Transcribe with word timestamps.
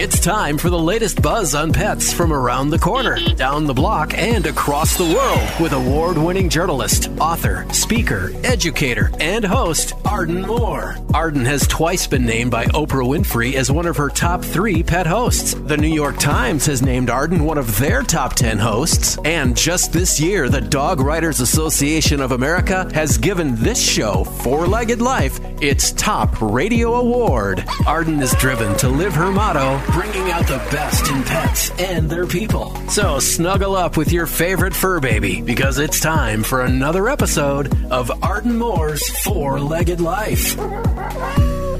It's 0.00 0.20
time 0.20 0.58
for 0.58 0.70
the 0.70 0.78
latest 0.78 1.20
buzz 1.22 1.56
on 1.56 1.72
pets 1.72 2.12
from 2.12 2.32
around 2.32 2.70
the 2.70 2.78
corner, 2.78 3.18
down 3.34 3.66
the 3.66 3.74
block, 3.74 4.16
and 4.16 4.46
across 4.46 4.96
the 4.96 5.02
world 5.02 5.60
with 5.60 5.72
award 5.72 6.16
winning 6.16 6.48
journalist, 6.48 7.10
author, 7.18 7.66
speaker, 7.72 8.30
educator, 8.44 9.10
and 9.18 9.44
host 9.44 9.94
Arden 10.04 10.42
Moore. 10.42 10.96
Arden 11.12 11.44
has 11.46 11.66
twice 11.66 12.06
been 12.06 12.24
named 12.24 12.52
by 12.52 12.66
Oprah 12.66 13.08
Winfrey 13.08 13.54
as 13.54 13.72
one 13.72 13.86
of 13.86 13.96
her 13.96 14.08
top 14.08 14.44
three 14.44 14.84
pet 14.84 15.04
hosts. 15.04 15.54
The 15.54 15.76
New 15.76 15.92
York 15.92 16.18
Times 16.18 16.66
has 16.66 16.80
named 16.80 17.10
Arden 17.10 17.42
one 17.42 17.58
of 17.58 17.76
their 17.80 18.04
top 18.04 18.34
10 18.34 18.56
hosts. 18.58 19.18
And 19.24 19.56
just 19.56 19.92
this 19.92 20.20
year, 20.20 20.48
the 20.48 20.60
Dog 20.60 21.00
Writers 21.00 21.40
Association 21.40 22.20
of 22.20 22.30
America 22.30 22.88
has 22.94 23.18
given 23.18 23.56
this 23.56 23.82
show, 23.82 24.22
Four 24.22 24.68
Legged 24.68 25.02
Life, 25.02 25.40
its 25.60 25.90
top 25.90 26.40
radio 26.40 26.94
award. 26.94 27.64
Arden 27.84 28.22
is 28.22 28.32
driven 28.34 28.76
to 28.76 28.88
live 28.88 29.12
her 29.14 29.32
motto 29.32 29.87
bringing 29.92 30.30
out 30.30 30.46
the 30.46 30.58
best 30.70 31.10
in 31.10 31.22
pets 31.22 31.70
and 31.78 32.08
their 32.08 32.26
people. 32.26 32.74
So 32.88 33.18
snuggle 33.18 33.76
up 33.76 33.96
with 33.96 34.12
your 34.12 34.26
favorite 34.26 34.74
fur 34.74 35.00
baby 35.00 35.40
because 35.40 35.78
it's 35.78 36.00
time 36.00 36.42
for 36.42 36.62
another 36.62 37.08
episode 37.08 37.72
of 37.90 38.10
Arden 38.22 38.56
Moore's 38.56 39.06
Four 39.22 39.60
Legged 39.60 40.00
Life. 40.00 40.56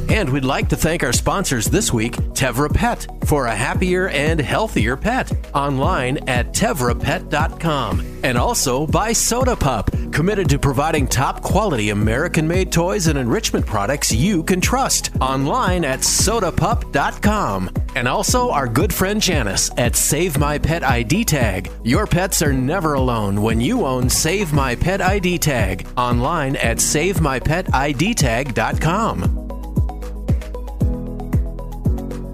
And 0.08 0.30
we'd 0.30 0.44
like 0.44 0.68
to 0.70 0.76
thank 0.76 1.04
our 1.04 1.12
sponsors 1.12 1.66
this 1.66 1.92
week, 1.92 2.16
Tevra 2.32 2.72
Pet, 2.72 3.06
for 3.26 3.44
a 3.46 3.54
happier 3.54 4.08
and 4.08 4.40
healthier 4.40 4.96
pet. 4.96 5.30
Online 5.54 6.16
at 6.28 6.54
tevrapet.com. 6.54 8.20
And 8.24 8.38
also 8.38 8.86
by 8.86 9.12
Soda 9.12 9.54
Pup, 9.54 9.90
committed 10.12 10.48
to 10.48 10.58
providing 10.58 11.06
top 11.06 11.42
quality 11.42 11.90
American 11.90 12.48
made 12.48 12.72
toys 12.72 13.06
and 13.06 13.18
enrichment 13.18 13.66
products 13.66 14.10
you 14.10 14.42
can 14.42 14.62
trust. 14.62 15.10
Online 15.20 15.84
at 15.84 16.00
sodapup.com. 16.00 17.70
And 17.94 18.08
also 18.08 18.50
our 18.50 18.66
good 18.66 18.94
friend 18.94 19.20
Janice 19.20 19.70
at 19.76 19.94
Save 19.94 20.38
My 20.38 20.56
Pet 20.58 20.82
ID 20.82 21.24
Tag. 21.24 21.70
Your 21.84 22.06
pets 22.06 22.40
are 22.42 22.52
never 22.52 22.94
alone 22.94 23.42
when 23.42 23.60
you 23.60 23.84
own 23.84 24.08
Save 24.08 24.52
My 24.52 24.74
Pet 24.74 25.00
ID 25.00 25.38
Tag. 25.38 25.86
Online 25.96 26.56
at 26.56 26.78
SaveMyPetIDTag.com. 26.78 29.47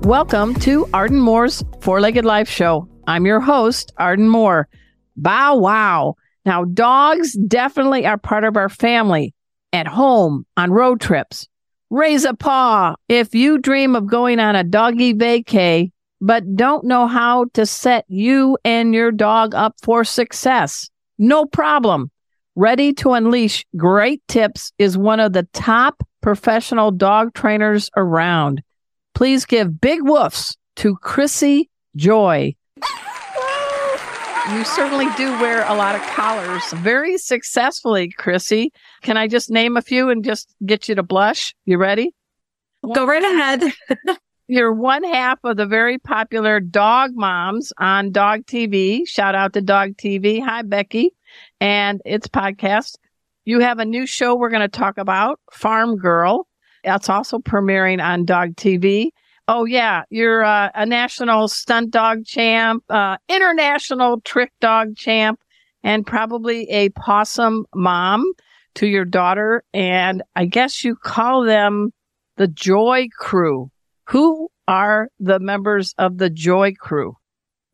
Welcome 0.05 0.55
to 0.57 0.87
Arden 0.93 1.19
Moore's 1.19 1.65
Four 1.81 1.99
Legged 2.03 2.27
Life 2.27 2.47
Show. 2.47 2.87
I'm 3.07 3.25
your 3.25 3.41
host, 3.41 3.91
Arden 3.97 4.29
Moore. 4.29 4.69
Bow 5.17 5.57
wow. 5.57 6.17
Now, 6.45 6.67
dogs 6.67 7.33
definitely 7.49 8.05
are 8.05 8.19
part 8.19 8.45
of 8.45 8.59
our 8.59 8.69
family 8.69 9.33
at 9.73 9.87
home, 9.87 10.45
on 10.59 10.73
road 10.73 11.01
trips. 11.01 11.49
Raise 11.89 12.27
a 12.27 12.35
paw 12.35 12.97
if 13.09 13.35
you 13.35 13.57
dream 13.57 13.97
of 13.97 14.07
going 14.07 14.41
on 14.41 14.57
a 14.57 14.63
doggy 14.63 15.15
vacay, 15.15 15.91
but 16.21 16.55
don't 16.55 16.85
know 16.85 17.07
how 17.07 17.47
to 17.55 17.65
set 17.65 18.05
you 18.07 18.59
and 18.63 18.95
your 18.95 19.11
dog 19.11 19.55
up 19.55 19.75
for 19.83 20.05
success. 20.05 20.91
No 21.17 21.47
problem. 21.47 22.11
Ready 22.57 22.93
to 22.93 23.15
Unleash 23.15 23.65
Great 23.75 24.21
Tips 24.29 24.71
is 24.77 24.99
one 24.99 25.19
of 25.19 25.33
the 25.33 25.49
top 25.55 26.07
professional 26.21 26.91
dog 26.91 27.33
trainers 27.33 27.89
around. 27.97 28.63
Please 29.15 29.45
give 29.45 29.81
big 29.81 30.01
woofs 30.03 30.57
to 30.77 30.97
Chrissy 30.97 31.71
Joy. 31.97 32.55
You 34.53 34.65
certainly 34.65 35.07
do 35.17 35.31
wear 35.41 35.65
a 35.67 35.75
lot 35.75 35.95
of 35.95 36.03
collars 36.03 36.71
very 36.75 37.17
successfully, 37.17 38.11
Chrissy. 38.11 38.73
Can 39.03 39.17
I 39.17 39.27
just 39.27 39.51
name 39.51 39.79
a 39.79 39.83
few 39.83 40.11
and 40.11 40.23
just 40.23 40.55
get 40.67 40.89
you 40.89 40.95
to 40.97 41.03
blush? 41.03 41.55
You 41.65 41.79
ready? 41.79 42.15
Go 42.95 43.07
right 43.07 43.23
ahead. 43.23 43.73
You're 44.49 44.75
one 44.75 45.03
half 45.03 45.39
of 45.45 45.57
the 45.57 45.65
very 45.65 45.99
popular 45.99 46.61
Dog 46.61 47.13
Moms 47.15 47.73
on 47.79 48.13
Dog 48.13 48.45
TV. 48.45 49.09
Shout 49.09 49.35
out 49.35 49.55
to 49.55 49.63
Dog 49.63 49.97
TV. 49.97 50.45
Hi, 50.45 50.61
Becky. 50.61 51.15
And 51.61 52.03
its 52.05 52.29
podcast. 52.29 52.97
You 53.47 53.61
have 53.61 53.79
a 53.79 53.87
new 53.87 54.05
show 54.05 54.35
we're 54.35 54.51
going 54.51 54.61
to 54.61 54.69
talk 54.69 54.99
about, 54.99 55.41
Farm 55.53 55.97
Girl. 55.97 56.47
That's 56.85 57.09
also 57.09 57.39
premiering 57.39 58.03
on 58.03 58.25
Dog 58.25 58.57
TV. 58.57 59.11
Oh 59.47 59.65
yeah, 59.65 60.05
you're 60.09 60.45
uh, 60.45 60.71
a 60.75 60.87
national 60.87 61.49
stunt 61.49 61.91
dog 61.91 62.25
champ, 62.25 62.83
uh, 62.89 63.19
international 63.29 64.21
trick 64.23 64.53
dog 64.61 64.97
champ, 64.97 65.39
and 65.83 66.07
probably 66.07 66.69
a 66.71 66.89
possum 66.91 67.67
mom 67.75 68.33
to 68.77 68.87
your 68.87 69.05
daughter. 69.05 69.63
And 69.75 70.23
I 70.35 70.47
guess 70.47 70.83
you 70.83 70.97
call 70.97 71.45
them 71.45 71.93
the 72.37 72.49
Joy 72.49 73.09
Crew. 73.19 73.71
Who 74.09 74.49
are 74.67 75.09
the 75.21 75.39
members 75.39 75.95
of 75.99 76.19
the 76.19 76.31
Joy 76.31 76.73
Crew? 76.79 77.17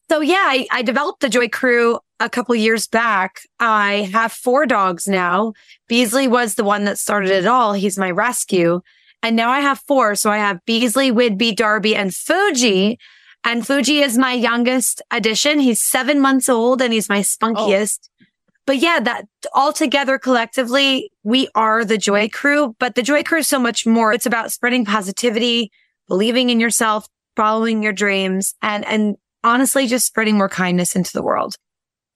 So 0.09 0.21
yeah, 0.21 0.45
I, 0.49 0.67
I 0.73 0.83
developed 0.83 1.21
the 1.21 1.29
Joy 1.29 1.49
Crew 1.49 2.01
a 2.19 2.29
couple 2.29 2.55
years 2.57 2.89
back. 2.89 3.43
I 3.61 4.11
have 4.13 4.33
four 4.33 4.67
dogs 4.67 5.07
now. 5.07 5.53
Beasley 5.87 6.27
was 6.27 6.57
the 6.57 6.65
one 6.65 6.85
that 6.85 6.99
started 6.99 7.31
it 7.31 7.47
all. 7.47 7.73
He's 7.75 7.97
my 7.97 8.11
rescue. 8.11 8.81
And 9.23 9.37
now 9.37 9.51
I 9.51 9.61
have 9.61 9.81
four. 9.81 10.15
So 10.15 10.31
I 10.31 10.39
have 10.39 10.65
Beasley, 10.65 11.11
Widby, 11.11 11.55
Darby, 11.55 11.95
and 11.95 12.15
Fuji. 12.15 12.99
And 13.45 13.67
Fuji 13.67 14.01
is 14.01 14.19
my 14.19 14.33
youngest 14.33 15.03
addition. 15.11 15.61
He's 15.61 15.83
seven 15.83 16.21
months 16.21 16.49
old 16.49 16.83
and 16.83 16.93
he's 16.93 17.09
my 17.09 17.21
spunkiest. 17.21 17.99
Oh. 18.23 18.27
But 18.67 18.79
yeah, 18.79 19.01
that 19.01 19.27
all 19.53 19.73
together 19.73 20.19
collectively, 20.19 21.11
we 21.23 21.49
are 21.55 21.85
the 21.85 21.99
Joy 21.99 22.29
Crew. 22.29 22.77
But 22.79 22.95
the 22.95 23.03
Joy 23.03 23.23
Crew 23.23 23.39
is 23.39 23.49
so 23.49 23.59
much 23.59 23.87
more. 23.87 24.13
It's 24.13 24.27
about 24.27 24.53
spreading 24.53 24.85
positivity, 24.85 25.73
believing 26.07 26.51
in 26.51 26.61
yourself, 26.61 27.09
following 27.37 27.83
your 27.83 27.93
dreams, 27.93 28.55
and 28.63 28.85
and 28.85 29.17
honestly, 29.43 29.87
just 29.87 30.07
spreading 30.07 30.37
more 30.37 30.49
kindness 30.49 30.95
into 30.95 31.13
the 31.13 31.23
world. 31.23 31.57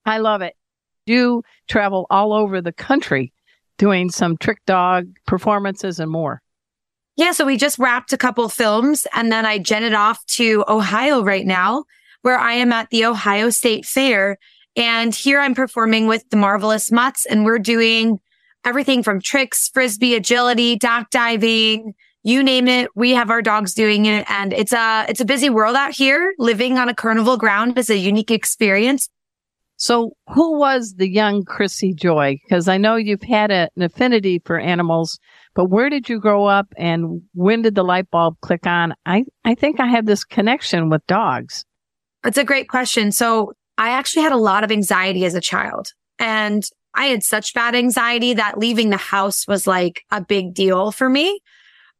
I 0.04 0.18
love 0.18 0.42
it. 0.42 0.54
You 1.06 1.42
travel 1.68 2.06
all 2.10 2.32
over 2.32 2.60
the 2.60 2.72
country 2.72 3.32
doing 3.78 4.10
some 4.10 4.36
trick 4.36 4.58
dog 4.66 5.06
performances 5.26 5.98
and 5.98 6.10
more. 6.10 6.40
Yeah. 7.16 7.32
So 7.32 7.46
we 7.46 7.56
just 7.56 7.78
wrapped 7.78 8.12
a 8.12 8.18
couple 8.18 8.48
films 8.48 9.06
and 9.12 9.30
then 9.30 9.46
I 9.46 9.58
jetted 9.58 9.94
off 9.94 10.24
to 10.26 10.64
Ohio 10.68 11.22
right 11.22 11.46
now, 11.46 11.84
where 12.22 12.38
I 12.38 12.54
am 12.54 12.72
at 12.72 12.90
the 12.90 13.04
Ohio 13.04 13.50
State 13.50 13.84
Fair. 13.84 14.38
And 14.76 15.14
here 15.14 15.40
I'm 15.40 15.54
performing 15.54 16.08
with 16.08 16.28
the 16.30 16.36
Marvelous 16.36 16.90
Mutts 16.90 17.26
and 17.26 17.44
we're 17.44 17.60
doing 17.60 18.18
everything 18.64 19.02
from 19.02 19.20
tricks, 19.20 19.68
frisbee, 19.68 20.14
agility, 20.14 20.76
dock 20.76 21.10
diving, 21.10 21.94
you 22.24 22.42
name 22.42 22.66
it. 22.66 22.90
We 22.96 23.10
have 23.10 23.30
our 23.30 23.42
dogs 23.42 23.74
doing 23.74 24.06
it. 24.06 24.24
And 24.28 24.52
it's 24.52 24.72
a, 24.72 25.04
it's 25.08 25.20
a 25.20 25.26
busy 25.26 25.50
world 25.50 25.76
out 25.76 25.92
here. 25.92 26.34
Living 26.38 26.78
on 26.78 26.88
a 26.88 26.94
carnival 26.94 27.36
ground 27.36 27.78
is 27.78 27.90
a 27.90 27.98
unique 27.98 28.30
experience. 28.30 29.08
So 29.84 30.16
who 30.32 30.58
was 30.58 30.94
the 30.96 31.10
young 31.10 31.44
Chrissy 31.44 31.92
Joy? 31.92 32.38
Because 32.42 32.68
I 32.68 32.78
know 32.78 32.96
you've 32.96 33.22
had 33.22 33.50
a, 33.50 33.68
an 33.76 33.82
affinity 33.82 34.40
for 34.42 34.58
animals 34.58 35.18
but 35.54 35.66
where 35.66 35.88
did 35.88 36.08
you 36.08 36.18
grow 36.18 36.46
up 36.46 36.66
and 36.76 37.22
when 37.32 37.62
did 37.62 37.74
the 37.74 37.84
light 37.84 38.10
bulb 38.10 38.36
click 38.40 38.66
on? 38.66 38.94
I, 39.06 39.24
I 39.44 39.54
think 39.54 39.78
I 39.80 39.86
have 39.86 40.06
this 40.06 40.24
connection 40.24 40.90
with 40.90 41.06
dogs. 41.06 41.64
It's 42.24 42.38
a 42.38 42.44
great 42.44 42.68
question. 42.68 43.12
So 43.12 43.52
I 43.78 43.90
actually 43.90 44.22
had 44.22 44.32
a 44.32 44.36
lot 44.36 44.64
of 44.64 44.72
anxiety 44.72 45.24
as 45.24 45.34
a 45.34 45.40
child 45.40 45.88
and 46.18 46.64
I 46.94 47.06
had 47.06 47.22
such 47.22 47.54
bad 47.54 47.74
anxiety 47.74 48.34
that 48.34 48.58
leaving 48.58 48.90
the 48.90 48.96
house 48.96 49.46
was 49.46 49.66
like 49.66 50.02
a 50.10 50.20
big 50.20 50.54
deal 50.54 50.92
for 50.92 51.08
me. 51.08 51.40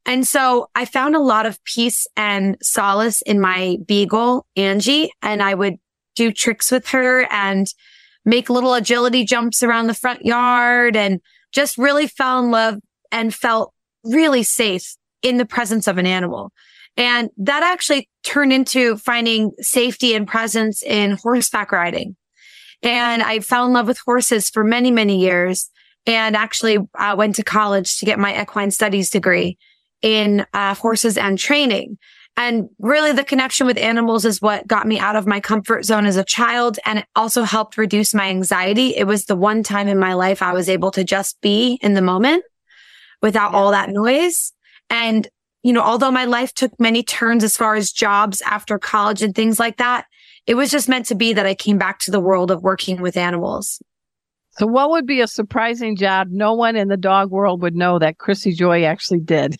And 0.06 0.27
so 0.27 0.69
I 0.75 0.84
found 0.84 1.15
a 1.15 1.21
lot 1.21 1.47
of 1.47 1.62
peace 1.65 2.06
and 2.16 2.56
solace 2.61 3.22
in 3.22 3.41
my 3.41 3.78
beagle, 3.87 4.47
Angie, 4.56 5.11
and 5.22 5.43
I 5.43 5.55
would 5.55 5.77
do 6.15 6.33
tricks 6.33 6.71
with 6.71 6.89
her 6.89 7.27
and 7.31 7.67
make 8.25 8.49
little 8.49 8.75
agility 8.75 9.25
jumps 9.25 9.63
around 9.63 9.87
the 9.87 9.95
front 9.95 10.25
yard 10.25 10.97
and 10.97 11.21
just 11.53 11.79
really 11.79 12.07
fell 12.07 12.43
in 12.43 12.51
love 12.51 12.77
and 13.13 13.35
felt 13.35 13.73
really 14.03 14.43
safe 14.43 14.97
in 15.23 15.37
the 15.37 15.47
presence 15.47 15.87
of 15.87 15.99
an 15.99 16.07
animal. 16.07 16.53
And 16.97 17.31
that 17.39 17.63
actually 17.63 18.09
turned 18.23 18.53
into 18.53 18.97
finding 18.97 19.53
safety 19.61 20.15
and 20.15 20.28
presence 20.28 20.83
in 20.83 21.19
horseback 21.22 21.72
riding. 21.72 22.17
And 22.83 23.22
I 23.22 23.41
fell 23.41 23.67
in 23.67 23.72
love 23.72 23.87
with 23.87 23.99
horses 23.99 24.49
for 24.51 24.63
many, 24.63 24.91
many 24.91 25.19
years 25.19 25.71
and 26.07 26.37
actually 26.37 26.78
uh, 26.99 27.15
went 27.17 27.37
to 27.37 27.43
college 27.43 27.99
to 27.99 28.05
get 28.05 28.19
my 28.19 28.41
equine 28.41 28.71
studies 28.71 29.10
degree 29.10 29.57
in 30.03 30.47
uh, 30.53 30.75
horses 30.75 31.17
and 31.17 31.39
training. 31.39 31.99
And 32.36 32.69
really 32.81 33.13
the 33.13 33.25
connection 33.25 33.66
with 33.66 33.78
animals 33.78 34.25
is 34.25 34.42
what 34.42 34.66
got 34.66 34.89
me 34.89 34.98
out 34.98 35.15
of 35.15 35.27
my 35.27 35.39
comfort 35.39 35.84
zone 35.84 36.04
as 36.04 36.16
a 36.16 36.25
child. 36.25 36.78
And 36.84 37.01
it 37.01 37.07
also 37.15 37.45
helped 37.45 37.78
reduce 37.78 38.13
my 38.13 38.28
anxiety. 38.28 38.97
It 38.97 39.04
was 39.04 39.27
the 39.27 39.36
one 39.36 39.63
time 39.63 39.86
in 39.86 39.98
my 39.98 40.15
life 40.15 40.42
I 40.42 40.53
was 40.53 40.69
able 40.69 40.91
to 40.92 41.04
just 41.04 41.41
be 41.41 41.78
in 41.81 41.95
the 41.95 42.03
moment 42.03 42.45
without 43.22 43.54
all 43.54 43.71
that 43.71 43.91
noise. 43.91 44.53
And, 44.91 45.28
you 45.63 45.72
know, 45.72 45.81
although 45.81 46.10
my 46.10 46.25
life 46.25 46.53
took 46.53 46.78
many 46.81 47.04
turns 47.04 47.45
as 47.45 47.57
far 47.57 47.77
as 47.77 47.92
jobs 47.92 48.42
after 48.42 48.78
college 48.78 49.22
and 49.22 49.34
things 49.34 49.60
like 49.60 49.77
that, 49.77 50.07
it 50.47 50.54
was 50.54 50.71
just 50.71 50.89
meant 50.89 51.07
to 51.07 51.15
be 51.15 51.33
that 51.34 51.47
I 51.47 51.54
came 51.54 51.78
back 51.78 52.01
to 52.01 52.10
the 52.10 52.21
world 52.21 52.51
of 52.51 52.63
working 52.63 53.01
with 53.01 53.16
animals. 53.16 53.81
So 54.59 54.66
what 54.66 54.91
would 54.91 55.07
be 55.07 55.21
a 55.21 55.27
surprising 55.27 55.97
job 55.97 56.28
no 56.31 56.54
one 56.54 56.77
in 56.77 56.89
the 56.89 56.97
dog 56.97 57.31
world 57.31 57.63
would 57.63 57.75
know 57.75 57.98
that 57.98 58.19
Chrissy 58.19 58.53
Joy 58.53 58.84
actually 58.84 59.21
did? 59.21 59.57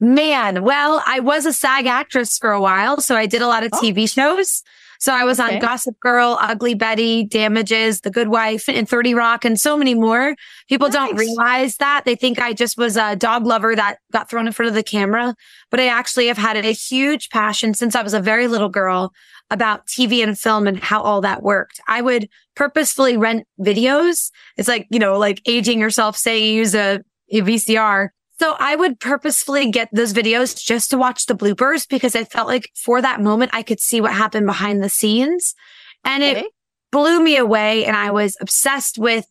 Man, 0.00 0.62
well, 0.64 1.02
I 1.06 1.20
was 1.20 1.44
a 1.46 1.52
SAG 1.52 1.86
actress 1.86 2.38
for 2.38 2.52
a 2.52 2.60
while, 2.60 3.00
so 3.00 3.16
I 3.16 3.26
did 3.26 3.42
a 3.42 3.46
lot 3.46 3.62
of 3.64 3.70
Oh. 3.74 3.80
TV 3.80 4.06
shows. 4.06 4.62
So 4.98 5.14
I 5.14 5.24
was 5.24 5.40
Okay. 5.40 5.54
on 5.54 5.60
Gossip 5.60 5.98
Girl, 6.00 6.36
Ugly 6.42 6.74
Betty, 6.74 7.24
Damages, 7.24 8.02
The 8.02 8.10
Good 8.10 8.28
Wife, 8.28 8.68
and 8.68 8.86
30 8.86 9.14
Rock, 9.14 9.46
and 9.46 9.58
so 9.58 9.76
many 9.76 9.94
more. 9.94 10.36
People 10.68 10.90
don't 10.90 11.16
realize 11.16 11.76
that. 11.78 12.04
They 12.04 12.14
think 12.16 12.38
I 12.38 12.52
just 12.52 12.76
was 12.76 12.98
a 12.98 13.16
dog 13.16 13.46
lover 13.46 13.74
that 13.74 13.96
got 14.12 14.28
thrown 14.28 14.46
in 14.46 14.52
front 14.52 14.68
of 14.68 14.74
the 14.74 14.82
camera. 14.82 15.34
But 15.70 15.80
I 15.80 15.86
actually 15.86 16.26
have 16.26 16.36
had 16.36 16.56
a 16.58 16.72
huge 16.72 17.30
passion 17.30 17.72
since 17.72 17.94
I 17.94 18.02
was 18.02 18.12
a 18.12 18.20
very 18.20 18.46
little 18.46 18.68
girl 18.68 19.12
about 19.50 19.86
TV 19.86 20.22
and 20.22 20.38
film 20.38 20.66
and 20.66 20.78
how 20.78 21.00
all 21.02 21.22
that 21.22 21.42
worked. 21.42 21.80
I 21.88 22.02
would 22.02 22.28
purposefully 22.54 23.16
rent 23.16 23.46
videos. 23.58 24.30
It's 24.58 24.68
like, 24.68 24.86
you 24.90 24.98
know, 24.98 25.18
like 25.18 25.40
aging 25.46 25.80
yourself, 25.80 26.16
say 26.16 26.38
you 26.44 26.52
use 26.52 26.74
a, 26.74 27.00
a 27.32 27.40
VCR. 27.40 28.10
So 28.40 28.56
I 28.58 28.74
would 28.74 29.00
purposefully 29.00 29.70
get 29.70 29.90
those 29.92 30.14
videos 30.14 30.58
just 30.58 30.88
to 30.90 30.96
watch 30.96 31.26
the 31.26 31.36
bloopers 31.36 31.86
because 31.86 32.16
I 32.16 32.24
felt 32.24 32.48
like 32.48 32.70
for 32.74 33.02
that 33.02 33.20
moment, 33.20 33.50
I 33.52 33.62
could 33.62 33.80
see 33.80 34.00
what 34.00 34.14
happened 34.14 34.46
behind 34.46 34.82
the 34.82 34.88
scenes. 34.88 35.54
And 36.04 36.22
it 36.22 36.46
blew 36.90 37.22
me 37.22 37.36
away. 37.36 37.84
And 37.84 37.94
I 37.94 38.12
was 38.12 38.38
obsessed 38.40 38.96
with 38.96 39.26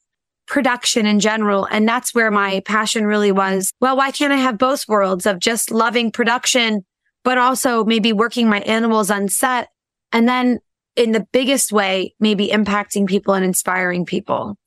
production 0.46 1.08
in 1.08 1.20
general. 1.20 1.66
And 1.72 1.88
that's 1.88 2.14
where 2.14 2.30
my 2.30 2.60
passion 2.68 3.08
really 3.08 3.32
was. 3.32 3.72
Well, 3.82 3.98
why 3.98 4.12
can't 4.12 4.32
I 4.32 4.38
have 4.38 4.60
both 4.60 4.88
worlds 4.88 5.26
of 5.26 5.40
just 5.40 5.72
loving 5.72 6.12
production, 6.12 6.86
but 7.24 7.40
also 7.40 7.84
maybe 7.84 8.14
working 8.14 8.48
my 8.48 8.60
animals 8.60 9.10
on 9.10 9.28
set 9.28 9.70
and 10.14 10.30
then 10.30 10.60
in 10.96 11.14
the 11.14 11.26
biggest 11.32 11.72
way, 11.72 12.14
maybe 12.20 12.50
impacting 12.50 13.08
people 13.08 13.34
and 13.34 13.44
inspiring 13.44 14.06
people. 14.06 14.59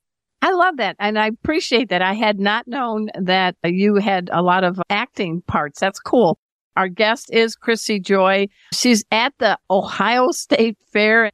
I 0.43 0.51
love 0.51 0.75
that. 0.75 0.97
And 0.99 1.17
I 1.17 1.27
appreciate 1.27 1.87
that. 1.87 2.01
I 2.01 2.11
had 2.11 2.37
not 2.37 2.67
known 2.67 3.07
that 3.17 3.55
you 3.63 3.95
had 3.95 4.29
a 4.33 4.41
lot 4.41 4.65
of 4.65 4.77
acting 4.89 5.41
parts. 5.47 5.79
That's 5.79 6.01
cool. 6.01 6.37
Our 6.75 6.89
guest 6.89 7.29
is 7.31 7.55
Chrissy 7.55 8.01
Joy. 8.01 8.49
She's 8.73 9.05
at 9.09 9.33
the 9.39 9.57
Ohio 9.71 10.31
State 10.31 10.77
Fair. 10.91 11.31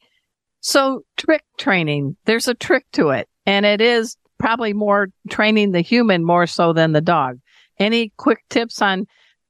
So 0.61 1.01
trick 1.17 1.41
training, 1.57 2.17
there's 2.25 2.47
a 2.47 2.53
trick 2.53 2.85
to 2.91 3.09
it. 3.09 3.27
And 3.47 3.65
it 3.65 3.81
is 3.81 4.15
probably 4.37 4.73
more 4.73 5.07
training 5.27 5.71
the 5.71 5.81
human 5.81 6.23
more 6.23 6.45
so 6.45 6.71
than 6.71 6.91
the 6.91 7.01
dog. 7.01 7.39
Any 7.79 8.13
quick 8.17 8.43
tips 8.51 8.79
on 8.79 9.07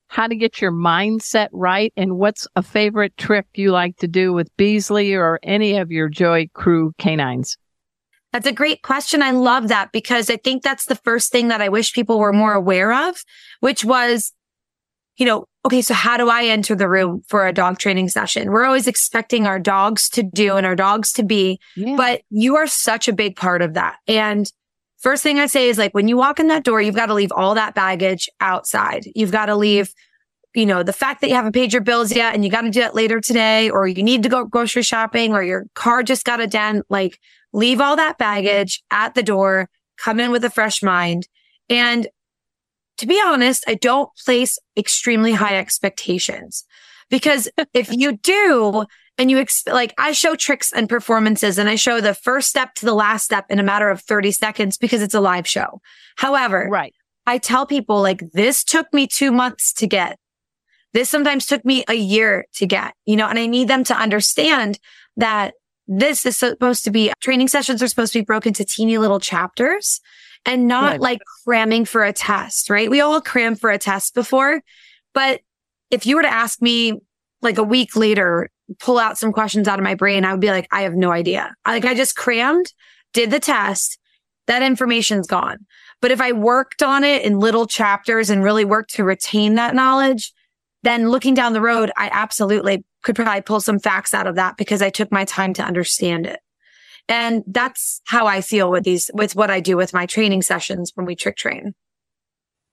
how 0.07 0.27
to 0.27 0.38
get 0.38 0.62
your 0.62 0.71
mindset 0.71 1.50
right 1.51 1.91
and 1.97 2.17
what's 2.17 2.47
a 2.55 2.63
favorite 2.63 3.17
trick 3.17 3.47
you 3.55 3.71
like 3.71 3.97
to 3.97 4.07
do 4.07 4.31
with 4.31 4.55
Beasley 4.55 5.15
or 5.15 5.38
any 5.44 5.75
of 5.75 5.91
your 5.91 6.07
Joy 6.07 6.47
crew 6.53 6.94
canines? 6.97 7.57
That's 8.31 8.47
a 8.47 8.51
great 8.53 8.83
question. 8.83 9.21
I 9.23 9.31
love 9.31 9.69
that 9.69 9.91
because 9.91 10.29
I 10.29 10.37
think 10.37 10.61
that's 10.63 10.85
the 10.85 10.95
first 10.95 11.31
thing 11.31 11.47
that 11.47 11.61
I 11.61 11.69
wish 11.69 11.93
people 11.93 12.19
were 12.19 12.33
more 12.33 12.53
aware 12.53 12.93
of, 13.09 13.23
which 13.59 13.83
was, 13.83 14.33
you 15.17 15.25
know, 15.25 15.45
okay, 15.65 15.81
so 15.81 15.93
how 15.93 16.15
do 16.15 16.29
I 16.29 16.45
enter 16.45 16.75
the 16.75 16.87
room 16.87 17.23
for 17.27 17.47
a 17.47 17.53
dog 17.53 17.79
training 17.79 18.09
session? 18.09 18.51
We're 18.51 18.65
always 18.65 18.87
expecting 18.87 19.47
our 19.47 19.59
dogs 19.59 20.07
to 20.09 20.23
do 20.23 20.55
and 20.57 20.65
our 20.65 20.75
dogs 20.75 21.11
to 21.13 21.23
be, 21.23 21.59
Yeah. 21.75 21.95
but 21.97 22.21
you 22.29 22.55
are 22.55 22.67
such 22.67 23.07
a 23.07 23.13
big 23.13 23.35
part 23.35 23.61
of 23.61 23.73
that. 23.73 23.97
And 24.07 24.49
first 24.99 25.23
thing 25.23 25.39
I 25.39 25.47
say 25.47 25.67
is 25.67 25.77
like, 25.77 25.93
when 25.93 26.07
you 26.07 26.15
walk 26.15 26.39
in 26.39 26.47
that 26.47 26.63
door, 26.63 26.81
you've 26.81 26.95
got 26.95 27.07
to 27.07 27.13
leave 27.15 27.31
all 27.35 27.55
that 27.55 27.73
baggage 27.73 28.29
outside. 28.39 29.05
You've 29.15 29.31
got 29.31 29.47
to 29.47 29.55
leave, 29.55 29.91
you 30.56 30.66
know, 30.66 30.84
the 30.84 30.94
fact 30.94 31.22
that 31.22 31.30
you 31.30 31.36
haven't 31.36 31.54
paid 31.54 31.74
your 31.74 31.81
bills 31.81 32.12
yet 32.12 32.34
and 32.34 32.44
you 32.44 32.51
got 32.51 32.62
to 32.62 32.69
do 32.69 32.81
it 32.81 32.96
later 32.96 33.22
today, 33.22 33.69
or 33.69 33.88
you 33.88 34.04
need 34.04 34.24
to 34.24 34.30
go 34.30 34.46
grocery 34.46 34.84
shopping 34.84 35.34
or 35.34 35.44
your 35.44 35.66
car 35.75 36.04
just 36.04 36.25
got 36.25 36.40
a 36.42 36.48
dent. 36.48 36.86
Like 36.90 37.19
leave 37.54 37.81
all 37.81 37.96
that 37.96 38.18
baggage 38.18 38.84
at 38.92 39.13
the 39.13 39.24
door, 39.24 39.69
come 39.98 40.19
in 40.19 40.31
with 40.31 40.44
a 40.44 40.50
fresh 40.50 40.81
mind. 40.81 41.28
And 41.69 42.07
to 42.98 43.07
be 43.07 43.22
honest, 43.24 43.63
I 43.68 43.75
don't 43.75 44.10
place 44.25 44.57
extremely 44.75 45.34
high 45.34 45.57
expectations 45.57 46.66
because 47.10 47.48
if 47.74 47.94
you 47.94 48.18
do, 48.24 48.86
and 49.19 49.30
you 49.30 49.38
ex- 49.38 49.68
like, 49.68 49.94
I 49.98 50.13
show 50.13 50.36
tricks 50.36 50.72
and 50.72 50.88
performances 50.88 51.57
and 51.57 51.68
I 51.68 51.75
show 51.75 52.00
the 52.00 52.13
first 52.13 52.48
step 52.48 52.74
to 52.75 52.86
the 52.86 52.94
last 52.94 53.25
step 53.25 53.46
in 53.50 53.60
a 53.60 53.63
matter 53.63 53.90
of 53.90 54.01
30 54.01 54.31
seconds 54.31 54.78
because 54.78 55.01
it's 55.01 55.13
a 55.13 55.19
live 55.19 55.46
show. 55.46 55.81
However, 56.16 56.69
right. 56.72 56.94
I 57.25 57.38
tell 57.38 57.66
people 57.66 58.01
like 58.01 58.31
this 58.31 58.63
took 58.63 58.92
me 58.94 59.07
two 59.07 59.31
months 59.31 59.74
to 59.74 59.88
get. 59.88 60.18
This 60.94 61.09
sometimes 61.09 61.45
took 61.45 61.63
me 61.65 61.83
a 61.88 61.94
year 61.94 62.45
to 62.56 62.65
get, 62.65 62.94
you 63.06 63.15
know, 63.15 63.27
and 63.27 63.38
I 63.38 63.45
need 63.45 63.68
them 63.68 63.83
to 63.86 63.95
understand 63.95 64.80
that 65.18 65.53
this 65.88 66.25
is 66.25 66.38
supposed 66.38 66.83
to 66.86 66.91
be 66.91 67.12
training 67.21 67.47
sessions 67.47 67.81
are 67.81 67.88
supposed 67.88 68.13
to 68.13 68.19
be 68.19 68.25
broken 68.25 68.53
to 68.53 68.65
teeny 68.65 68.97
little 68.97 69.19
chapters 69.19 70.01
and 70.45 70.68
not 70.68 70.91
Right. 70.91 71.01
like 71.01 71.21
cramming 71.44 71.86
for 71.86 72.03
a 72.03 72.13
test, 72.13 72.69
right? 72.69 72.89
We 72.89 73.01
all 73.01 73.21
cram 73.21 73.56
for 73.56 73.69
a 73.69 73.77
test 73.77 74.13
before, 74.13 74.62
but 75.13 75.41
if 75.91 76.06
you 76.06 76.15
were 76.15 76.21
to 76.21 76.33
ask 76.33 76.62
me 76.62 76.94
like 77.41 77.57
a 77.57 77.63
week 77.63 77.95
later, 77.95 78.50
pull 78.80 79.00
out 79.00 79.18
some 79.18 79.31
questions 79.31 79.68
out 79.68 79.80
of 79.80 79.83
my 79.83 79.95
brain, 79.95 80.25
I 80.25 80.31
would 80.31 80.41
be 80.41 80.51
like, 80.51 80.68
I 80.71 80.81
have 80.81 80.94
no 80.94 81.12
idea. 81.12 81.53
Like 81.65 81.86
I 81.86 81.95
just 81.95 82.15
crammed, 82.15 82.71
did 83.13 83.31
the 83.31 83.39
test, 83.39 83.97
that 84.47 84.62
information's 84.62 85.25
gone. 85.27 85.65
But 86.01 86.12
if 86.12 86.21
I 86.21 86.31
worked 86.31 86.83
on 86.83 87.03
it 87.03 87.24
in 87.24 87.39
little 87.39 87.65
chapters 87.65 88.30
and 88.30 88.44
really 88.44 88.65
worked 88.65 88.94
to 88.95 89.03
retain 89.03 89.56
that 89.56 89.74
knowledge, 89.75 90.31
then 90.83 91.09
looking 91.09 91.33
down 91.33 91.53
the 91.53 91.61
road, 91.61 91.91
I 91.97 92.09
absolutely 92.11 92.83
could 93.03 93.15
probably 93.15 93.41
pull 93.41 93.61
some 93.61 93.79
facts 93.79 94.13
out 94.13 94.27
of 94.27 94.35
that 94.35 94.57
because 94.57 94.81
I 94.81 94.89
took 94.89 95.11
my 95.11 95.25
time 95.25 95.53
to 95.55 95.63
understand 95.63 96.25
it. 96.25 96.39
And 97.07 97.43
that's 97.47 98.01
how 98.05 98.27
I 98.27 98.41
feel 98.41 98.69
with 98.69 98.83
these, 98.83 99.09
with 99.13 99.35
what 99.35 99.49
I 99.49 99.59
do 99.59 99.75
with 99.75 99.93
my 99.93 100.05
training 100.05 100.43
sessions 100.43 100.91
when 100.95 101.05
we 101.05 101.15
trick 101.15 101.37
train. 101.37 101.73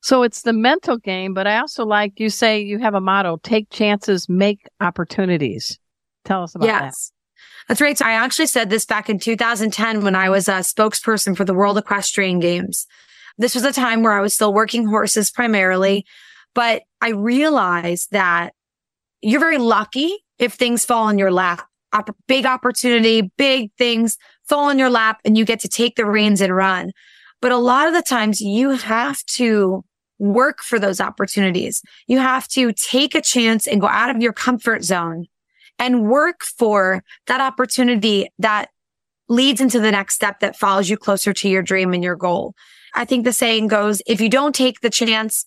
So 0.03 0.23
it's 0.23 0.43
the 0.43 0.53
mental 0.53 0.99
game, 0.99 1.35
but 1.35 1.47
I 1.47 1.59
also 1.59 1.85
like 1.85 2.21
you 2.21 2.29
say 2.29 2.61
you 2.61 2.79
have 2.79 2.95
a 2.95 3.01
motto, 3.01 3.39
take 3.43 3.71
chances, 3.71 4.29
make 4.29 4.69
opportunities. 4.81 5.79
Tell 6.25 6.43
us 6.43 6.55
about 6.55 6.67
that. 6.67 6.85
yes. 6.85 7.13
That's 7.69 7.81
right. 7.81 7.99
So 7.99 8.05
I 8.05 8.13
actually 8.13 8.47
said 8.47 8.71
this 8.71 8.85
back 8.85 9.09
in 9.09 9.19
2010 9.19 10.05
when 10.05 10.15
I 10.15 10.29
was 10.29 10.49
a 10.49 10.61
spokesperson 10.61 11.37
for 11.37 11.45
the 11.45 11.55
World 11.55 11.79
Equestrian 11.79 12.39
Games. 12.39 12.87
This 13.39 13.55
was 13.55 13.65
a 13.65 13.73
time 13.73 14.03
where 14.03 14.13
I 14.13 14.21
was 14.21 14.35
still 14.35 14.55
working 14.55 14.87
horses 14.87 15.31
primarily, 15.31 16.07
but 16.57 16.85
I 17.03 17.11
realized 17.11 18.13
that 18.13 18.55
you're 19.21 19.41
very 19.41 19.59
lucky 19.59 20.17
if 20.39 20.55
things 20.55 20.87
fall 20.87 21.09
in 21.11 21.19
your 21.19 21.31
lap. 21.31 21.67
Opp- 21.93 22.17
big 22.27 22.47
opportunity, 22.47 23.31
big 23.37 23.71
things 23.77 24.17
fall 24.49 24.71
in 24.71 24.79
your 24.79 24.89
lap 24.89 25.21
and 25.25 25.37
you 25.37 25.45
get 25.45 25.61
to 25.61 25.69
take 25.69 25.97
the 25.97 26.07
reins 26.07 26.41
and 26.41 26.57
run. 26.57 26.93
But 27.43 27.53
a 27.53 27.59
lot 27.59 27.87
of 27.87 27.95
the 27.95 28.03
times 28.03 28.41
you 28.41 28.71
have 28.71 29.23
to 29.37 29.85
work 30.19 30.63
for 30.63 30.79
those 30.79 30.99
opportunities. 30.99 31.83
You 32.07 32.21
have 32.21 32.49
to 32.49 32.73
take 32.73 33.15
a 33.15 33.21
chance 33.21 33.67
and 33.67 33.79
go 33.79 33.87
out 33.87 34.09
of 34.09 34.23
your 34.23 34.33
comfort 34.33 34.83
zone 34.83 35.27
and 35.79 36.09
work 36.09 36.43
for 36.43 37.05
that 37.27 37.43
opportunity 37.43 38.31
that 38.39 38.71
leads 39.29 39.61
into 39.61 39.79
the 39.79 39.91
next 39.91 40.15
step 40.15 40.41
that 40.41 40.57
follows 40.57 40.89
you 40.89 40.97
closer 40.97 41.35
to 41.35 41.49
your 41.51 41.63
dream 41.63 41.93
and 41.93 42.03
your 42.03 42.17
goal. 42.17 42.55
I 42.95 43.05
think 43.05 43.25
the 43.25 43.33
saying 43.35 43.69
goes, 43.69 44.01
if 44.07 44.23
you 44.23 44.31
don't 44.31 44.55
take 44.55 44.81
the 44.81 44.89
chance, 44.89 45.45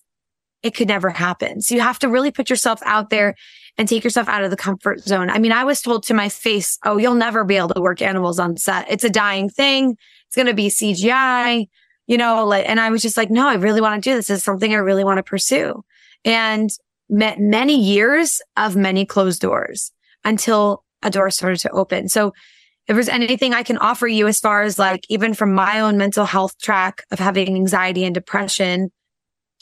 it 0.62 0.74
could 0.74 0.88
never 0.88 1.10
happen. 1.10 1.60
So 1.60 1.74
you 1.74 1.80
have 1.80 1.98
to 2.00 2.08
really 2.08 2.30
put 2.30 2.50
yourself 2.50 2.80
out 2.84 3.10
there 3.10 3.34
and 3.78 3.88
take 3.88 4.04
yourself 4.04 4.28
out 4.28 4.44
of 4.44 4.50
the 4.50 4.56
comfort 4.56 5.00
zone. 5.00 5.30
I 5.30 5.38
mean, 5.38 5.52
I 5.52 5.64
was 5.64 5.80
told 5.80 6.02
to 6.04 6.14
my 6.14 6.28
face, 6.28 6.78
Oh, 6.84 6.98
you'll 6.98 7.14
never 7.14 7.44
be 7.44 7.56
able 7.56 7.68
to 7.70 7.80
work 7.80 8.02
animals 8.02 8.38
on 8.38 8.56
set. 8.56 8.90
It's 8.90 9.04
a 9.04 9.10
dying 9.10 9.48
thing. 9.48 9.96
It's 10.26 10.36
going 10.36 10.46
to 10.46 10.54
be 10.54 10.68
CGI, 10.68 11.66
you 12.06 12.18
know, 12.18 12.44
like, 12.44 12.68
and 12.68 12.80
I 12.80 12.90
was 12.90 13.02
just 13.02 13.16
like, 13.16 13.30
no, 13.30 13.48
I 13.48 13.54
really 13.54 13.80
want 13.80 14.02
to 14.02 14.10
do 14.10 14.16
this. 14.16 14.26
This 14.26 14.38
is 14.38 14.44
something 14.44 14.74
I 14.74 14.78
really 14.78 15.04
want 15.04 15.18
to 15.18 15.22
pursue 15.22 15.84
and 16.24 16.70
met 17.08 17.38
many 17.38 17.80
years 17.80 18.40
of 18.56 18.76
many 18.76 19.06
closed 19.06 19.40
doors 19.40 19.92
until 20.24 20.84
a 21.02 21.10
door 21.10 21.30
started 21.30 21.58
to 21.60 21.70
open. 21.70 22.08
So 22.08 22.32
if 22.86 22.94
there's 22.94 23.08
anything 23.08 23.54
I 23.54 23.62
can 23.62 23.78
offer 23.78 24.08
you 24.08 24.26
as 24.26 24.40
far 24.40 24.62
as 24.62 24.78
like, 24.78 25.04
even 25.08 25.34
from 25.34 25.54
my 25.54 25.80
own 25.80 25.96
mental 25.96 26.24
health 26.24 26.58
track 26.58 27.04
of 27.10 27.18
having 27.18 27.54
anxiety 27.54 28.04
and 28.04 28.14
depression 28.14 28.90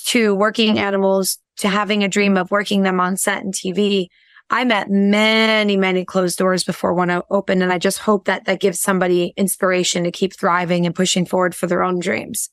to 0.07 0.35
working 0.35 0.79
animals 0.79 1.39
to 1.59 1.69
having 1.69 2.05
a 2.05 2.09
dream 2.09 2.37
of 2.37 2.51
working 2.51 2.83
them 2.83 3.01
on 3.01 3.17
set 3.17 3.43
and 3.43 3.53
TV, 3.53 4.07
I 4.51 4.65
met 4.65 4.89
many, 4.89 5.77
many 5.77 6.05
closed 6.05 6.39
doors 6.39 6.65
before 6.65 6.95
one 6.95 7.11
opened. 7.31 7.63
And 7.63 7.73
I 7.73 7.79
just 7.79 7.99
hope 7.99 8.25
that 8.25 8.47
that 8.47 8.61
gives 8.61 8.81
somebody 8.81 9.35
inspiration 9.37 10.05
to 10.05 10.11
keep 10.11 10.35
thriving 10.35 10.87
and 10.87 10.95
pushing 10.95 11.27
forward 11.27 11.55
for 11.55 11.67
their 11.67 11.83
own 11.83 11.99
dreams. 11.99 12.51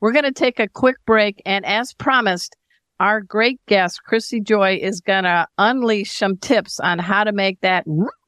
We're 0.00 0.12
going 0.12 0.24
to 0.24 0.32
take 0.32 0.58
a 0.58 0.68
quick 0.68 0.96
break. 1.06 1.42
And 1.44 1.66
as 1.66 1.92
promised, 1.92 2.56
our 2.98 3.20
great 3.20 3.60
guest, 3.66 4.02
Chrissy 4.04 4.40
Joy, 4.40 4.78
is 4.80 5.00
going 5.00 5.24
to 5.24 5.46
unleash 5.58 6.12
some 6.12 6.38
tips 6.38 6.80
on 6.80 6.98
how 6.98 7.24
to 7.24 7.32
make 7.32 7.60
that 7.60 7.84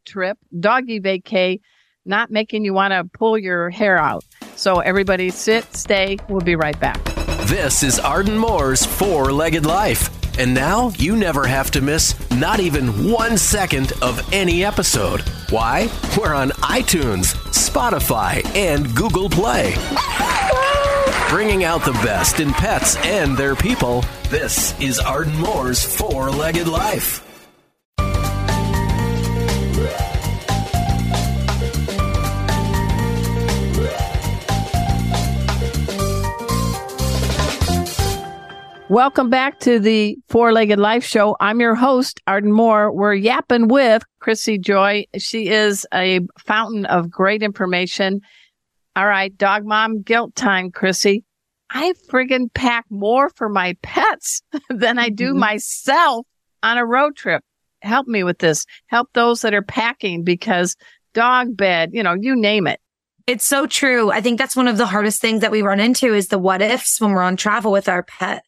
trip, 0.07 0.37
doggy 0.59 1.01
vacay, 1.01 1.61
not 2.05 2.31
making 2.31 2.65
you 2.65 2.75
want 2.75 2.93
to 2.93 3.05
pull 3.19 3.39
your 3.39 3.71
hair 3.71 3.99
out. 3.99 4.25
So 4.57 4.81
everybody 4.81 5.31
sit, 5.31 5.75
stay. 5.75 6.19
We'll 6.29 6.41
be 6.41 6.57
right 6.57 6.79
back. 6.79 7.18
This 7.47 7.83
is 7.83 7.99
Arden 7.99 8.37
Moore's 8.37 8.85
Four 8.85 9.33
Legged 9.33 9.65
Life. 9.65 10.11
And 10.39 10.55
now 10.55 10.91
you 10.99 11.17
never 11.17 11.47
have 11.47 11.71
to 11.73 11.81
miss 11.81 12.15
not 12.31 12.61
even 12.61 13.11
one 13.11 13.39
second 13.39 13.93
of 14.03 14.33
any 14.33 14.65
episode. 14.65 15.23
Why? 15.51 15.89
We're 16.17 16.35
on 16.35 16.51
iTunes, 16.51 17.35
Spotify, 17.53 18.45
and 18.55 18.95
Google 18.95 19.29
Play. 19.29 19.75
Bringing 21.29 21.65
out 21.65 21.85
the 21.85 21.93
best 22.05 22.41
in 22.41 22.53
pets 22.53 22.97
and 23.05 23.37
their 23.37 23.57
people, 23.57 24.05
this 24.31 24.79
is 24.81 24.99
Arden 24.99 25.37
Moore's 25.39 25.83
Four 25.83 26.31
Legged 26.31 26.69
Life. 26.69 27.25
Welcome 38.91 39.29
back 39.29 39.61
to 39.61 39.79
the 39.79 40.17
Four 40.31 40.51
Legged 40.51 40.79
Life 40.79 41.05
Show. 41.05 41.37
I'm 41.41 41.61
your 41.61 41.75
host, 41.75 42.23
Arden 42.27 42.51
Moore. 42.51 42.91
We're 42.91 43.13
yapping 43.13 43.69
with 43.69 44.03
Chrissy 44.19 44.57
Joy. 44.57 45.05
She 45.19 45.49
is 45.49 45.87
a 45.93 46.21
fountain 46.39 46.87
of 46.87 47.11
great 47.11 47.43
information. 47.43 48.23
All 48.97 49.07
right, 49.07 49.37
dog 49.37 49.67
mom 49.67 50.01
guilt 50.01 50.35
time, 50.35 50.71
Chrissy. 50.71 51.23
I 51.69 51.93
friggin' 52.09 52.51
pack 52.55 52.87
more 52.89 53.29
for 53.29 53.51
my 53.51 53.77
pets 53.83 54.41
than 54.71 54.99
I 54.99 55.11
do 55.11 55.33
mm-hmm. 55.33 55.41
myself 55.41 56.27
on 56.63 56.79
a 56.79 56.87
road 56.87 57.15
trip. 57.15 57.45
Help 57.83 58.07
me 58.07 58.25
with 58.25 58.39
this. 58.39 58.65
Help 58.87 59.11
those 59.13 59.43
that 59.43 59.53
are 59.53 59.61
packing 59.61 60.25
because 60.25 60.77
dog 61.13 61.55
bed, 61.55 61.91
you 61.93 62.03
know, 62.03 62.15
you 62.15 62.35
name 62.35 62.67
it. 62.67 62.81
It's 63.27 63.45
so 63.45 63.67
true. 63.67 64.11
I 64.11 64.23
think 64.23 64.39
that's 64.39 64.57
one 64.57 64.67
of 64.67 64.79
the 64.79 64.87
hardest 64.87 65.21
things 65.21 65.43
that 65.43 65.51
we 65.51 65.61
run 65.61 65.79
into 65.79 66.15
is 66.15 66.29
the 66.29 66.39
what 66.39 66.63
ifs 66.63 66.99
when 67.03 67.11
we're 67.11 67.21
on 67.21 67.37
travel 67.37 67.71
with 67.71 67.87
our 67.87 68.03
pet 68.03 68.43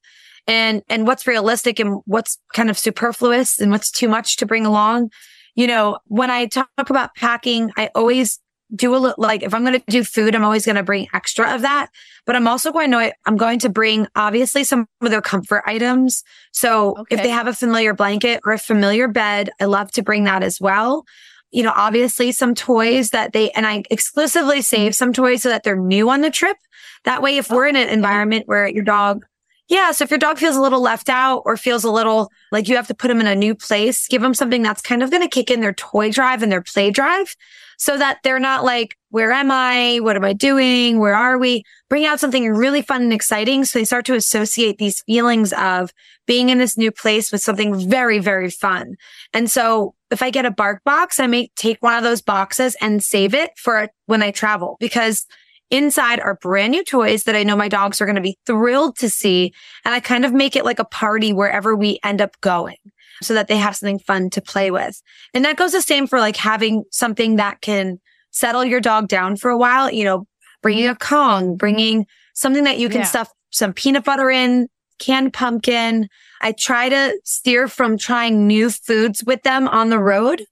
and 0.50 0.82
and 0.88 1.06
what's 1.06 1.28
realistic 1.28 1.78
and 1.78 2.02
what's 2.06 2.36
kind 2.52 2.68
of 2.70 2.76
superfluous 2.76 3.60
and 3.60 3.70
what's 3.70 3.90
too 3.90 4.08
much 4.08 4.36
to 4.38 4.46
bring 4.46 4.66
along. 4.66 5.10
You 5.54 5.68
know, 5.68 5.98
when 6.06 6.28
I 6.28 6.46
talk 6.46 6.68
about 6.76 7.14
packing, 7.14 7.70
I 7.76 7.90
always 7.94 8.40
do 8.74 8.94
a 8.94 8.98
little 8.98 9.16
like 9.16 9.42
if 9.42 9.54
I'm 9.54 9.64
going 9.64 9.78
to 9.78 9.84
do 9.88 10.02
food, 10.02 10.34
I'm 10.34 10.44
always 10.44 10.66
going 10.66 10.76
to 10.76 10.82
bring 10.82 11.08
extra 11.14 11.54
of 11.54 11.62
that. 11.62 11.88
But 12.26 12.34
I'm 12.34 12.48
also 12.48 12.72
going 12.72 12.90
to 12.90 13.14
I'm 13.26 13.36
going 13.36 13.60
to 13.60 13.68
bring 13.68 14.08
obviously 14.16 14.64
some 14.64 14.86
of 15.00 15.10
their 15.10 15.22
comfort 15.22 15.62
items. 15.66 16.24
So 16.52 16.96
okay. 16.98 17.14
if 17.14 17.22
they 17.22 17.30
have 17.30 17.46
a 17.46 17.54
familiar 17.54 17.94
blanket 17.94 18.40
or 18.44 18.52
a 18.52 18.58
familiar 18.58 19.06
bed, 19.06 19.50
I 19.60 19.66
love 19.66 19.92
to 19.92 20.02
bring 20.02 20.24
that 20.24 20.42
as 20.42 20.60
well. 20.60 21.04
You 21.52 21.62
know, 21.62 21.72
obviously 21.74 22.32
some 22.32 22.56
toys 22.56 23.10
that 23.10 23.32
they 23.32 23.52
and 23.52 23.68
I 23.68 23.84
exclusively 23.88 24.62
save 24.62 24.96
some 24.96 25.12
toys 25.12 25.42
so 25.42 25.48
that 25.48 25.62
they're 25.62 25.76
new 25.76 26.10
on 26.10 26.22
the 26.22 26.30
trip. 26.30 26.56
That 27.04 27.22
way, 27.22 27.38
if 27.38 27.50
we're 27.50 27.66
in 27.66 27.76
an 27.76 27.88
environment 27.88 28.46
where 28.46 28.68
your 28.68 28.84
dog 28.84 29.24
yeah. 29.70 29.92
So 29.92 30.02
if 30.02 30.10
your 30.10 30.18
dog 30.18 30.38
feels 30.38 30.56
a 30.56 30.60
little 30.60 30.82
left 30.82 31.08
out 31.08 31.42
or 31.46 31.56
feels 31.56 31.84
a 31.84 31.90
little 31.90 32.30
like 32.50 32.68
you 32.68 32.74
have 32.74 32.88
to 32.88 32.94
put 32.94 33.06
them 33.06 33.20
in 33.20 33.28
a 33.28 33.36
new 33.36 33.54
place, 33.54 34.08
give 34.08 34.20
them 34.20 34.34
something 34.34 34.62
that's 34.62 34.82
kind 34.82 35.00
of 35.00 35.10
going 35.10 35.22
to 35.22 35.28
kick 35.28 35.48
in 35.48 35.60
their 35.60 35.72
toy 35.72 36.10
drive 36.10 36.42
and 36.42 36.50
their 36.50 36.60
play 36.60 36.90
drive 36.90 37.36
so 37.78 37.96
that 37.96 38.18
they're 38.24 38.40
not 38.40 38.64
like, 38.64 38.96
where 39.10 39.30
am 39.30 39.50
I? 39.52 40.00
What 40.02 40.16
am 40.16 40.24
I 40.24 40.32
doing? 40.32 40.98
Where 40.98 41.14
are 41.14 41.38
we? 41.38 41.62
Bring 41.88 42.04
out 42.04 42.18
something 42.18 42.50
really 42.50 42.82
fun 42.82 43.02
and 43.02 43.12
exciting. 43.12 43.64
So 43.64 43.78
they 43.78 43.84
start 43.84 44.04
to 44.06 44.14
associate 44.14 44.78
these 44.78 45.02
feelings 45.02 45.52
of 45.52 45.92
being 46.26 46.48
in 46.48 46.58
this 46.58 46.76
new 46.76 46.90
place 46.90 47.30
with 47.30 47.40
something 47.40 47.88
very, 47.88 48.18
very 48.18 48.50
fun. 48.50 48.96
And 49.32 49.48
so 49.48 49.94
if 50.10 50.20
I 50.20 50.30
get 50.30 50.46
a 50.46 50.50
bark 50.50 50.82
box, 50.84 51.20
I 51.20 51.28
may 51.28 51.48
take 51.54 51.78
one 51.80 51.96
of 51.96 52.02
those 52.02 52.22
boxes 52.22 52.76
and 52.80 53.04
save 53.04 53.34
it 53.34 53.52
for 53.56 53.88
when 54.06 54.22
I 54.22 54.32
travel 54.32 54.76
because 54.80 55.26
Inside 55.70 56.20
are 56.20 56.34
brand 56.34 56.72
new 56.72 56.84
toys 56.84 57.24
that 57.24 57.36
I 57.36 57.44
know 57.44 57.56
my 57.56 57.68
dogs 57.68 58.00
are 58.00 58.06
going 58.06 58.16
to 58.16 58.20
be 58.20 58.38
thrilled 58.44 58.96
to 58.98 59.08
see. 59.08 59.52
And 59.84 59.94
I 59.94 60.00
kind 60.00 60.24
of 60.24 60.32
make 60.32 60.56
it 60.56 60.64
like 60.64 60.78
a 60.78 60.84
party 60.84 61.32
wherever 61.32 61.76
we 61.76 61.98
end 62.02 62.20
up 62.20 62.40
going 62.40 62.76
so 63.22 63.34
that 63.34 63.48
they 63.48 63.56
have 63.56 63.76
something 63.76 63.98
fun 63.98 64.30
to 64.30 64.40
play 64.40 64.70
with. 64.70 65.00
And 65.32 65.44
that 65.44 65.56
goes 65.56 65.72
the 65.72 65.82
same 65.82 66.06
for 66.06 66.18
like 66.18 66.36
having 66.36 66.84
something 66.90 67.36
that 67.36 67.60
can 67.60 68.00
settle 68.30 68.64
your 68.64 68.80
dog 68.80 69.08
down 69.08 69.36
for 69.36 69.50
a 69.50 69.58
while, 69.58 69.90
you 69.92 70.04
know, 70.04 70.26
bringing 70.62 70.88
a 70.88 70.96
Kong, 70.96 71.56
bringing 71.56 72.06
something 72.34 72.64
that 72.64 72.78
you 72.78 72.88
can 72.88 73.00
yeah. 73.00 73.06
stuff 73.06 73.30
some 73.50 73.72
peanut 73.72 74.04
butter 74.04 74.30
in, 74.30 74.68
canned 74.98 75.32
pumpkin. 75.32 76.08
I 76.40 76.52
try 76.52 76.88
to 76.88 77.18
steer 77.24 77.68
from 77.68 77.98
trying 77.98 78.46
new 78.46 78.70
foods 78.70 79.24
with 79.24 79.42
them 79.42 79.68
on 79.68 79.90
the 79.90 79.98
road. 79.98 80.44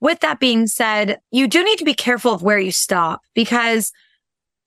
With 0.00 0.20
that 0.20 0.40
being 0.40 0.66
said, 0.66 1.20
you 1.30 1.46
do 1.46 1.62
need 1.62 1.78
to 1.78 1.84
be 1.84 1.94
careful 1.94 2.32
of 2.32 2.42
where 2.42 2.58
you 2.58 2.72
stop 2.72 3.22
because 3.34 3.92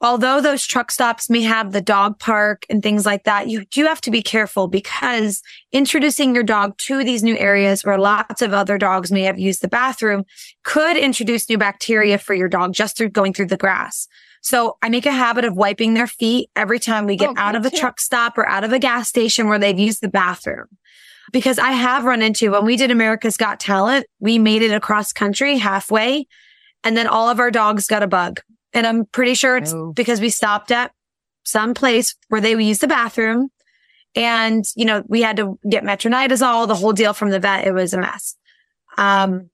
although 0.02 0.42
those 0.42 0.66
truck 0.66 0.92
stops 0.92 1.30
may 1.30 1.42
have 1.42 1.72
the 1.72 1.82
dog 1.82 2.20
park 2.20 2.66
and 2.70 2.84
things 2.84 3.06
like 3.06 3.24
that, 3.24 3.48
you 3.48 3.66
do 3.66 3.86
have 3.86 4.02
to 4.02 4.12
be 4.12 4.22
careful 4.22 4.68
because 4.68 5.42
introducing 5.72 6.36
your 6.36 6.44
dog 6.44 6.78
to 6.78 7.04
these 7.04 7.24
new 7.24 7.38
areas 7.38 7.84
where 7.84 7.98
lots 7.98 8.42
of 8.42 8.54
other 8.54 8.78
dogs 8.78 9.12
may 9.12 9.24
have 9.24 9.40
used 9.40 9.62
the 9.62 9.68
bathroom 9.68 10.26
could 10.64 10.98
introduce 10.98 11.50
new 11.50 11.58
bacteria 11.58 12.18
for 12.18 12.34
your 12.34 12.50
dog 12.50 12.74
just 12.74 12.98
through 12.98 13.10
going 13.10 13.34
through 13.34 13.48
the 13.48 13.58
grass. 13.58 14.08
So 14.42 14.78
I 14.84 14.90
make 14.90 15.06
a 15.06 15.12
habit 15.12 15.46
of 15.46 15.56
wiping 15.56 15.96
their 15.96 16.08
feet 16.08 16.50
every 16.56 16.80
time 16.80 17.06
we 17.06 17.16
get 17.16 17.30
oh, 17.30 17.36
out 17.38 17.56
of 17.56 17.66
a 17.66 17.72
too. 17.72 17.78
truck 17.78 18.00
stop 18.00 18.38
or 18.38 18.48
out 18.48 18.64
of 18.64 18.74
a 18.74 18.80
gas 18.80 19.10
station 19.10 19.48
where 19.48 19.58
they've 19.58 19.80
used 19.80 20.02
the 20.02 20.08
bathroom. 20.08 20.68
Because 21.32 21.58
I 21.58 21.72
have 21.72 22.04
run 22.04 22.22
into 22.22 22.52
when 22.52 22.66
we 22.66 22.78
did 22.78 22.92
America's 22.92 23.38
Got 23.38 23.60
Talent, 23.60 24.06
we 24.20 24.38
made 24.38 24.62
it 24.62 24.72
across 24.72 25.12
country 25.12 25.58
halfway 25.58 26.28
and 26.84 26.96
then 26.96 27.08
all 27.08 27.28
of 27.28 27.40
our 27.40 27.50
dogs 27.50 27.88
got 27.88 28.04
a 28.04 28.08
bug 28.08 28.42
and 28.76 28.86
I'm 28.86 29.06
pretty 29.06 29.34
sure 29.34 29.58
it's 29.58 29.74
oh. 29.74 29.94
because 29.94 30.22
we 30.22 30.30
stopped 30.30 30.72
at 30.72 30.92
some 31.44 31.74
place 31.74 32.16
where 32.28 32.42
they 32.42 32.52
use 32.52 32.80
the 32.80 32.88
bathroom. 32.88 33.50
And, 34.16 34.64
you 34.76 34.86
know, 34.86 35.04
we 35.08 35.22
had 35.22 35.38
to 35.38 35.60
get 35.70 35.84
metronidazole, 35.84 36.68
the 36.68 36.76
whole 36.76 36.94
deal 36.94 37.14
from 37.14 37.32
the 37.32 37.40
vet. 37.40 37.66
It 37.68 37.74
was 37.74 37.94
a 37.94 38.00
mess. 38.00 38.36
Um, 38.98 39.50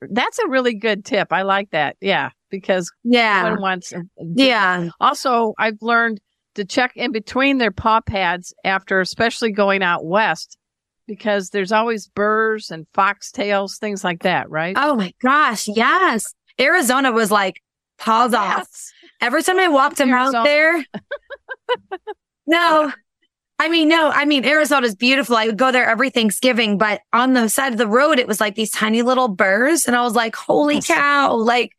that's 0.00 0.38
a 0.38 0.48
really 0.48 0.74
good 0.74 1.04
tip. 1.04 1.32
I 1.32 1.42
like 1.42 1.70
that. 1.70 1.96
Yeah. 2.00 2.30
Because 2.50 2.92
yeah, 3.02 3.50
one 3.50 3.60
wants, 3.60 3.92
yeah. 4.18 4.90
Also, 5.00 5.54
I've 5.58 5.78
learned 5.80 6.20
to 6.54 6.64
check 6.64 6.92
in 6.94 7.10
between 7.10 7.58
their 7.58 7.72
paw 7.72 8.00
pads 8.00 8.54
after, 8.64 9.00
especially 9.00 9.50
going 9.50 9.82
out 9.82 10.04
west, 10.04 10.56
because 11.08 11.50
there's 11.50 11.72
always 11.72 12.06
burrs 12.06 12.70
and 12.70 12.86
foxtails, 12.94 13.78
things 13.78 14.04
like 14.04 14.22
that, 14.22 14.48
right? 14.48 14.76
Oh 14.78 14.94
my 14.94 15.12
gosh. 15.20 15.66
Yes. 15.66 16.32
Arizona 16.60 17.10
was 17.10 17.32
like 17.32 17.60
paws 17.98 18.32
yes. 18.32 18.58
off. 18.60 18.68
Every 19.20 19.42
time 19.42 19.58
I 19.58 19.68
walked 19.68 20.00
him 20.00 20.12
out 20.12 20.44
there, 20.44 20.84
no, 22.46 22.92
I 23.58 23.68
mean, 23.68 23.88
no, 23.88 24.10
I 24.10 24.26
mean, 24.26 24.44
Arizona's 24.44 24.94
beautiful. 24.94 25.36
I 25.36 25.46
would 25.46 25.56
go 25.56 25.72
there 25.72 25.86
every 25.86 26.10
Thanksgiving, 26.10 26.76
but 26.76 27.00
on 27.12 27.32
the 27.32 27.48
side 27.48 27.72
of 27.72 27.78
the 27.78 27.86
road, 27.86 28.18
it 28.18 28.28
was 28.28 28.40
like 28.40 28.54
these 28.54 28.70
tiny 28.70 29.02
little 29.02 29.28
burrs. 29.28 29.86
And 29.86 29.96
I 29.96 30.02
was 30.02 30.14
like, 30.14 30.36
holy 30.36 30.82
cow. 30.82 31.34
Like, 31.34 31.72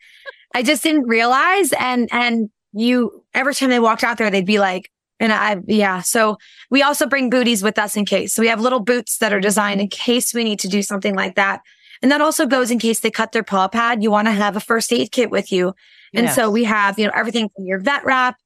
I 0.56 0.64
just 0.64 0.82
didn't 0.82 1.08
realize. 1.08 1.72
And, 1.74 2.10
and 2.12 2.50
you, 2.74 3.24
every 3.36 3.54
time 3.54 3.70
they 3.70 3.80
walked 3.80 4.04
out 4.04 4.18
there, 4.18 4.32
they'd 4.32 4.46
be 4.46 4.60
like, 4.60 4.90
and 5.20 5.32
I, 5.32 5.58
yeah. 5.68 6.02
So 6.02 6.38
we 6.72 6.82
also 6.82 7.06
bring 7.06 7.30
booties 7.30 7.62
with 7.62 7.78
us 7.78 7.96
in 7.96 8.06
case. 8.06 8.34
So 8.34 8.42
we 8.42 8.48
have 8.48 8.62
little 8.62 8.80
boots 8.80 9.20
that 9.20 9.34
are 9.34 9.40
designed 9.40 9.82
in 9.82 9.88
case 9.88 10.34
we 10.34 10.44
need 10.44 10.60
to 10.60 10.68
do 10.68 10.82
something 10.82 11.16
like 11.16 11.36
that. 11.36 11.62
And 12.02 12.12
that 12.12 12.22
also 12.22 12.46
goes 12.46 12.72
in 12.72 12.80
case 12.80 13.00
they 13.00 13.12
cut 13.12 13.32
their 13.32 13.44
paw 13.44 13.68
pad. 13.68 14.04
You 14.04 14.12
want 14.12 14.28
to 14.28 14.32
have 14.32 14.56
a 14.56 14.60
first 14.60 14.92
aid 14.94 15.12
kit 15.12 15.30
with 15.30 15.52
you 15.52 15.74
and 16.14 16.26
yes. 16.26 16.36
so 16.36 16.50
we 16.50 16.64
have, 16.64 16.98
you 16.98 17.06
know, 17.06 17.12
everything 17.16 17.50
from 17.56 17.66
your 17.66 17.80
vet 17.80 18.06
wrap 18.06 18.38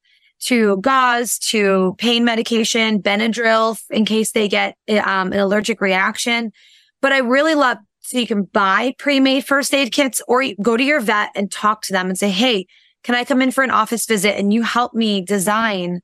to 0.42 0.78
gauze 0.78 1.38
to 1.38 1.96
pain 1.98 2.26
medication, 2.26 3.02
Benadryl 3.02 3.80
in 3.90 4.06
case 4.06 4.32
they 4.32 4.48
get 4.48 4.76
um, 4.90 5.32
an 5.32 5.40
allergic 5.40 5.82
reaction. 5.82 6.52
But 7.02 7.12
I 7.12 7.20
really 7.20 7.56
love 7.56 7.78
so 8.02 8.18
you 8.18 8.28
can 8.28 8.44
buy 8.44 8.94
pre-made 8.98 9.46
first 9.46 9.74
aid 9.74 9.92
kits 9.92 10.22
or 10.28 10.44
go 10.62 10.76
to 10.76 10.84
your 10.84 11.00
vet 11.00 11.30
and 11.36 11.52
talk 11.52 11.84
to 11.84 11.94
them 11.94 12.10
and 12.10 12.18
say, 12.18 12.30
Hey, 12.30 12.66
can 13.04 13.16
I 13.16 13.24
come 13.24 13.42
in 13.42 13.52
for 13.52 13.64
an 13.64 13.72
office 13.72 14.06
visit 14.06 14.38
and 14.38 14.54
you 14.54 14.64
help 14.64 14.94
me 14.94 15.22
design 15.22 16.02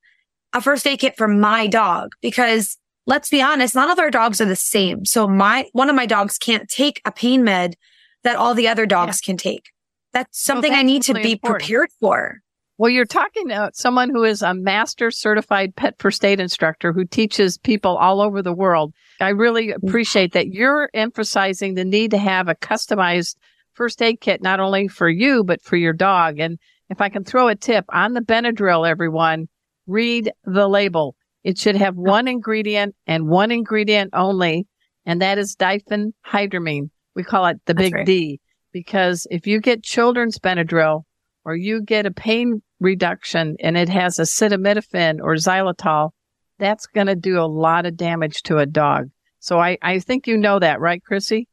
a 0.54 0.62
first 0.62 0.88
aid 0.88 1.00
kit 1.00 1.18
for 1.18 1.28
my 1.28 1.68
dog? 1.68 2.12
Because 2.22 2.78
let's 3.06 3.30
be 3.30 3.42
honest, 3.42 3.76
none 3.76 3.90
of 3.90 4.00
our 4.00 4.12
dogs 4.12 4.40
are 4.40 4.46
the 4.46 4.56
same. 4.56 5.06
So 5.06 5.28
my, 5.28 5.68
one 5.74 5.90
of 5.90 5.96
my 5.96 6.06
dogs 6.06 6.38
can't 6.38 6.70
take 6.70 7.02
a 7.06 7.12
pain 7.12 7.44
med 7.44 7.76
that 8.24 8.36
all 8.36 8.54
the 8.54 8.68
other 8.68 8.86
dogs 8.86 9.20
yeah. 9.22 9.26
can 9.26 9.38
take. 9.38 9.70
That's 10.18 10.44
something 10.44 10.72
well, 10.72 10.80
that's 10.80 10.84
I 10.84 10.88
need 10.88 11.08
really 11.10 11.22
to 11.22 11.28
be 11.28 11.32
important. 11.34 11.62
prepared 11.62 11.90
for. 12.00 12.42
Well, 12.80 12.90
you're 12.90 13.06
talking 13.06 13.50
to 13.50 13.70
someone 13.76 14.10
who 14.10 14.24
is 14.24 14.42
a 14.42 14.56
master 14.56 15.12
certified 15.12 15.76
pet 15.76 15.94
first 16.00 16.26
aid 16.26 16.40
instructor 16.40 16.92
who 16.92 17.06
teaches 17.06 17.60
people 17.60 17.96
all 17.98 18.20
over 18.20 18.42
the 18.42 18.54
world. 18.54 18.96
I 19.22 19.30
really 19.30 19.68
mm. 19.68 19.76
appreciate 19.76 20.34
that 20.34 20.48
you're 20.48 20.90
emphasizing 20.96 21.76
the 21.76 21.86
need 21.86 22.12
to 22.12 22.18
have 22.18 22.48
a 22.48 22.56
customized 22.56 23.36
first 23.74 24.02
aid 24.02 24.20
kit, 24.20 24.42
not 24.42 24.60
only 24.60 24.88
for 24.88 25.08
you, 25.08 25.44
but 25.44 25.62
for 25.62 25.76
your 25.76 25.94
dog. 25.94 26.40
And 26.40 26.58
if 26.90 27.00
I 27.00 27.10
can 27.10 27.24
throw 27.24 27.48
a 27.48 27.56
tip 27.56 27.86
on 27.90 28.14
the 28.14 28.22
Benadryl, 28.22 28.90
everyone, 28.90 29.50
read 29.86 30.32
the 30.46 30.68
label. 30.68 31.16
It 31.44 31.60
should 31.60 31.76
have 31.76 31.96
one 31.96 32.28
ingredient 32.28 32.96
and 33.06 33.28
one 33.28 33.52
ingredient 33.52 34.12
only, 34.14 34.66
and 35.06 35.22
that 35.22 35.38
is 35.38 35.56
diphenhydramine. 35.56 36.90
We 37.14 37.24
call 37.24 37.46
it 37.46 37.58
the 37.66 37.76
That's 37.76 37.86
big 37.86 37.94
right. 37.94 38.06
D 38.06 38.40
because 38.78 39.26
if 39.32 39.48
you 39.48 39.60
get 39.60 39.82
children's 39.82 40.38
Benadryl 40.38 41.02
or 41.44 41.56
you 41.56 41.82
get 41.82 42.06
a 42.06 42.12
pain 42.12 42.62
reduction 42.80 43.56
and 43.60 43.76
it 43.76 43.90
has 43.90 44.18
acetaminophen 44.18 45.20
or 45.20 45.34
xylitol, 45.34 46.12
that's 46.60 46.86
going 46.86 47.08
to 47.08 47.16
do 47.16 47.40
a 47.40 47.50
lot 47.50 47.88
of 47.88 47.98
damage 47.98 48.44
to 48.44 48.60
a 48.60 48.68
dog. 48.68 49.10
So 49.40 49.60
I, 49.60 49.80
I 49.82 49.98
think 49.98 50.28
you 50.28 50.38
know 50.38 50.60
that, 50.60 50.80
right, 50.80 51.04
Chrissy? 51.04 51.48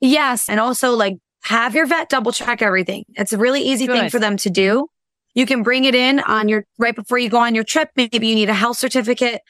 Yes. 0.00 0.48
And 0.48 0.60
also 0.60 0.92
like 0.92 1.16
have 1.42 1.74
your 1.74 1.86
vet 1.86 2.10
double 2.10 2.30
check 2.30 2.62
everything. 2.62 3.04
It's 3.16 3.32
a 3.32 3.38
really 3.38 3.62
easy 3.62 3.88
Good. 3.88 3.98
thing 3.98 4.10
for 4.10 4.20
them 4.20 4.36
to 4.36 4.50
do. 4.50 4.86
You 5.34 5.46
can 5.46 5.64
bring 5.64 5.84
it 5.84 5.96
in 5.96 6.20
on 6.20 6.48
your 6.48 6.64
right 6.78 6.94
before 6.94 7.18
you 7.18 7.28
go 7.28 7.38
on 7.38 7.56
your 7.56 7.64
trip. 7.64 7.90
Maybe 7.96 8.28
you 8.28 8.36
need 8.36 8.50
a 8.50 8.54
health 8.54 8.76
certificate. 8.76 9.40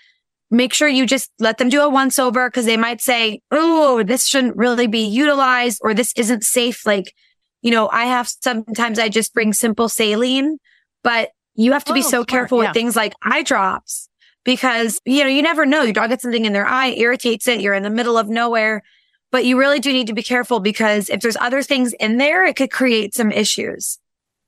Make 0.51 0.73
sure 0.73 0.89
you 0.89 1.07
just 1.07 1.31
let 1.39 1.59
them 1.59 1.69
do 1.69 1.83
a 1.83 1.89
once 1.89 2.19
over 2.19 2.49
because 2.49 2.65
they 2.65 2.77
might 2.77 3.01
say, 3.01 3.41
Oh, 3.51 4.03
this 4.03 4.27
shouldn't 4.27 4.57
really 4.57 4.87
be 4.87 5.05
utilized 5.05 5.81
or 5.83 5.93
this 5.95 6.13
isn't 6.17 6.43
safe. 6.43 6.87
Like, 6.87 7.15
you 7.63 7.71
know, 7.71 7.89
I 7.89 8.07
have 8.07 8.29
sometimes 8.29 8.99
I 8.99 9.09
just 9.09 9.35
bring 9.35 9.53
simple 9.53 9.89
saline, 9.89 10.59
but 11.03 11.31
you 11.55 11.73
have 11.73 11.85
to 11.85 11.93
be 11.93 12.01
oh, 12.01 12.03
so 12.03 12.09
smart. 12.09 12.29
careful 12.29 12.63
yeah. 12.63 12.69
with 12.69 12.75
things 12.75 12.97
like 12.97 13.13
eye 13.23 13.43
drops 13.43 14.09
because, 14.45 15.01
you 15.05 15.23
know, 15.25 15.29
you 15.29 15.43
never 15.43 15.67
know. 15.67 15.83
Your 15.83 15.93
dog 15.93 16.11
gets 16.11 16.23
something 16.23 16.45
in 16.45 16.53
their 16.53 16.67
eye, 16.67 16.91
irritates 16.91 17.49
it. 17.49 17.61
You're 17.61 17.75
in 17.75 17.83
the 17.83 17.91
middle 17.91 18.17
of 18.17 18.29
nowhere, 18.29 18.83
but 19.31 19.45
you 19.45 19.59
really 19.59 19.81
do 19.81 19.93
need 19.93 20.07
to 20.07 20.15
be 20.15 20.23
careful 20.23 20.61
because 20.61 21.11
if 21.11 21.21
there's 21.21 21.37
other 21.37 21.63
things 21.63 21.93
in 21.95 22.17
there, 22.17 22.45
it 22.45 22.57
could 22.57 22.71
create 22.71 23.15
some 23.15 23.33
issues. 23.33 23.99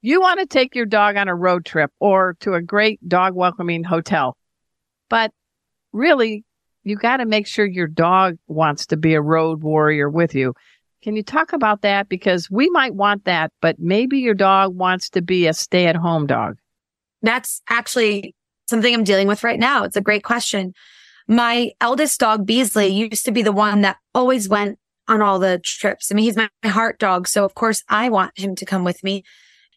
You 0.03 0.21
want 0.21 0.41
to 0.41 0.47
take 0.47 0.75
your 0.75 0.87
dog 0.87 1.17
on 1.17 1.29
a 1.29 1.35
road 1.35 1.67
trip 1.67 1.93
or 1.99 2.37
to 2.41 2.55
a 2.55 2.63
great 2.63 3.07
dog 3.07 3.35
welcoming 3.35 3.85
hotel, 3.85 4.37
but 5.11 5.33
really 5.93 6.45
you 6.83 6.97
got 6.97 7.19
to 7.19 7.27
make 7.27 7.47
sure 7.47 7.67
your 7.67 7.87
dog 7.87 8.39
wants 8.47 8.87
to 8.87 8.97
be 8.97 9.15
a 9.15 9.21
road 9.21 9.63
warrior 9.63 10.09
with 10.09 10.35
you. 10.35 10.55
Can 11.03 11.17
you 11.17 11.23
talk 11.23 11.53
about 11.53 11.83
that? 11.83 12.09
Because 12.09 12.51
we 12.51 12.69
might 12.71 12.95
want 12.95 13.25
that, 13.25 13.53
but 13.61 13.79
maybe 13.79 14.19
your 14.19 14.35
dog 14.35 14.75
wants 14.75 15.11
to 15.11 15.23
be 15.23 15.47
a 15.47 15.55
stay 15.55 15.87
at 15.87 15.97
home 15.97 16.27
dog. 16.27 16.59
That's 17.23 17.63
actually 17.69 18.35
something 18.69 18.95
I'm 18.95 19.05
dealing 19.05 19.27
with 19.27 19.45
right 19.45 19.59
now. 19.59 19.85
It's 19.85 19.97
a 19.97 20.03
great 20.03 20.25
question. 20.25 20.75
My 21.27 21.71
eldest 21.81 22.21
dog, 22.21 22.47
Beasley, 22.47 22.89
used 22.89 23.25
to 23.25 23.33
be 23.33 23.43
the 23.43 23.53
one 23.53 23.83
that 23.83 23.97
always 24.15 24.49
went 24.49 24.79
on 25.09 25.23
all 25.23 25.39
the 25.39 25.61
trips. 25.63 26.11
I 26.11 26.15
mean, 26.15 26.25
he's 26.25 26.37
my 26.37 26.49
heart 26.65 26.99
dog. 26.99 27.29
So 27.29 27.45
of 27.45 27.55
course 27.55 27.83
I 27.89 28.09
want 28.09 28.39
him 28.39 28.55
to 28.57 28.65
come 28.65 28.85
with 28.85 29.03
me. 29.03 29.25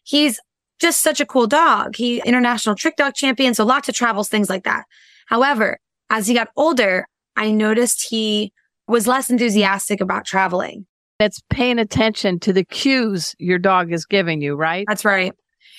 He's 0.04 0.40
just 0.78 1.00
such 1.00 1.20
a 1.20 1.26
cool 1.26 1.46
dog. 1.46 1.96
He 1.96 2.20
international 2.24 2.74
trick 2.76 2.96
dog 2.96 3.14
champion. 3.14 3.54
So 3.54 3.64
lots 3.64 3.88
of 3.88 3.94
travels, 3.94 4.28
things 4.28 4.50
like 4.50 4.64
that. 4.64 4.84
However, 5.26 5.78
as 6.10 6.26
he 6.26 6.34
got 6.34 6.48
older, 6.56 7.06
I 7.36 7.50
noticed 7.50 8.08
he 8.08 8.52
was 8.86 9.06
less 9.06 9.30
enthusiastic 9.30 10.00
about 10.00 10.24
traveling. 10.24 10.86
That's 11.18 11.40
paying 11.48 11.78
attention 11.78 12.40
to 12.40 12.52
the 12.52 12.64
cues 12.64 13.34
your 13.38 13.58
dog 13.58 13.92
is 13.92 14.04
giving 14.04 14.42
you, 14.42 14.56
right? 14.56 14.84
That's 14.88 15.04
right. 15.04 15.32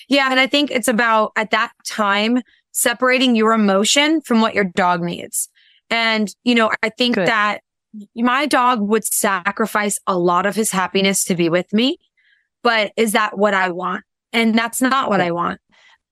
Yeah. 0.08 0.30
And 0.30 0.40
I 0.40 0.46
think 0.46 0.70
it's 0.70 0.88
about 0.88 1.32
at 1.36 1.50
that 1.50 1.72
time 1.84 2.40
separating 2.72 3.36
your 3.36 3.52
emotion 3.52 4.20
from 4.20 4.40
what 4.40 4.54
your 4.54 4.64
dog 4.64 5.02
needs. 5.02 5.48
And, 5.90 6.34
you 6.44 6.54
know, 6.54 6.70
I 6.82 6.90
think 6.90 7.14
Good. 7.14 7.28
that 7.28 7.60
my 8.14 8.46
dog 8.46 8.80
would 8.80 9.04
sacrifice 9.04 9.98
a 10.06 10.18
lot 10.18 10.46
of 10.46 10.54
his 10.54 10.70
happiness 10.70 11.24
to 11.24 11.34
be 11.34 11.48
with 11.48 11.72
me. 11.72 11.98
But 12.62 12.92
is 12.96 13.12
that 13.12 13.38
what 13.38 13.54
I 13.54 13.70
want? 13.70 14.04
And 14.32 14.54
that's 14.54 14.82
not 14.82 15.08
what 15.08 15.20
I 15.20 15.30
want. 15.30 15.60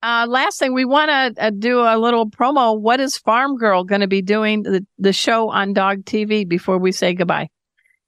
Uh, 0.04 0.26
last 0.28 0.58
thing, 0.58 0.74
we 0.74 0.84
want 0.84 1.08
to 1.08 1.46
uh, 1.46 1.48
do 1.48 1.80
a 1.80 1.96
little 1.96 2.28
promo. 2.28 2.78
What 2.78 3.00
is 3.00 3.16
Farm 3.16 3.56
Girl 3.56 3.84
going 3.84 4.02
to 4.02 4.06
be 4.06 4.20
doing 4.20 4.62
the, 4.62 4.86
the 4.98 5.14
show 5.14 5.48
on 5.48 5.72
Dog 5.72 6.04
TV 6.04 6.46
before 6.46 6.76
we 6.76 6.92
say 6.92 7.14
goodbye? 7.14 7.48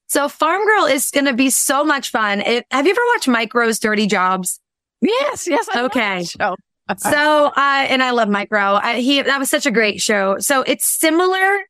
So 0.07 0.29
Farm 0.29 0.63
Girl 0.67 0.85
is 0.85 1.11
going 1.11 1.25
to 1.25 1.33
be 1.33 1.49
so 1.49 1.85
much 1.85 2.11
fun. 2.11 2.41
It, 2.41 2.67
have 2.71 2.85
you 2.85 2.91
ever 2.91 3.01
watched 3.15 3.29
Mike 3.29 3.55
Rowe's 3.55 3.79
Dirty 3.79 4.07
Jobs? 4.07 4.61
Yes, 5.01 5.49
yes. 5.49 5.67
I 5.75 5.85
okay. 5.85 6.23
so, 6.99 7.47
uh, 7.47 7.53
and 7.57 8.03
I 8.03 8.11
love 8.11 8.29
Mike 8.29 8.49
Rowe. 8.51 8.75
I, 8.75 9.01
he, 9.01 9.23
that 9.23 9.39
was 9.39 9.49
such 9.49 9.65
a 9.65 9.71
great 9.71 10.03
show. 10.03 10.37
So 10.39 10.61
it's 10.67 10.85
similar 10.85 11.61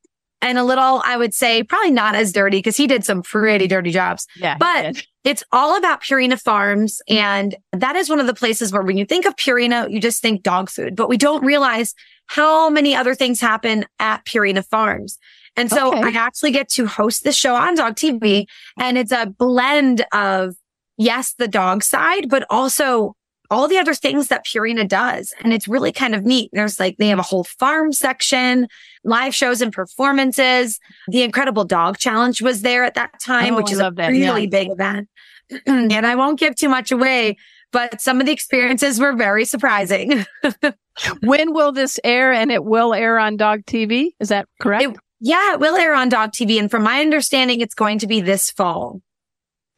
and 0.41 0.57
a 0.57 0.63
little, 0.63 1.01
I 1.03 1.17
would 1.17 1.33
say, 1.33 1.63
probably 1.63 1.91
not 1.91 2.15
as 2.15 2.31
dirty 2.31 2.59
because 2.59 2.77
he 2.77 2.87
did 2.87 3.03
some 3.03 3.23
pretty 3.23 3.67
dirty 3.67 3.91
jobs. 3.91 4.27
Yeah. 4.35 4.57
But 4.57 5.03
it's 5.23 5.43
all 5.51 5.75
about 5.77 6.01
Purina 6.03 6.39
Farms. 6.39 7.01
And 7.09 7.55
that 7.73 7.95
is 7.95 8.09
one 8.09 8.19
of 8.19 8.27
the 8.27 8.33
places 8.33 8.71
where 8.71 8.83
when 8.83 8.97
you 8.97 9.05
think 9.05 9.25
of 9.25 9.35
Purina, 9.35 9.89
you 9.89 9.99
just 9.99 10.21
think 10.21 10.43
dog 10.43 10.69
food, 10.69 10.95
but 10.95 11.09
we 11.09 11.17
don't 11.17 11.43
realize 11.43 11.95
how 12.27 12.69
many 12.69 12.95
other 12.95 13.15
things 13.15 13.41
happen 13.41 13.85
at 13.99 14.25
Purina 14.25 14.65
Farms. 14.65 15.17
And 15.55 15.71
so 15.71 15.89
okay. 15.89 16.03
I 16.03 16.09
actually 16.09 16.51
get 16.51 16.69
to 16.69 16.85
host 16.85 17.23
the 17.23 17.31
show 17.31 17.55
on 17.55 17.75
Dog 17.75 17.95
TV 17.95 18.45
and 18.77 18.97
it's 18.97 19.11
a 19.11 19.25
blend 19.25 20.05
of, 20.13 20.55
yes, 20.97 21.33
the 21.33 21.47
dog 21.47 21.83
side, 21.83 22.29
but 22.29 22.45
also 22.51 23.15
all 23.49 23.67
the 23.67 23.77
other 23.77 23.93
things 23.93 24.27
that 24.27 24.45
Purina 24.45 24.87
does. 24.87 25.33
And 25.41 25.53
it's 25.53 25.67
really 25.67 25.91
kind 25.91 26.15
of 26.15 26.25
neat. 26.25 26.49
There's 26.53 26.79
like, 26.79 26.97
they 26.97 27.07
have 27.07 27.19
a 27.19 27.23
whole 27.23 27.43
farm 27.43 27.93
section, 27.93 28.67
live 29.03 29.33
shows 29.33 29.61
and 29.61 29.71
performances. 29.71 30.79
The 31.07 31.23
Incredible 31.23 31.63
Dog 31.63 31.97
Challenge 31.97 32.41
was 32.41 32.61
there 32.61 32.83
at 32.83 32.95
that 32.95 33.19
time, 33.19 33.53
oh, 33.53 33.57
which 33.57 33.71
is 33.71 33.79
a 33.79 33.91
that. 33.95 34.09
really 34.09 34.43
yeah. 34.43 34.49
big 34.49 34.71
event. 34.71 35.09
and 35.65 36.05
I 36.05 36.15
won't 36.15 36.39
give 36.39 36.55
too 36.55 36.69
much 36.69 36.91
away, 36.91 37.37
but 37.71 38.01
some 38.01 38.19
of 38.19 38.25
the 38.25 38.33
experiences 38.33 38.99
were 38.99 39.13
very 39.13 39.45
surprising. 39.45 40.25
when 41.21 41.53
will 41.53 41.71
this 41.71 41.99
air? 42.03 42.33
And 42.33 42.51
it 42.51 42.63
will 42.63 42.93
air 42.93 43.19
on 43.19 43.37
Dog 43.37 43.65
TV. 43.65 44.09
Is 44.19 44.29
that 44.29 44.47
correct? 44.59 44.83
It, 44.83 44.97
yeah, 45.19 45.53
it 45.53 45.59
will 45.59 45.75
air 45.75 45.95
on 45.95 46.09
Dog 46.09 46.31
TV. 46.31 46.59
And 46.59 46.69
from 46.69 46.83
my 46.83 47.01
understanding, 47.01 47.61
it's 47.61 47.73
going 47.73 47.99
to 47.99 48.07
be 48.07 48.21
this 48.21 48.51
fall. 48.51 49.01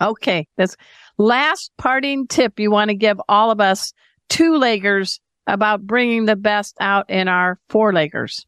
Okay. 0.02 0.48
That's 0.58 0.76
last 1.20 1.72
parting 1.78 2.26
tip 2.26 2.60
you 2.60 2.72
want 2.72 2.90
to 2.90 2.96
give 2.96 3.22
all 3.30 3.52
of 3.52 3.62
us 3.62 3.94
two 4.30 4.54
leggers 4.54 5.20
about 5.46 5.86
bringing 5.86 6.26
the 6.26 6.36
best 6.36 6.76
out 6.80 7.10
in 7.10 7.28
our 7.28 7.60
four 7.70 7.92
leggers. 7.92 8.46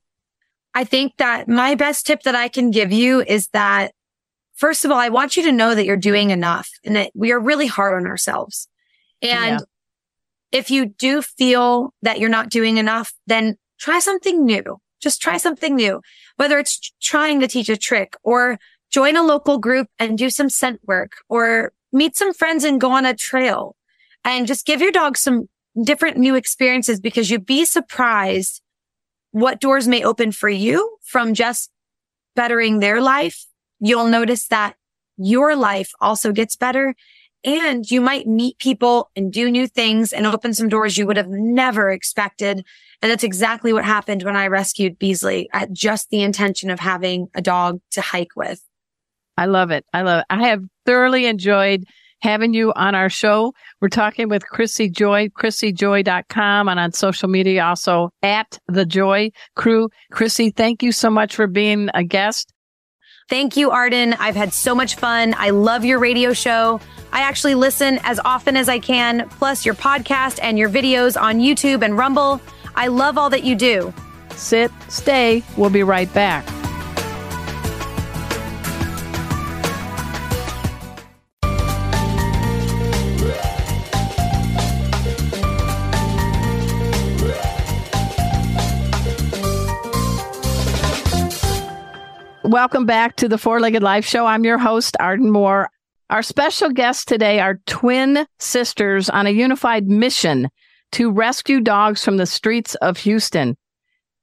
I 0.73 0.85
think 0.85 1.17
that 1.17 1.49
my 1.49 1.75
best 1.75 2.07
tip 2.07 2.23
that 2.23 2.33
I 2.33 2.47
can 2.47 2.71
give 2.71 2.91
you 2.91 3.21
is 3.21 3.49
that 3.49 3.91
first 4.55 4.85
of 4.85 4.91
all, 4.91 4.97
I 4.97 5.09
want 5.09 5.35
you 5.35 5.43
to 5.43 5.51
know 5.51 5.75
that 5.75 5.85
you're 5.85 5.97
doing 5.97 6.29
enough 6.29 6.69
and 6.85 6.95
that 6.95 7.11
we 7.13 7.31
are 7.31 7.39
really 7.39 7.67
hard 7.67 7.95
on 7.95 8.07
ourselves. 8.07 8.69
And 9.21 9.59
yeah. 9.59 10.57
if 10.57 10.71
you 10.71 10.85
do 10.85 11.21
feel 11.21 11.93
that 12.03 12.19
you're 12.19 12.29
not 12.29 12.49
doing 12.49 12.77
enough, 12.77 13.11
then 13.27 13.57
try 13.79 13.99
something 13.99 14.45
new. 14.45 14.77
Just 15.01 15.21
try 15.21 15.37
something 15.37 15.75
new, 15.75 15.99
whether 16.37 16.59
it's 16.59 16.93
trying 17.01 17.39
to 17.41 17.47
teach 17.47 17.69
a 17.69 17.75
trick 17.75 18.15
or 18.23 18.59
join 18.91 19.17
a 19.17 19.23
local 19.23 19.57
group 19.57 19.87
and 19.99 20.17
do 20.17 20.29
some 20.29 20.49
scent 20.49 20.79
work 20.85 21.13
or 21.27 21.73
meet 21.91 22.15
some 22.15 22.33
friends 22.33 22.63
and 22.63 22.81
go 22.81 22.91
on 22.91 23.05
a 23.05 23.15
trail 23.15 23.75
and 24.23 24.47
just 24.47 24.65
give 24.65 24.81
your 24.81 24.91
dog 24.91 25.17
some 25.17 25.49
different 25.83 26.17
new 26.17 26.35
experiences 26.35 26.99
because 26.99 27.29
you'd 27.29 27.45
be 27.45 27.65
surprised 27.65 28.61
what 29.31 29.61
doors 29.61 29.87
may 29.87 30.03
open 30.03 30.31
for 30.31 30.49
you 30.49 30.97
from 31.03 31.33
just 31.33 31.69
bettering 32.35 32.79
their 32.79 33.01
life 33.01 33.45
you'll 33.79 34.07
notice 34.07 34.47
that 34.47 34.75
your 35.17 35.55
life 35.55 35.91
also 35.99 36.31
gets 36.31 36.55
better 36.55 36.95
and 37.43 37.89
you 37.89 38.01
might 38.01 38.27
meet 38.27 38.59
people 38.59 39.09
and 39.15 39.33
do 39.33 39.49
new 39.49 39.67
things 39.67 40.13
and 40.13 40.27
open 40.27 40.53
some 40.53 40.69
doors 40.69 40.97
you 40.97 41.07
would 41.07 41.17
have 41.17 41.29
never 41.29 41.89
expected. 41.89 42.63
And 43.01 43.11
that's 43.11 43.23
exactly 43.23 43.73
what 43.73 43.83
happened 43.83 44.23
when 44.23 44.35
I 44.35 44.47
rescued 44.47 44.99
Beasley 44.99 45.49
at 45.51 45.73
just 45.73 46.09
the 46.09 46.21
intention 46.21 46.69
of 46.69 46.79
having 46.79 47.29
a 47.33 47.41
dog 47.41 47.81
to 47.91 48.01
hike 48.01 48.35
with. 48.35 48.63
I 49.37 49.45
love 49.45 49.71
it. 49.71 49.85
I 49.91 50.03
love 50.03 50.19
it. 50.19 50.25
I 50.29 50.47
have 50.49 50.63
thoroughly 50.85 51.25
enjoyed 51.25 51.83
having 52.21 52.53
you 52.53 52.71
on 52.75 52.95
our 52.95 53.09
show. 53.09 53.53
We're 53.81 53.89
talking 53.89 54.29
with 54.29 54.45
Chrissy 54.45 54.89
Joy, 54.89 55.29
chrissyjoy.com 55.29 56.69
and 56.69 56.79
on 56.79 56.91
social 56.91 57.29
media 57.29 57.65
also 57.65 58.11
at 58.21 58.59
the 58.67 58.85
Joy 58.85 59.31
Crew. 59.55 59.89
Chrissy, 60.11 60.51
thank 60.51 60.83
you 60.83 60.91
so 60.91 61.09
much 61.09 61.35
for 61.35 61.47
being 61.47 61.89
a 61.93 62.03
guest. 62.03 62.53
Thank 63.29 63.55
you, 63.55 63.71
Arden. 63.71 64.13
I've 64.19 64.35
had 64.35 64.53
so 64.53 64.75
much 64.75 64.95
fun. 64.95 65.33
I 65.37 65.51
love 65.51 65.85
your 65.85 65.99
radio 65.99 66.33
show. 66.33 66.81
I 67.13 67.21
actually 67.21 67.55
listen 67.55 67.99
as 68.03 68.19
often 68.19 68.57
as 68.57 68.67
I 68.67 68.79
can, 68.79 69.27
plus 69.29 69.65
your 69.65 69.75
podcast 69.75 70.39
and 70.41 70.59
your 70.59 70.69
videos 70.69 71.19
on 71.19 71.39
YouTube 71.39 71.81
and 71.81 71.97
Rumble. 71.97 72.41
I 72.75 72.87
love 72.87 73.17
all 73.17 73.29
that 73.29 73.43
you 73.43 73.55
do. 73.55 73.93
Sit, 74.35 74.71
stay. 74.89 75.43
We'll 75.55 75.69
be 75.69 75.83
right 75.83 76.13
back. 76.13 76.60
Welcome 92.51 92.85
back 92.85 93.15
to 93.15 93.29
the 93.29 93.37
Four 93.37 93.61
Legged 93.61 93.81
Life 93.81 94.05
Show. 94.05 94.25
I'm 94.25 94.43
your 94.43 94.57
host, 94.57 94.97
Arden 94.99 95.31
Moore. 95.31 95.69
Our 96.09 96.21
special 96.21 96.69
guests 96.69 97.05
today 97.05 97.39
are 97.39 97.61
twin 97.65 98.27
sisters 98.39 99.09
on 99.09 99.25
a 99.25 99.29
unified 99.29 99.87
mission 99.87 100.49
to 100.91 101.13
rescue 101.13 101.61
dogs 101.61 102.03
from 102.03 102.17
the 102.17 102.25
streets 102.25 102.75
of 102.75 102.97
Houston. 102.97 103.55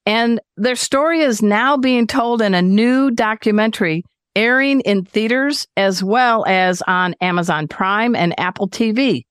And 0.05 0.43
their 0.59 0.77
story 0.77 1.21
is 1.21 1.41
now 1.41 1.79
being 1.79 2.07
told 2.07 2.43
in 2.43 2.53
a 2.53 2.61
new 2.61 3.11
documentary 3.11 4.05
airing 4.37 4.81
in 4.81 5.07
theaters 5.07 5.67
as 5.79 6.05
well 6.05 6.45
as 6.47 6.83
on 6.87 7.15
Amazon 7.23 7.67
Prime 7.67 8.15
and 8.15 8.39
Apple 8.39 8.69
TV. 8.69 9.23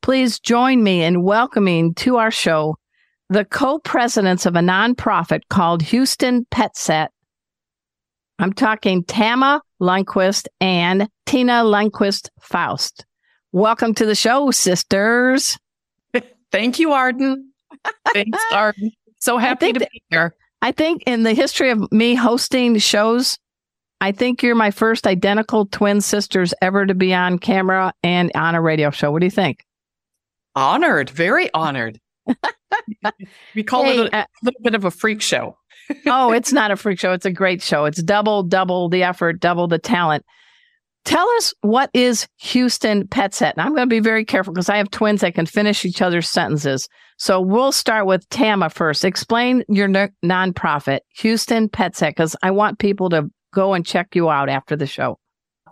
Please 0.00 0.40
join 0.40 0.82
me 0.82 1.02
in 1.02 1.24
welcoming 1.24 1.92
to 1.96 2.16
our 2.16 2.30
show 2.30 2.76
the 3.28 3.44
co-presidents 3.44 4.46
of 4.46 4.56
a 4.56 4.60
nonprofit 4.60 5.42
called 5.50 5.82
Houston 5.82 6.46
Pet 6.50 6.74
Set 6.74 7.10
I'm 8.38 8.52
talking 8.52 9.04
Tama 9.04 9.62
Lundquist 9.80 10.48
and 10.60 11.08
Tena 11.26 11.64
Lundquist 11.64 12.28
Faust. 12.40 13.06
Welcome 13.52 13.94
to 13.94 14.06
the 14.06 14.16
show, 14.16 14.50
sisters. 14.50 15.56
Thank 16.52 16.80
you, 16.80 16.92
Arden. 16.92 17.52
Thanks, 18.12 18.42
Arden. 18.52 18.90
So 19.20 19.38
happy 19.38 19.72
to 19.72 19.80
be 19.80 20.02
here. 20.10 20.34
I 20.62 20.72
think 20.72 21.04
in 21.06 21.22
the 21.22 21.32
history 21.32 21.70
of 21.70 21.92
me 21.92 22.16
hosting 22.16 22.78
shows, 22.78 23.38
I 24.00 24.10
think 24.10 24.42
you're 24.42 24.56
my 24.56 24.72
first 24.72 25.06
identical 25.06 25.66
twin 25.66 26.00
sisters 26.00 26.52
ever 26.60 26.86
to 26.86 26.94
be 26.94 27.14
on 27.14 27.38
camera 27.38 27.92
and 28.02 28.32
on 28.34 28.56
a 28.56 28.60
radio 28.60 28.90
show. 28.90 29.12
What 29.12 29.20
do 29.20 29.26
you 29.26 29.30
think? 29.30 29.64
Honored, 30.56 31.08
very 31.08 31.52
honored. 31.54 32.00
we 33.54 33.62
call 33.62 33.84
hey, 33.84 34.00
it 34.00 34.12
a, 34.12 34.16
uh, 34.16 34.24
little 34.42 34.60
bit 34.62 34.74
of 34.74 34.84
a 34.84 34.90
freak 34.90 35.22
show. 35.22 35.56
Oh, 36.06 36.32
it's 36.32 36.52
not 36.52 36.70
a 36.70 36.76
freak 36.76 36.98
show. 36.98 37.12
It's 37.12 37.26
a 37.26 37.32
great 37.32 37.62
show. 37.62 37.84
It's 37.84 38.02
double, 38.02 38.42
double 38.42 38.88
the 38.88 39.02
effort, 39.02 39.40
double 39.40 39.68
the 39.68 39.78
talent. 39.78 40.24
Tell 41.04 41.28
us 41.36 41.52
what 41.60 41.90
is 41.92 42.26
Houston 42.38 43.06
Pet 43.06 43.34
Set? 43.34 43.54
And 43.56 43.62
I'm 43.62 43.74
going 43.74 43.88
to 43.88 43.94
be 43.94 44.00
very 44.00 44.24
careful 44.24 44.54
because 44.54 44.70
I 44.70 44.78
have 44.78 44.90
twins 44.90 45.20
that 45.20 45.34
can 45.34 45.44
finish 45.44 45.84
each 45.84 46.00
other's 46.00 46.28
sentences. 46.28 46.88
So 47.18 47.40
we'll 47.40 47.72
start 47.72 48.06
with 48.06 48.26
Tama 48.30 48.70
first. 48.70 49.04
Explain 49.04 49.64
your 49.68 49.88
nonprofit, 49.88 51.00
Houston 51.18 51.68
Pet 51.68 51.94
Set, 51.94 52.16
because 52.16 52.34
I 52.42 52.52
want 52.52 52.78
people 52.78 53.10
to 53.10 53.30
go 53.52 53.74
and 53.74 53.84
check 53.84 54.16
you 54.16 54.30
out 54.30 54.48
after 54.48 54.76
the 54.76 54.86
show. 54.86 55.18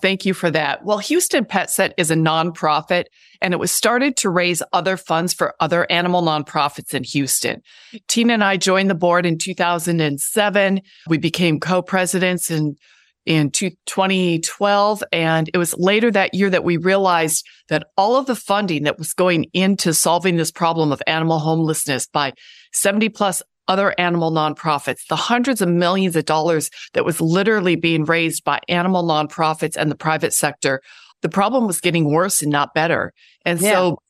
Thank 0.02 0.26
you 0.26 0.34
for 0.34 0.50
that. 0.50 0.84
Well, 0.84 0.98
Houston 0.98 1.44
Pet 1.44 1.70
Set 1.70 1.94
is 1.96 2.10
a 2.10 2.16
nonprofit 2.16 3.04
and 3.40 3.54
it 3.54 3.60
was 3.60 3.70
started 3.70 4.16
to 4.18 4.30
raise 4.30 4.62
other 4.72 4.96
funds 4.96 5.32
for 5.32 5.54
other 5.60 5.90
animal 5.90 6.22
nonprofits 6.22 6.92
in 6.92 7.04
Houston. 7.04 7.62
Tena 8.08 8.32
and 8.32 8.44
I 8.44 8.56
joined 8.56 8.90
the 8.90 8.96
board 8.96 9.24
in 9.24 9.38
2007. 9.38 10.80
We 11.06 11.18
became 11.18 11.60
co-presidents 11.60 12.50
in 12.50 12.76
in 13.24 13.50
2012. 13.52 15.04
And 15.12 15.48
it 15.54 15.58
was 15.58 15.74
later 15.78 16.10
that 16.10 16.34
year 16.34 16.50
that 16.50 16.64
we 16.64 16.76
realized 16.76 17.46
that 17.68 17.86
all 17.96 18.16
of 18.16 18.26
the 18.26 18.34
funding 18.34 18.82
that 18.82 18.98
was 18.98 19.12
going 19.12 19.46
into 19.52 19.94
solving 19.94 20.36
this 20.36 20.50
problem 20.50 20.90
of 20.90 21.00
animal 21.06 21.38
homelessness 21.38 22.08
by 22.08 22.32
70 22.72 23.10
plus 23.10 23.42
other 23.68 23.94
animal 23.98 24.30
nonprofits, 24.30 25.06
the 25.08 25.16
hundreds 25.16 25.60
of 25.60 25.68
millions 25.68 26.16
of 26.16 26.24
dollars 26.24 26.70
that 26.94 27.04
was 27.04 27.20
literally 27.20 27.76
being 27.76 28.04
raised 28.04 28.44
by 28.44 28.60
animal 28.68 29.04
nonprofits 29.04 29.76
and 29.76 29.90
the 29.90 29.96
private 29.96 30.32
sector, 30.32 30.82
the 31.22 31.28
problem 31.28 31.66
was 31.66 31.80
getting 31.80 32.10
worse 32.12 32.42
and 32.42 32.50
not 32.50 32.74
better. 32.74 33.12
And 33.44 33.60
yeah. 33.60 33.72
so 33.72 34.02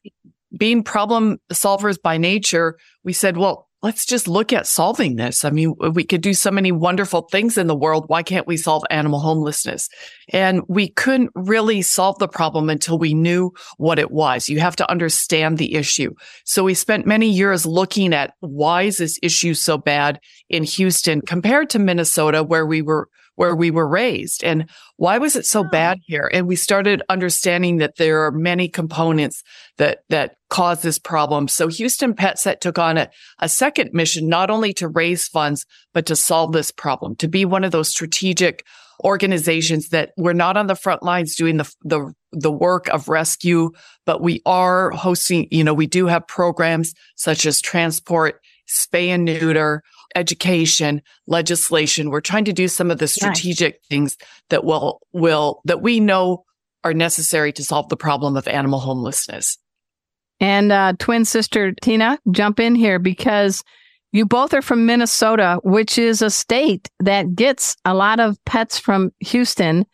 being 0.57 0.83
problem 0.83 1.39
solvers 1.53 2.01
by 2.01 2.19
nature, 2.19 2.79
we 3.05 3.13
said, 3.13 3.37
well, 3.37 3.69
let's 3.83 4.07
just 4.07 4.29
look 4.29 4.53
at 4.53 4.67
solving 4.67 5.17
this. 5.17 5.45
I 5.45 5.51
mean, 5.51 5.75
we 5.93 6.05
could 6.05 6.21
do 6.21 6.35
so 6.35 6.51
many 6.51 6.71
wonderful 6.71 7.23
things 7.23 7.59
in 7.59 7.67
the 7.67 7.75
world. 7.75 8.05
Why 8.07 8.23
can't 8.23 8.47
we 8.47 8.57
solve 8.57 8.85
animal 8.91 9.19
homelessness? 9.19 9.89
And 10.33 10.63
we 10.69 10.89
couldn't 10.89 11.31
really 11.35 11.83
solve 11.83 12.19
the 12.19 12.29
problem 12.29 12.71
until 12.71 12.99
we 12.99 13.13
knew 13.13 13.51
what 13.79 13.99
it 13.99 14.11
was. 14.11 14.49
You 14.49 14.61
have 14.61 14.77
to 14.77 14.91
understand 14.91 15.59
the 15.59 15.75
issue. 15.75 16.15
So 16.45 16.65
we 16.65 16.75
spent 16.75 17.07
many 17.07 17.29
years 17.29 17.67
looking 17.67 18.15
at 18.15 18.35
why 18.41 18.83
is 18.83 18.99
this 18.99 19.19
issue 19.23 19.55
so 19.55 19.79
bad 19.79 20.21
in 20.49 20.63
Houston 20.63 21.21
compared 21.21 21.71
to 21.71 21.79
Minnesota 21.79 22.43
where 22.43 22.67
we 22.67 22.83
were 22.83 23.09
where 23.37 23.57
we 23.57 23.71
were 23.71 23.89
raised 23.89 24.45
and 24.45 24.69
why 24.97 25.19
was 25.19 25.37
it 25.37 25.47
so 25.47 25.65
bad 25.65 25.99
here? 26.07 26.31
And 26.33 26.47
we 26.47 26.57
started 26.57 27.03
understanding 27.09 27.79
that 27.79 27.97
there 27.97 28.25
are 28.25 28.31
many 28.31 28.69
components 28.69 29.43
that, 29.79 30.01
that 30.11 30.37
cause 30.51 30.83
this 30.83 30.99
problem. 30.99 31.49
So 31.49 31.69
Houston 31.69 32.15
Pet 32.15 32.39
Set 32.39 32.61
took 32.61 32.79
on 32.79 32.99
a, 32.99 33.11
a 33.39 33.49
second 33.49 33.91
mission, 33.93 34.29
not 34.29 34.51
only 34.51 34.73
to 34.75 34.89
raise 34.89 35.27
funds, 35.29 35.65
but 35.95 36.07
to 36.07 36.17
solve 36.17 36.53
this 36.53 36.71
problem, 36.71 37.17
to 37.17 37.29
be 37.29 37.45
one 37.45 37.65
of 37.65 37.73
those 37.73 37.89
strategic 37.89 38.65
organizations 39.03 39.89
that 39.89 40.13
we're 40.17 40.33
not 40.33 40.57
on 40.57 40.67
the 40.67 40.77
front 40.77 41.03
lines 41.03 41.35
doing 41.35 41.57
the, 41.57 41.75
the, 41.83 42.13
the 42.33 42.53
work 42.53 42.89
of 42.89 43.09
rescue, 43.09 43.71
but 44.07 44.23
we 44.23 44.41
are 44.47 44.91
hosting, 44.91 45.49
you 45.51 45.65
know, 45.65 45.75
we 45.75 45.87
do 45.87 46.07
have 46.07 46.27
programs 46.27 46.95
such 47.17 47.47
as 47.47 47.61
transport, 47.61 48.41
spay 48.69 49.09
and 49.09 49.25
neuter, 49.25 49.83
education, 50.15 51.03
legislation. 51.27 52.11
We're 52.11 52.21
trying 52.21 52.45
to 52.47 52.53
do 52.53 52.69
some 52.69 52.91
of 52.91 52.99
the 52.99 53.09
strategic 53.09 53.81
things 53.89 54.17
that 54.51 54.65
will, 54.65 55.01
will, 55.13 55.61
that 55.65 55.83
we 55.83 56.01
know 56.01 56.45
are 56.85 56.95
necessary 56.95 57.53
to 57.53 57.65
solve 57.65 57.89
the 57.89 57.97
problem 57.97 58.37
of 58.37 58.49
animal 58.49 58.81
homelessness. 58.81 59.59
And 60.41 60.73
uh, 60.73 60.95
twin 60.99 61.25
sister 61.25 61.73
Tena, 61.73 62.19
jump 62.33 62.59
in 62.59 62.75
here 62.75 62.99
because 62.99 63.63
you 64.11 64.27
both 64.27 64.53
are 64.53 64.63
from 64.63 64.85
Minnesota, 64.85 65.61
which 65.63 65.99
is 65.99 66.21
a 66.21 66.31
state 66.31 66.91
that 67.01 67.35
gets 67.35 67.77
a 67.85 67.95
lot 67.95 68.21
of 68.21 68.37
pets 68.45 68.79
from 68.79 69.13
Houston 69.21 69.87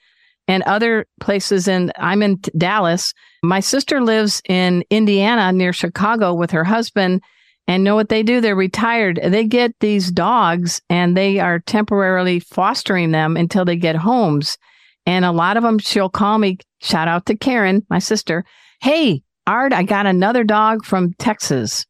and 0.48 0.62
other 0.64 1.06
places. 1.20 1.68
And 1.68 1.92
I'm 1.98 2.22
in 2.22 2.40
Dallas. 2.56 3.12
My 3.42 3.60
sister 3.60 4.00
lives 4.00 4.42
in 4.48 4.82
Indiana 4.90 5.52
near 5.52 5.72
Chicago 5.72 6.34
with 6.34 6.50
her 6.50 6.64
husband 6.64 7.22
and 7.68 7.84
know 7.84 7.94
what 7.94 8.08
they 8.08 8.22
do? 8.22 8.40
They're 8.40 8.56
retired. 8.56 9.20
They 9.22 9.44
get 9.44 9.78
these 9.78 10.10
dogs 10.10 10.80
and 10.88 11.14
they 11.14 11.38
are 11.38 11.60
temporarily 11.60 12.40
fostering 12.40 13.12
them 13.12 13.36
until 13.36 13.66
they 13.66 13.76
get 13.76 13.94
homes. 13.94 14.56
And 15.04 15.24
a 15.24 15.32
lot 15.32 15.58
of 15.58 15.62
them, 15.62 15.78
she'll 15.78 16.08
call 16.08 16.38
me, 16.38 16.58
shout 16.80 17.08
out 17.08 17.26
to 17.26 17.36
Karen, 17.36 17.86
my 17.90 17.98
sister. 17.98 18.44
Hey, 18.80 19.22
Art, 19.46 19.74
I 19.74 19.82
got 19.82 20.06
another 20.06 20.44
dog 20.44 20.84
from 20.84 21.12
Texas. 21.14 21.84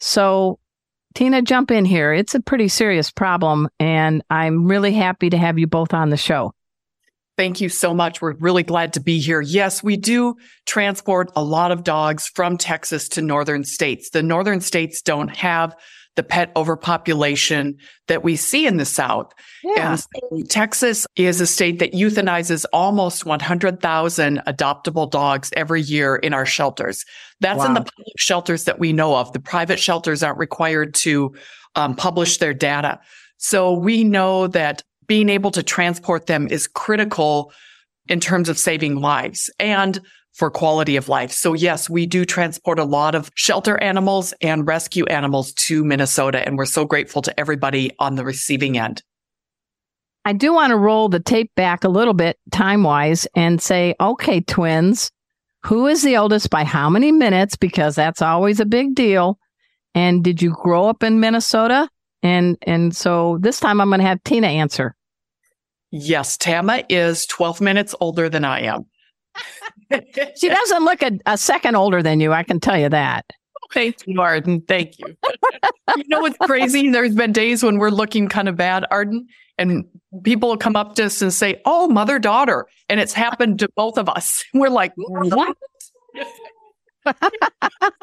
So 0.00 0.58
Tena, 1.14 1.44
jump 1.44 1.70
in 1.70 1.84
here. 1.84 2.12
It's 2.12 2.34
a 2.34 2.40
pretty 2.40 2.68
serious 2.68 3.10
problem. 3.10 3.68
And 3.78 4.22
I'm 4.28 4.66
really 4.66 4.92
happy 4.92 5.30
to 5.30 5.38
have 5.38 5.58
you 5.58 5.68
both 5.68 5.94
on 5.94 6.10
the 6.10 6.16
show. 6.16 6.52
Thank 7.36 7.60
you 7.60 7.68
so 7.68 7.94
much. 7.94 8.20
We're 8.20 8.34
really 8.34 8.62
glad 8.62 8.92
to 8.94 9.00
be 9.00 9.18
here. 9.18 9.40
Yes, 9.40 9.82
we 9.82 9.96
do 9.96 10.36
transport 10.66 11.30
a 11.34 11.42
lot 11.42 11.72
of 11.72 11.82
dogs 11.82 12.28
from 12.28 12.58
Texas 12.58 13.08
to 13.10 13.22
northern 13.22 13.64
states. 13.64 14.10
The 14.10 14.22
northern 14.22 14.60
states 14.60 15.00
don't 15.00 15.34
have 15.34 15.74
the 16.14 16.22
pet 16.22 16.52
overpopulation 16.56 17.78
that 18.06 18.22
we 18.22 18.36
see 18.36 18.66
in 18.66 18.76
the 18.76 18.84
South. 18.84 19.32
Yeah. 19.64 19.94
So 19.94 20.42
Texas 20.48 21.06
is 21.16 21.40
a 21.40 21.46
state 21.46 21.78
that 21.78 21.92
euthanizes 21.92 22.66
almost 22.72 23.24
100,000 23.24 24.42
adoptable 24.46 25.10
dogs 25.10 25.50
every 25.56 25.80
year 25.80 26.16
in 26.16 26.34
our 26.34 26.44
shelters. 26.44 27.06
That's 27.40 27.60
wow. 27.60 27.66
in 27.66 27.74
the 27.74 27.80
public 27.80 28.18
shelters 28.18 28.64
that 28.64 28.78
we 28.78 28.92
know 28.92 29.16
of. 29.16 29.32
The 29.32 29.40
private 29.40 29.80
shelters 29.80 30.22
aren't 30.22 30.38
required 30.38 30.92
to 30.96 31.34
um, 31.76 31.96
publish 31.96 32.36
their 32.36 32.52
data. 32.52 33.00
So 33.38 33.72
we 33.72 34.04
know 34.04 34.48
that 34.48 34.82
being 35.12 35.28
able 35.28 35.50
to 35.50 35.62
transport 35.62 36.24
them 36.24 36.48
is 36.48 36.66
critical 36.66 37.52
in 38.08 38.18
terms 38.18 38.48
of 38.48 38.58
saving 38.58 38.96
lives 38.96 39.50
and 39.58 40.00
for 40.32 40.50
quality 40.50 40.96
of 40.96 41.06
life. 41.06 41.30
So 41.30 41.52
yes, 41.52 41.90
we 41.90 42.06
do 42.06 42.24
transport 42.24 42.78
a 42.78 42.84
lot 42.84 43.14
of 43.14 43.30
shelter 43.34 43.76
animals 43.82 44.32
and 44.40 44.66
rescue 44.66 45.04
animals 45.04 45.52
to 45.66 45.84
Minnesota. 45.84 46.42
And 46.46 46.56
we're 46.56 46.64
so 46.64 46.86
grateful 46.86 47.20
to 47.20 47.38
everybody 47.38 47.90
on 47.98 48.14
the 48.14 48.24
receiving 48.24 48.78
end. 48.78 49.02
I 50.24 50.32
do 50.32 50.54
want 50.54 50.70
to 50.70 50.78
roll 50.78 51.10
the 51.10 51.20
tape 51.20 51.50
back 51.56 51.84
a 51.84 51.90
little 51.90 52.14
bit 52.14 52.38
time 52.50 52.82
wise 52.82 53.26
and 53.36 53.60
say, 53.60 53.94
okay, 54.00 54.40
twins, 54.40 55.10
who 55.62 55.88
is 55.88 56.00
the 56.00 56.16
oldest 56.16 56.48
by 56.48 56.64
how 56.64 56.88
many 56.88 57.12
minutes? 57.12 57.54
Because 57.54 57.96
that's 57.96 58.22
always 58.22 58.60
a 58.60 58.64
big 58.64 58.94
deal. 58.94 59.38
And 59.94 60.24
did 60.24 60.40
you 60.40 60.54
grow 60.54 60.88
up 60.88 61.02
in 61.02 61.20
Minnesota? 61.20 61.90
And 62.22 62.56
and 62.62 62.96
so 62.96 63.36
this 63.42 63.60
time 63.60 63.78
I'm 63.78 63.90
going 63.90 64.00
to 64.00 64.06
have 64.06 64.24
Tena 64.24 64.46
answer. 64.46 64.96
Yes, 65.92 66.38
Tama 66.38 66.84
is 66.88 67.26
12 67.26 67.60
minutes 67.60 67.94
older 68.00 68.30
than 68.30 68.46
I 68.46 68.62
am. 68.62 68.86
she 70.36 70.48
doesn't 70.48 70.84
look 70.84 71.02
a, 71.02 71.18
a, 71.26 71.36
second 71.36 71.76
older 71.76 72.02
than 72.02 72.18
you, 72.18 72.32
I 72.32 72.42
can 72.42 72.60
tell 72.60 72.78
you 72.78 72.88
that. 72.88 73.26
Thank 73.74 74.06
you, 74.06 74.18
Arden. 74.20 74.62
Thank 74.62 74.98
you. 74.98 75.14
you 75.96 76.04
know 76.08 76.20
what's 76.20 76.38
crazy? 76.38 76.88
There's 76.88 77.14
been 77.14 77.32
days 77.32 77.62
when 77.62 77.78
we're 77.78 77.90
looking 77.90 78.28
kind 78.28 78.48
of 78.48 78.56
bad, 78.56 78.86
Arden, 78.90 79.26
and 79.58 79.84
people 80.24 80.48
will 80.48 80.56
come 80.56 80.76
up 80.76 80.94
to 80.96 81.04
us 81.04 81.20
and 81.20 81.32
say, 81.32 81.60
Oh, 81.66 81.88
mother 81.88 82.18
daughter. 82.18 82.66
And 82.88 82.98
it's 82.98 83.12
happened 83.12 83.58
to 83.60 83.68
both 83.76 83.98
of 83.98 84.08
us. 84.08 84.44
We're 84.54 84.68
like, 84.68 84.92
What? 84.96 85.56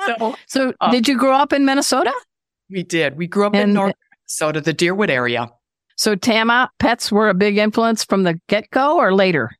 so, 0.05 0.35
so 0.47 0.73
uh, 0.79 0.91
did 0.91 1.07
you 1.07 1.17
grow 1.17 1.33
up 1.33 1.53
in 1.53 1.65
Minnesota? 1.65 2.13
We 2.69 2.83
did. 2.83 3.17
We 3.17 3.27
grew 3.27 3.45
up 3.45 3.53
and, 3.53 3.69
in 3.69 3.73
North 3.73 3.95
Minnesota, 4.27 4.61
the 4.61 4.73
Deerwood 4.73 5.09
area. 5.09 5.49
So 5.99 6.15
Tama, 6.15 6.71
pets 6.79 7.11
were 7.11 7.27
a 7.27 7.33
big 7.33 7.57
influence 7.57 8.05
from 8.05 8.23
the 8.23 8.39
get 8.47 8.69
go 8.71 8.99
or 8.99 9.13
later? 9.13 9.51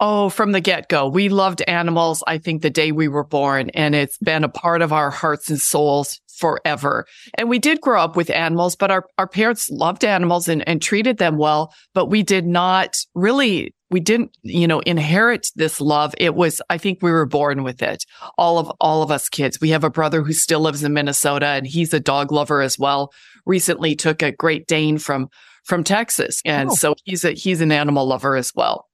Oh, 0.00 0.30
from 0.30 0.52
the 0.52 0.62
get 0.62 0.88
go. 0.88 1.06
We 1.06 1.28
loved 1.28 1.60
animals, 1.68 2.24
I 2.26 2.38
think, 2.38 2.62
the 2.62 2.70
day 2.70 2.90
we 2.90 3.06
were 3.06 3.22
born, 3.22 3.68
and 3.74 3.94
it's 3.94 4.16
been 4.16 4.44
a 4.44 4.48
part 4.48 4.80
of 4.80 4.94
our 4.94 5.10
hearts 5.10 5.50
and 5.50 5.60
souls 5.60 6.22
forever. 6.38 7.04
And 7.36 7.50
we 7.50 7.58
did 7.58 7.82
grow 7.82 8.00
up 8.00 8.16
with 8.16 8.30
animals, 8.30 8.76
but 8.76 8.90
our, 8.90 9.04
our 9.18 9.28
parents 9.28 9.68
loved 9.68 10.06
animals 10.06 10.48
and, 10.48 10.66
and 10.66 10.80
treated 10.80 11.18
them 11.18 11.36
well, 11.36 11.74
but 11.92 12.06
we 12.06 12.22
did 12.22 12.46
not 12.46 12.96
really, 13.14 13.74
we 13.90 14.00
didn't, 14.00 14.30
you 14.40 14.66
know, 14.66 14.80
inherit 14.80 15.48
this 15.54 15.82
love. 15.82 16.14
It 16.16 16.34
was, 16.34 16.62
I 16.70 16.78
think 16.78 17.02
we 17.02 17.10
were 17.10 17.26
born 17.26 17.62
with 17.62 17.82
it. 17.82 18.06
All 18.38 18.58
of, 18.58 18.72
all 18.80 19.02
of 19.02 19.10
us 19.10 19.28
kids. 19.28 19.60
We 19.60 19.68
have 19.68 19.84
a 19.84 19.90
brother 19.90 20.22
who 20.22 20.32
still 20.32 20.60
lives 20.60 20.82
in 20.82 20.94
Minnesota 20.94 21.48
and 21.48 21.66
he's 21.66 21.92
a 21.92 22.00
dog 22.00 22.32
lover 22.32 22.62
as 22.62 22.78
well. 22.78 23.12
Recently 23.44 23.94
took 23.94 24.22
a 24.22 24.32
Great 24.32 24.66
Dane 24.66 24.96
from 24.96 25.28
from 25.64 25.84
Texas. 25.84 26.40
And 26.44 26.70
oh. 26.70 26.74
so 26.74 26.94
he's 27.04 27.24
a, 27.24 27.32
he's 27.32 27.60
an 27.60 27.72
animal 27.72 28.06
lover 28.06 28.36
as 28.36 28.52
well. 28.54 28.86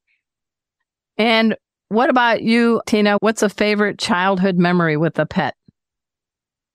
And 1.17 1.57
what 1.89 2.11
about 2.11 2.43
you, 2.43 2.83
Tena? 2.87 3.19
What's 3.21 3.43
a 3.43 3.49
favorite 3.49 3.99
childhood 3.99 4.57
memory 4.57 4.97
with 4.97 5.19
a 5.19 5.27
pet? 5.27 5.55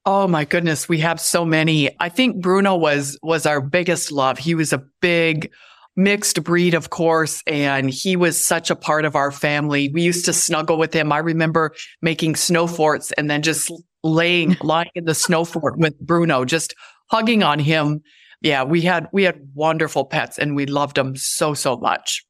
Oh 0.06 0.28
my 0.28 0.46
goodness, 0.46 0.88
we 0.88 1.00
have 1.00 1.20
so 1.20 1.44
many. 1.44 1.90
I 2.00 2.10
think 2.10 2.42
Bruno 2.42 2.76
was 2.76 3.20
was 3.22 3.46
our 3.46 3.62
biggest 3.62 4.12
love. 4.12 4.38
He 4.38 4.56
was 4.56 4.72
a 4.72 4.84
big 5.02 5.52
mixed 5.96 6.42
breed, 6.44 6.74
of 6.74 6.90
course, 6.90 7.44
and 7.46 7.90
he 7.90 8.16
was 8.16 8.42
such 8.42 8.72
a 8.72 8.76
part 8.76 9.04
of 9.04 9.16
our 9.16 9.32
family. 9.32 9.90
We 9.90 10.02
used 10.02 10.26
to 10.26 10.34
snuggle 10.34 10.78
with 10.78 10.94
him. 10.94 11.12
I 11.12 11.18
remember 11.18 11.76
making 12.02 12.36
snow 12.36 12.66
forts 12.66 13.12
and 13.14 13.30
then 13.30 13.42
just 13.42 13.72
laying 14.04 14.56
lying 14.62 14.90
in 14.96 15.06
the 15.06 15.14
snow 15.14 15.44
fort 15.44 15.78
with 15.78 16.00
Bruno, 16.00 16.46
just 16.46 16.74
hugging 17.12 17.44
on 17.44 17.60
him. 17.60 18.02
Yeah, 18.42 18.64
we 18.64 18.82
had 18.82 19.08
we 19.12 19.24
had 19.24 19.40
wonderful 19.54 20.06
pets 20.06 20.38
and 20.38 20.56
we 20.56 20.66
loved 20.66 20.96
them 20.96 21.16
so 21.16 21.54
so 21.54 21.78
much. 21.78 22.26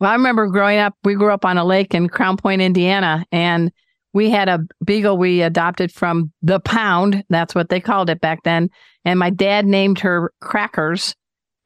Well, 0.00 0.10
I 0.10 0.14
remember 0.14 0.46
growing 0.48 0.78
up, 0.78 0.94
we 1.04 1.14
grew 1.14 1.30
up 1.30 1.44
on 1.44 1.58
a 1.58 1.64
lake 1.64 1.94
in 1.94 2.08
Crown 2.08 2.36
Point, 2.36 2.62
Indiana, 2.62 3.24
and 3.30 3.70
we 4.12 4.30
had 4.30 4.48
a 4.48 4.60
beagle 4.84 5.18
we 5.18 5.42
adopted 5.42 5.92
from 5.92 6.32
the 6.42 6.58
pound. 6.60 7.22
That's 7.28 7.54
what 7.54 7.68
they 7.68 7.80
called 7.80 8.10
it 8.10 8.20
back 8.20 8.42
then. 8.42 8.70
And 9.04 9.18
my 9.18 9.30
dad 9.30 9.66
named 9.66 10.00
her 10.00 10.32
Crackers, 10.40 11.14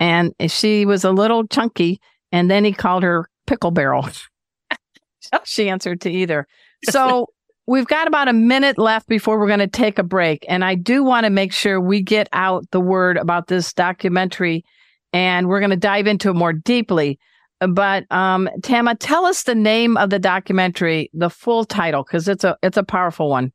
and 0.00 0.34
she 0.48 0.84
was 0.84 1.04
a 1.04 1.12
little 1.12 1.46
chunky. 1.46 2.00
And 2.32 2.50
then 2.50 2.64
he 2.64 2.72
called 2.72 3.04
her 3.04 3.28
Pickle 3.46 3.70
Barrel. 3.70 4.08
she 5.44 5.68
answered 5.68 6.00
to 6.02 6.10
either. 6.10 6.46
So 6.90 7.28
we've 7.66 7.86
got 7.86 8.06
about 8.06 8.28
a 8.28 8.32
minute 8.32 8.78
left 8.78 9.08
before 9.08 9.38
we're 9.38 9.46
going 9.46 9.58
to 9.58 9.66
take 9.66 9.98
a 9.98 10.02
break. 10.02 10.44
And 10.48 10.64
I 10.64 10.74
do 10.74 11.02
want 11.02 11.24
to 11.24 11.30
make 11.30 11.52
sure 11.52 11.80
we 11.80 12.02
get 12.02 12.28
out 12.32 12.70
the 12.70 12.80
word 12.80 13.16
about 13.16 13.46
this 13.46 13.72
documentary 13.72 14.64
and 15.12 15.48
we're 15.48 15.60
going 15.60 15.70
to 15.70 15.76
dive 15.76 16.06
into 16.06 16.30
it 16.30 16.34
more 16.34 16.52
deeply. 16.52 17.18
But 17.60 18.10
um, 18.10 18.48
Tama, 18.62 18.96
tell 18.96 19.24
us 19.24 19.44
the 19.44 19.54
name 19.54 19.96
of 19.96 20.10
the 20.10 20.18
documentary, 20.18 21.10
the 21.14 21.30
full 21.30 21.64
title, 21.64 22.02
because 22.02 22.28
it's 22.28 22.44
a 22.44 22.58
it's 22.62 22.76
a 22.76 22.82
powerful 22.82 23.30
one. 23.30 23.52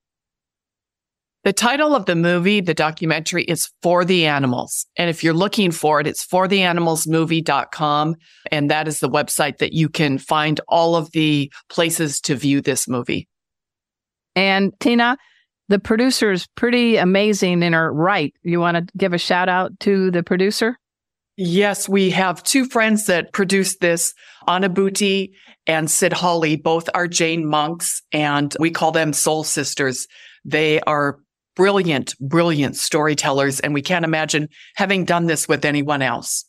The 1.43 1.53
title 1.53 1.95
of 1.95 2.05
the 2.05 2.15
movie, 2.15 2.59
the 2.59 2.73
documentary 2.73 3.43
is 3.43 3.69
For 3.81 4.03
the 4.03 4.25
Animals. 4.25 4.85
And 4.97 5.09
if 5.09 5.23
you're 5.23 5.33
looking 5.33 5.71
for 5.71 6.01
it, 6.01 6.07
it's 6.07 6.25
fortheanimalsmovie.com. 6.25 8.15
And 8.51 8.69
that 8.69 8.89
is 8.89 8.99
the 8.99 9.09
website 9.09 9.59
that 9.59 9.71
you 9.71 9.87
can 9.87 10.17
find 10.17 10.59
all 10.67 10.97
of 10.97 11.11
the 11.11 11.49
places 11.69 12.19
to 12.21 12.35
view 12.35 12.59
this 12.59 12.89
movie. 12.89 13.28
And 14.35 14.73
Tena, 14.79 15.17
the 15.67 15.79
producer 15.79 16.31
is 16.31 16.47
pretty 16.55 16.97
amazing 16.97 17.63
in 17.63 17.73
her 17.73 17.91
right. 17.93 18.33
You 18.43 18.59
want 18.59 18.77
to 18.77 18.97
give 18.97 19.13
a 19.13 19.17
shout 19.17 19.49
out 19.49 19.79
to 19.81 20.11
the 20.11 20.23
producer? 20.23 20.77
Yes, 21.37 21.87
we 21.87 22.09
have 22.09 22.43
two 22.43 22.65
friends 22.65 23.05
that 23.05 23.31
produced 23.31 23.79
this, 23.79 24.13
Anubhuti 24.47 25.31
and 25.67 25.87
Siddhali. 25.87 26.61
Both 26.61 26.89
are 26.93 27.07
Jain 27.07 27.47
monks 27.47 28.01
and 28.11 28.53
we 28.59 28.71
call 28.71 28.91
them 28.91 29.13
soul 29.13 29.45
sisters. 29.45 30.05
They 30.43 30.81
are 30.81 31.19
brilliant, 31.55 32.17
brilliant 32.19 32.75
storytellers. 32.75 33.59
And 33.59 33.73
we 33.73 33.81
can't 33.81 34.05
imagine 34.05 34.49
having 34.75 35.05
done 35.05 35.27
this 35.27 35.47
with 35.47 35.65
anyone 35.65 36.01
else. 36.01 36.45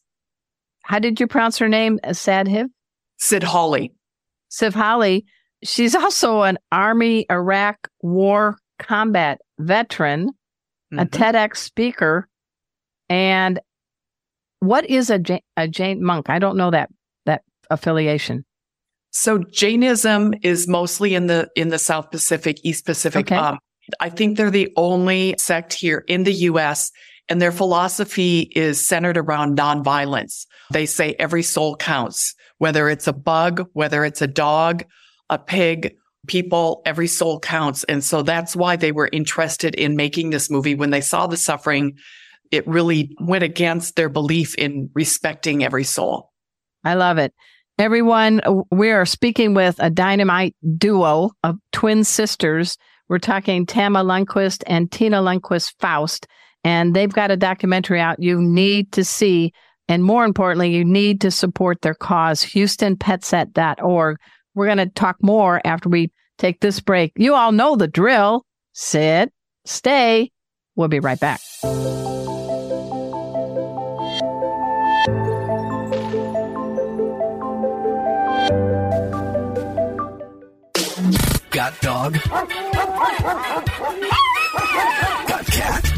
How 0.82 0.98
did 0.98 1.20
you 1.20 1.26
pronounce 1.26 1.58
her 1.58 1.68
name? 1.68 2.00
Sadhvi? 2.04 2.66
Sid 3.18 3.42
Hawley. 3.42 3.92
Siddhali. 4.50 5.24
She's 5.62 5.94
also 5.94 6.42
an 6.42 6.58
Army 6.72 7.26
Iraq 7.30 7.88
War 8.02 8.56
combat 8.78 9.40
veteran, 9.58 10.28
mm-hmm. 10.28 10.98
a 10.98 11.06
TEDx 11.06 11.56
speaker, 11.58 12.28
and 13.08 13.60
what 14.60 14.88
is 14.88 15.10
a 15.10 15.18
Jain, 15.18 15.40
a 15.56 15.68
Jain 15.68 16.02
monk? 16.02 16.30
I 16.30 16.38
don't 16.38 16.56
know 16.56 16.70
that 16.70 16.90
that 17.26 17.42
affiliation. 17.70 18.44
So 19.10 19.38
Jainism 19.38 20.34
is 20.42 20.68
mostly 20.68 21.14
in 21.14 21.26
the 21.26 21.48
in 21.56 21.68
the 21.68 21.78
South 21.78 22.10
Pacific, 22.10 22.58
East 22.62 22.86
Pacific. 22.86 23.26
Okay. 23.26 23.36
Um, 23.36 23.58
I 23.98 24.08
think 24.08 24.36
they're 24.36 24.50
the 24.50 24.72
only 24.76 25.34
sect 25.38 25.72
here 25.72 26.04
in 26.06 26.22
the 26.22 26.32
U.S. 26.32 26.92
and 27.28 27.42
their 27.42 27.50
philosophy 27.50 28.52
is 28.54 28.86
centered 28.86 29.16
around 29.16 29.58
nonviolence. 29.58 30.46
They 30.72 30.86
say 30.86 31.16
every 31.18 31.42
soul 31.42 31.74
counts, 31.74 32.34
whether 32.58 32.88
it's 32.88 33.08
a 33.08 33.12
bug, 33.12 33.66
whether 33.72 34.04
it's 34.04 34.22
a 34.22 34.28
dog, 34.28 34.84
a 35.30 35.38
pig, 35.38 35.96
people, 36.26 36.82
every 36.84 37.06
soul 37.06 37.40
counts. 37.40 37.84
And 37.84 38.04
so 38.04 38.20
that's 38.22 38.54
why 38.54 38.76
they 38.76 38.92
were 38.92 39.08
interested 39.10 39.74
in 39.74 39.96
making 39.96 40.30
this 40.30 40.50
movie 40.50 40.74
when 40.74 40.90
they 40.90 41.00
saw 41.00 41.26
the 41.26 41.38
suffering 41.38 41.96
it 42.50 42.66
really 42.66 43.14
went 43.20 43.44
against 43.44 43.96
their 43.96 44.08
belief 44.08 44.54
in 44.56 44.90
respecting 44.94 45.64
every 45.64 45.84
soul. 45.84 46.32
I 46.84 46.94
love 46.94 47.18
it. 47.18 47.32
Everyone, 47.78 48.40
we 48.70 48.90
are 48.90 49.06
speaking 49.06 49.54
with 49.54 49.76
a 49.78 49.88
dynamite 49.88 50.54
duo 50.76 51.30
of 51.44 51.56
twin 51.72 52.04
sisters. 52.04 52.76
We're 53.08 53.18
talking 53.18 53.66
Tama 53.66 54.04
Lundquist 54.04 54.62
and 54.66 54.90
Tena 54.90 55.22
Lundquist 55.22 55.74
Faust, 55.78 56.26
and 56.62 56.94
they've 56.94 57.12
got 57.12 57.30
a 57.30 57.36
documentary 57.36 58.00
out 58.00 58.22
you 58.22 58.40
need 58.40 58.92
to 58.92 59.04
see. 59.04 59.52
And 59.88 60.04
more 60.04 60.24
importantly, 60.24 60.70
you 60.70 60.84
need 60.84 61.20
to 61.22 61.30
support 61.30 61.80
their 61.82 61.94
cause, 61.94 62.44
HoustonPetSet.org. 62.44 64.18
We're 64.54 64.66
going 64.66 64.78
to 64.78 64.86
talk 64.86 65.16
more 65.22 65.60
after 65.64 65.88
we 65.88 66.10
take 66.38 66.60
this 66.60 66.80
break. 66.80 67.12
You 67.16 67.34
all 67.34 67.52
know 67.52 67.76
the 67.76 67.88
drill. 67.88 68.44
Sit, 68.72 69.32
stay. 69.64 70.32
We'll 70.76 70.88
be 70.88 71.00
right 71.00 71.20
back. 71.20 71.40
Got 81.50 81.80
dog? 81.80 82.14
Got 85.26 85.46
cat? 85.46 85.89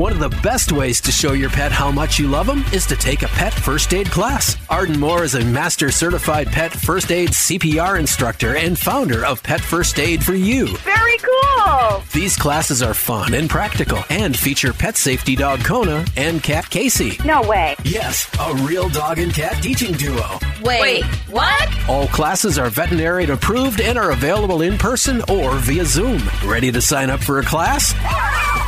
One 0.00 0.12
of 0.12 0.18
the 0.18 0.40
best 0.40 0.72
ways 0.72 0.98
to 1.02 1.12
show 1.12 1.32
your 1.32 1.50
pet 1.50 1.70
how 1.70 1.90
much 1.90 2.18
you 2.18 2.26
love 2.26 2.46
them 2.46 2.64
is 2.72 2.86
to 2.86 2.96
take 2.96 3.20
a 3.20 3.28
pet 3.28 3.52
first 3.52 3.92
aid 3.92 4.10
class. 4.10 4.56
Arden 4.70 4.98
Moore 4.98 5.24
is 5.24 5.34
a 5.34 5.44
master 5.44 5.90
certified 5.90 6.46
pet 6.46 6.72
first 6.72 7.12
aid 7.12 7.28
CPR 7.32 7.98
instructor 7.98 8.56
and 8.56 8.78
founder 8.78 9.26
of 9.26 9.42
Pet 9.42 9.60
First 9.60 9.98
Aid 9.98 10.24
for 10.24 10.32
You. 10.32 10.74
Very 10.78 11.18
cool. 11.18 12.02
These 12.14 12.34
classes 12.34 12.80
are 12.80 12.94
fun 12.94 13.34
and 13.34 13.50
practical 13.50 14.02
and 14.08 14.34
feature 14.34 14.72
pet 14.72 14.96
safety 14.96 15.36
dog 15.36 15.62
Kona 15.64 16.06
and 16.16 16.42
cat 16.42 16.70
Casey. 16.70 17.18
No 17.22 17.42
way. 17.42 17.76
Yes, 17.84 18.26
a 18.40 18.54
real 18.64 18.88
dog 18.88 19.18
and 19.18 19.34
cat 19.34 19.62
teaching 19.62 19.92
duo. 19.92 20.38
Wait, 20.62 20.80
Wait 20.80 21.04
what? 21.28 21.68
All 21.90 22.06
classes 22.06 22.58
are 22.58 22.70
veterinarian 22.70 23.32
approved 23.32 23.82
and 23.82 23.98
are 23.98 24.12
available 24.12 24.62
in 24.62 24.78
person 24.78 25.20
or 25.28 25.56
via 25.56 25.84
Zoom. 25.84 26.22
Ready 26.42 26.72
to 26.72 26.80
sign 26.80 27.10
up 27.10 27.20
for 27.20 27.38
a 27.38 27.44
class? 27.44 27.92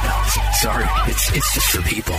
Sorry, 0.62 0.86
it's, 1.10 1.21
it's 1.30 1.54
just 1.54 1.70
for 1.70 1.80
people. 1.82 2.16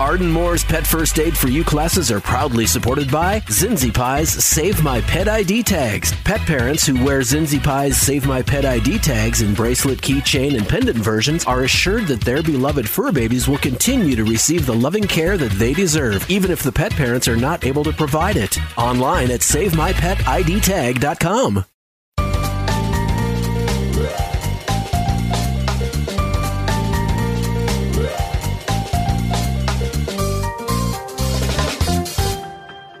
Arden 0.00 0.30
Moore's 0.30 0.64
Pet 0.64 0.86
First 0.86 1.18
Aid 1.18 1.36
for 1.36 1.48
You 1.48 1.64
classes 1.64 2.10
are 2.10 2.20
proudly 2.20 2.66
supported 2.66 3.10
by 3.10 3.40
Zinzi 3.40 3.92
Pie's 3.94 4.44
Save 4.44 4.82
My 4.82 5.00
Pet 5.02 5.28
ID 5.28 5.62
tags. 5.62 6.12
Pet 6.24 6.40
parents 6.40 6.86
who 6.86 7.04
wear 7.04 7.20
Zinzi 7.20 7.62
Pie's 7.62 7.96
Save 7.96 8.26
My 8.26 8.42
Pet 8.42 8.64
ID 8.64 8.98
tags 8.98 9.42
in 9.42 9.54
bracelet, 9.54 10.00
keychain, 10.00 10.56
and 10.56 10.68
pendant 10.68 10.98
versions 10.98 11.44
are 11.44 11.62
assured 11.64 12.06
that 12.08 12.22
their 12.22 12.42
beloved 12.42 12.88
fur 12.88 13.12
babies 13.12 13.46
will 13.46 13.58
continue 13.58 14.16
to 14.16 14.24
receive 14.24 14.66
the 14.66 14.74
loving 14.74 15.04
care 15.04 15.36
that 15.36 15.52
they 15.52 15.72
deserve, 15.72 16.28
even 16.30 16.50
if 16.50 16.62
the 16.62 16.72
pet 16.72 16.92
parents 16.92 17.28
are 17.28 17.36
not 17.36 17.64
able 17.64 17.84
to 17.84 17.92
provide 17.92 18.36
it. 18.36 18.58
Online 18.76 19.30
at 19.30 19.40
SaveMyPetIDTag.com. 19.40 21.64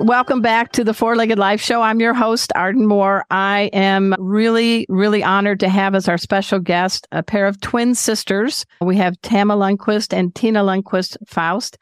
Welcome 0.00 0.42
back 0.42 0.72
to 0.72 0.84
the 0.84 0.92
Four 0.92 1.16
Legged 1.16 1.38
Life 1.38 1.60
Show. 1.60 1.80
I'm 1.80 2.00
your 2.00 2.12
host, 2.12 2.52
Arden 2.54 2.86
Moore. 2.86 3.24
I 3.30 3.70
am 3.72 4.14
really, 4.18 4.84
really 4.90 5.24
honored 5.24 5.60
to 5.60 5.70
have 5.70 5.94
as 5.94 6.06
our 6.06 6.18
special 6.18 6.58
guest 6.58 7.08
a 7.12 7.22
pair 7.22 7.46
of 7.46 7.60
twin 7.62 7.94
sisters. 7.94 8.66
We 8.82 8.96
have 8.98 9.20
Tama 9.22 9.56
Lundquist 9.56 10.12
and 10.12 10.34
Tena 10.34 10.62
Lundquist 10.62 11.16
Faust. 11.26 11.78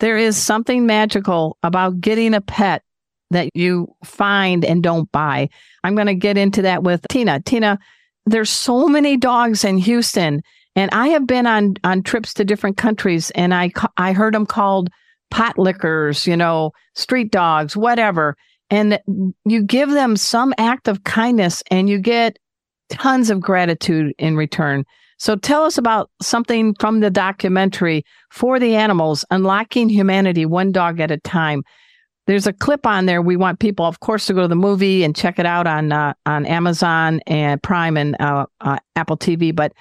There 0.00 0.16
is 0.16 0.36
something 0.36 0.86
magical 0.86 1.56
about 1.62 2.00
getting 2.00 2.34
a 2.34 2.40
pet 2.40 2.82
that 3.30 3.48
you 3.54 3.94
find 4.04 4.64
and 4.64 4.82
don't 4.82 5.10
buy. 5.12 5.48
I'm 5.84 5.94
going 5.94 6.08
to 6.08 6.14
get 6.14 6.36
into 6.36 6.62
that 6.62 6.82
with 6.82 7.06
Tena. 7.10 7.42
Tena, 7.44 7.78
there's 8.26 8.50
so 8.50 8.88
many 8.88 9.16
dogs 9.16 9.64
in 9.64 9.78
Houston, 9.78 10.42
and 10.74 10.90
I 10.92 11.08
have 11.08 11.28
been 11.28 11.46
on 11.46 11.74
on 11.84 12.02
trips 12.02 12.34
to 12.34 12.44
different 12.44 12.76
countries, 12.76 13.30
and 13.30 13.54
I 13.54 13.70
I 13.96 14.14
heard 14.14 14.34
them 14.34 14.46
called 14.46 14.90
pot 15.32 15.58
lickers, 15.58 16.26
you 16.26 16.36
know, 16.36 16.70
street 16.94 17.32
dogs, 17.32 17.76
whatever. 17.76 18.36
And 18.70 19.00
you 19.44 19.62
give 19.62 19.90
them 19.90 20.16
some 20.16 20.54
act 20.58 20.88
of 20.88 21.04
kindness 21.04 21.62
and 21.70 21.88
you 21.88 21.98
get 21.98 22.38
tons 22.90 23.30
of 23.30 23.40
gratitude 23.40 24.14
in 24.18 24.36
return. 24.36 24.84
So 25.18 25.36
tell 25.36 25.64
us 25.64 25.78
about 25.78 26.10
something 26.20 26.74
from 26.78 27.00
the 27.00 27.10
documentary 27.10 28.04
for 28.30 28.58
the 28.58 28.76
animals, 28.76 29.24
unlocking 29.30 29.88
humanity 29.88 30.46
one 30.46 30.72
dog 30.72 31.00
at 31.00 31.10
a 31.10 31.18
time. 31.18 31.62
There's 32.26 32.46
a 32.46 32.52
clip 32.52 32.86
on 32.86 33.06
there. 33.06 33.20
We 33.20 33.36
want 33.36 33.58
people, 33.58 33.84
of 33.84 34.00
course, 34.00 34.26
to 34.26 34.34
go 34.34 34.42
to 34.42 34.48
the 34.48 34.54
movie 34.54 35.02
and 35.02 35.16
check 35.16 35.38
it 35.38 35.46
out 35.46 35.66
on 35.66 35.92
uh, 35.92 36.14
on 36.24 36.46
Amazon 36.46 37.20
and 37.26 37.60
Prime 37.62 37.96
and 37.96 38.16
uh, 38.20 38.46
uh, 38.60 38.78
Apple 38.96 39.16
TV. 39.16 39.54
But 39.54 39.72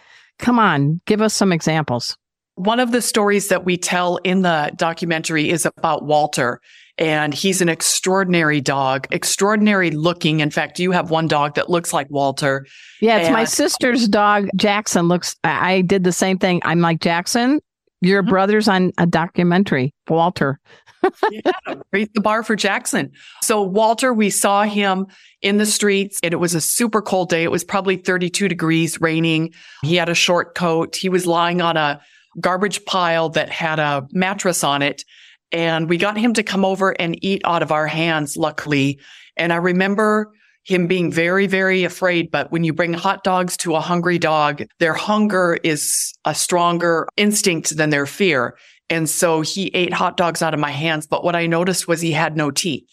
Come 0.42 0.58
on, 0.58 1.00
give 1.06 1.22
us 1.22 1.36
some 1.36 1.54
examples. 1.54 2.18
One 2.62 2.80
of 2.80 2.92
the 2.92 3.02
stories 3.02 3.48
that 3.48 3.66
we 3.66 3.76
tell 3.76 4.18
in 4.18 4.44
the 4.44 4.72
documentary 4.76 5.50
is 5.50 5.66
about 5.66 6.06
Walter. 6.06 6.62
And 7.00 7.34
he's 7.34 7.60
an 7.62 7.70
extraordinary 7.70 8.62
dog, 8.62 9.08
extraordinary 9.10 9.90
looking. 9.90 10.42
In 10.42 10.52
fact, 10.52 10.78
you 10.78 10.92
have 10.92 11.10
one 11.10 11.28
dog 11.28 11.56
that 11.56 11.72
looks 11.72 11.92
like 11.92 12.06
Walter. 12.12 12.68
Yeah, 13.00 13.18
it's 13.18 13.32
my 13.32 13.46
sister's 13.46 14.08
dog, 14.08 14.48
Jackson. 14.56 15.08
Looks, 15.08 15.36
I 15.44 15.82
did 15.82 16.04
the 16.04 16.12
same 16.12 16.38
thing. 16.38 16.62
I'm 16.64 16.80
like, 16.82 17.00
Jackson, 17.00 17.62
your 18.02 18.22
Mhm. 18.22 18.30
brother's 18.30 18.68
on 18.68 18.92
a 19.00 19.08
documentary, 19.08 19.96
Walter. 20.08 20.60
yeah, 21.32 21.52
raise 21.92 22.10
the 22.14 22.22
bar 22.22 22.44
for 22.44 22.56
Jackson. 22.56 23.10
So 23.42 23.64
Walter, 23.64 24.14
we 24.14 24.30
saw 24.30 24.64
him 24.64 25.08
in 25.42 25.58
the 25.58 25.66
streets 25.66 26.20
and 26.22 26.32
it 26.32 26.38
was 26.38 26.54
a 26.54 26.62
super 26.62 27.02
cold 27.02 27.30
day. 27.30 27.42
It 27.44 27.50
was 27.50 27.64
probably 27.64 27.96
32 27.96 28.48
degrees, 28.48 29.02
raining. 29.02 29.54
He 29.82 29.96
had 29.96 30.10
a 30.10 30.14
short 30.14 30.54
coat. 30.54 30.96
He 30.96 31.10
was 31.10 31.26
lying 31.26 31.60
on 31.62 31.76
a 31.78 32.00
garbage 32.40 32.86
pile 32.86 33.30
that 33.30 33.50
had 33.50 33.80
a 33.80 34.08
mattress 34.12 34.64
on 34.64 34.82
it. 34.82 35.04
And 35.52 35.90
we 35.90 35.98
got 35.98 36.18
him 36.18 36.34
to 36.36 36.44
come 36.44 36.64
over 36.64 36.92
and 36.92 37.22
eat 37.24 37.42
out 37.44 37.62
of 37.62 37.72
our 37.72 37.88
hands, 37.88 38.38
luckily. 38.38 39.00
And 39.36 39.52
I 39.52 39.58
remember 39.58 40.32
him 40.64 40.88
being 40.88 41.12
very, 41.12 41.48
very 41.48 41.84
afraid. 41.84 42.32
But 42.32 42.52
when 42.52 42.64
you 42.64 42.72
bring 42.74 42.94
hot 42.94 43.24
dogs 43.24 43.58
to 43.58 43.76
a 43.76 43.82
hungry 43.82 44.20
dog, 44.20 44.64
their 44.80 44.94
hunger 44.94 45.58
is 45.64 46.14
a 46.24 46.36
stronger 46.36 47.08
instinct 47.18 47.76
than 47.76 47.90
their 47.90 48.06
fear. 48.06 48.56
And 48.90 49.10
so 49.10 49.42
he 49.42 49.68
ate 49.74 49.94
hot 49.94 50.18
dogs 50.18 50.42
out 50.42 50.54
of 50.54 50.60
my 50.60 50.72
hands. 50.72 51.08
But 51.08 51.24
what 51.24 51.36
I 51.36 51.48
noticed 51.48 51.88
was 51.88 52.02
he 52.02 52.12
had 52.12 52.38
no 52.38 52.52
teeth. 52.52 52.88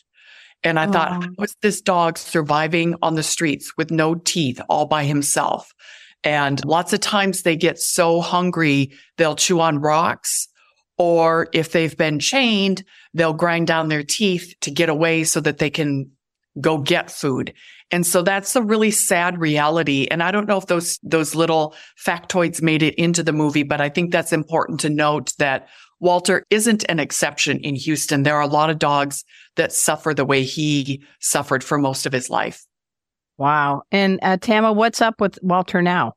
And 0.64 0.78
I 0.78 0.86
thought, 0.86 1.10
Oh. 1.12 1.26
how 1.38 1.44
is 1.44 1.54
this 1.62 1.80
dog 1.80 2.18
surviving 2.18 2.96
on 3.02 3.14
the 3.14 3.22
streets 3.22 3.72
with 3.76 3.90
no 3.90 4.14
teeth 4.16 4.60
all 4.68 4.86
by 4.86 5.04
himself? 5.04 5.72
And 6.24 6.64
lots 6.64 6.92
of 6.92 7.00
times 7.00 7.42
they 7.42 7.56
get 7.56 7.78
so 7.78 8.20
hungry, 8.20 8.92
they'll 9.16 9.36
chew 9.36 9.60
on 9.60 9.78
rocks. 9.78 10.48
Or 10.96 11.48
if 11.52 11.70
they've 11.70 11.96
been 11.96 12.18
chained, 12.18 12.82
they'll 13.14 13.32
grind 13.32 13.68
down 13.68 13.88
their 13.88 14.02
teeth 14.02 14.54
to 14.62 14.70
get 14.70 14.88
away 14.88 15.24
so 15.24 15.40
that 15.40 15.58
they 15.58 15.70
can 15.70 16.10
go 16.60 16.78
get 16.78 17.10
food. 17.10 17.54
And 17.90 18.06
so 18.06 18.22
that's 18.22 18.54
a 18.56 18.62
really 18.62 18.90
sad 18.90 19.38
reality. 19.38 20.08
And 20.10 20.22
I 20.22 20.30
don't 20.30 20.48
know 20.48 20.58
if 20.58 20.66
those, 20.66 20.98
those 21.02 21.34
little 21.34 21.74
factoids 22.04 22.60
made 22.60 22.82
it 22.82 22.94
into 22.96 23.22
the 23.22 23.32
movie, 23.32 23.62
but 23.62 23.80
I 23.80 23.88
think 23.88 24.10
that's 24.10 24.32
important 24.32 24.80
to 24.80 24.90
note 24.90 25.32
that 25.38 25.68
Walter 26.00 26.44
isn't 26.50 26.84
an 26.88 27.00
exception 27.00 27.58
in 27.60 27.74
Houston. 27.74 28.22
There 28.22 28.36
are 28.36 28.42
a 28.42 28.46
lot 28.46 28.70
of 28.70 28.78
dogs 28.78 29.24
that 29.56 29.72
suffer 29.72 30.14
the 30.14 30.24
way 30.24 30.42
he 30.42 31.02
suffered 31.20 31.64
for 31.64 31.78
most 31.78 32.06
of 32.06 32.12
his 32.12 32.28
life. 32.28 32.64
Wow. 33.38 33.82
And 33.92 34.18
uh, 34.22 34.36
Tama, 34.36 34.72
what's 34.72 35.00
up 35.00 35.20
with 35.20 35.38
Walter 35.42 35.80
now? 35.80 36.14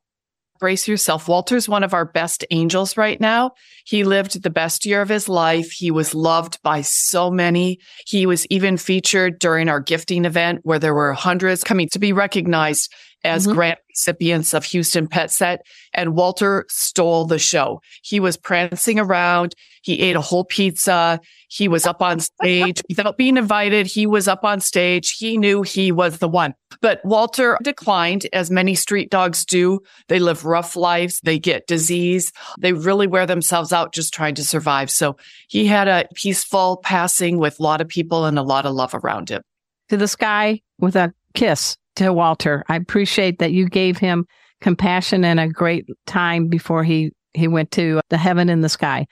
Brace 0.59 0.87
yourself. 0.87 1.27
Walter's 1.27 1.67
one 1.67 1.83
of 1.83 1.93
our 1.93 2.05
best 2.05 2.45
angels 2.51 2.95
right 2.95 3.19
now. 3.19 3.51
He 3.85 4.03
lived 4.03 4.43
the 4.43 4.49
best 4.51 4.85
year 4.85 5.01
of 5.01 5.09
his 5.09 5.27
life. 5.27 5.71
He 5.71 5.89
was 5.89 6.13
loved 6.13 6.59
by 6.61 6.81
so 6.81 7.31
many. 7.31 7.79
He 8.05 8.27
was 8.27 8.45
even 8.47 8.77
featured 8.77 9.39
during 9.39 9.69
our 9.69 9.79
gifting 9.79 10.23
event 10.25 10.59
where 10.63 10.77
there 10.77 10.93
were 10.93 11.13
hundreds 11.13 11.63
coming 11.63 11.89
to 11.93 11.99
be 11.99 12.13
recognized 12.13 12.93
as 13.23 13.47
Mhm. 13.47 13.53
grant 13.53 13.79
recipients 13.91 14.53
of 14.53 14.65
Houston 14.65 15.07
Pet 15.07 15.31
Set. 15.31 15.65
And 15.93 16.15
Walter 16.15 16.65
stole 16.69 17.25
the 17.25 17.39
show. 17.39 17.81
He 18.03 18.19
was 18.19 18.37
prancing 18.37 18.99
around. 18.99 19.55
He 19.83 19.99
ate 20.01 20.15
a 20.15 20.21
whole 20.21 20.45
pizza. 20.45 21.19
He 21.47 21.67
was 21.67 21.85
up 21.85 22.01
on 22.01 22.19
stage 22.19 22.81
without 22.89 23.17
being 23.17 23.37
invited. 23.37 23.87
He 23.87 24.05
was 24.05 24.27
up 24.27 24.43
on 24.43 24.59
stage. 24.59 25.15
He 25.17 25.37
knew 25.37 25.63
he 25.63 25.91
was 25.91 26.19
the 26.19 26.29
one. 26.29 26.53
But 26.81 27.03
Walter 27.03 27.57
declined, 27.63 28.27
as 28.31 28.51
many 28.51 28.75
street 28.75 29.09
dogs 29.09 29.43
do. 29.43 29.79
They 30.07 30.19
live 30.19 30.45
rough 30.45 30.75
lives. 30.75 31.19
They 31.23 31.39
get 31.39 31.67
disease. 31.67 32.31
They 32.59 32.73
really 32.73 33.07
wear 33.07 33.25
themselves 33.25 33.73
out 33.73 33.93
just 33.93 34.13
trying 34.13 34.35
to 34.35 34.43
survive. 34.43 34.91
So 34.91 35.17
he 35.47 35.65
had 35.65 35.87
a 35.87 36.07
peaceful 36.13 36.77
passing 36.77 37.37
with 37.37 37.59
a 37.59 37.63
lot 37.63 37.81
of 37.81 37.87
people 37.87 38.25
and 38.25 38.37
a 38.37 38.43
lot 38.43 38.65
of 38.65 38.73
love 38.73 38.93
around 38.93 39.29
him. 39.29 39.41
To 39.89 39.97
the 39.97 40.07
sky 40.07 40.61
with 40.79 40.95
a 40.95 41.13
kiss 41.33 41.77
to 41.95 42.13
Walter. 42.13 42.63
I 42.69 42.75
appreciate 42.75 43.39
that 43.39 43.51
you 43.51 43.67
gave 43.67 43.97
him 43.97 44.25
compassion 44.61 45.25
and 45.25 45.39
a 45.39 45.47
great 45.47 45.85
time 46.05 46.47
before 46.47 46.83
he, 46.83 47.11
he 47.33 47.47
went 47.47 47.71
to 47.71 48.01
the 48.09 48.17
heaven 48.17 48.49
in 48.49 48.61
the 48.61 48.69
sky. 48.69 49.07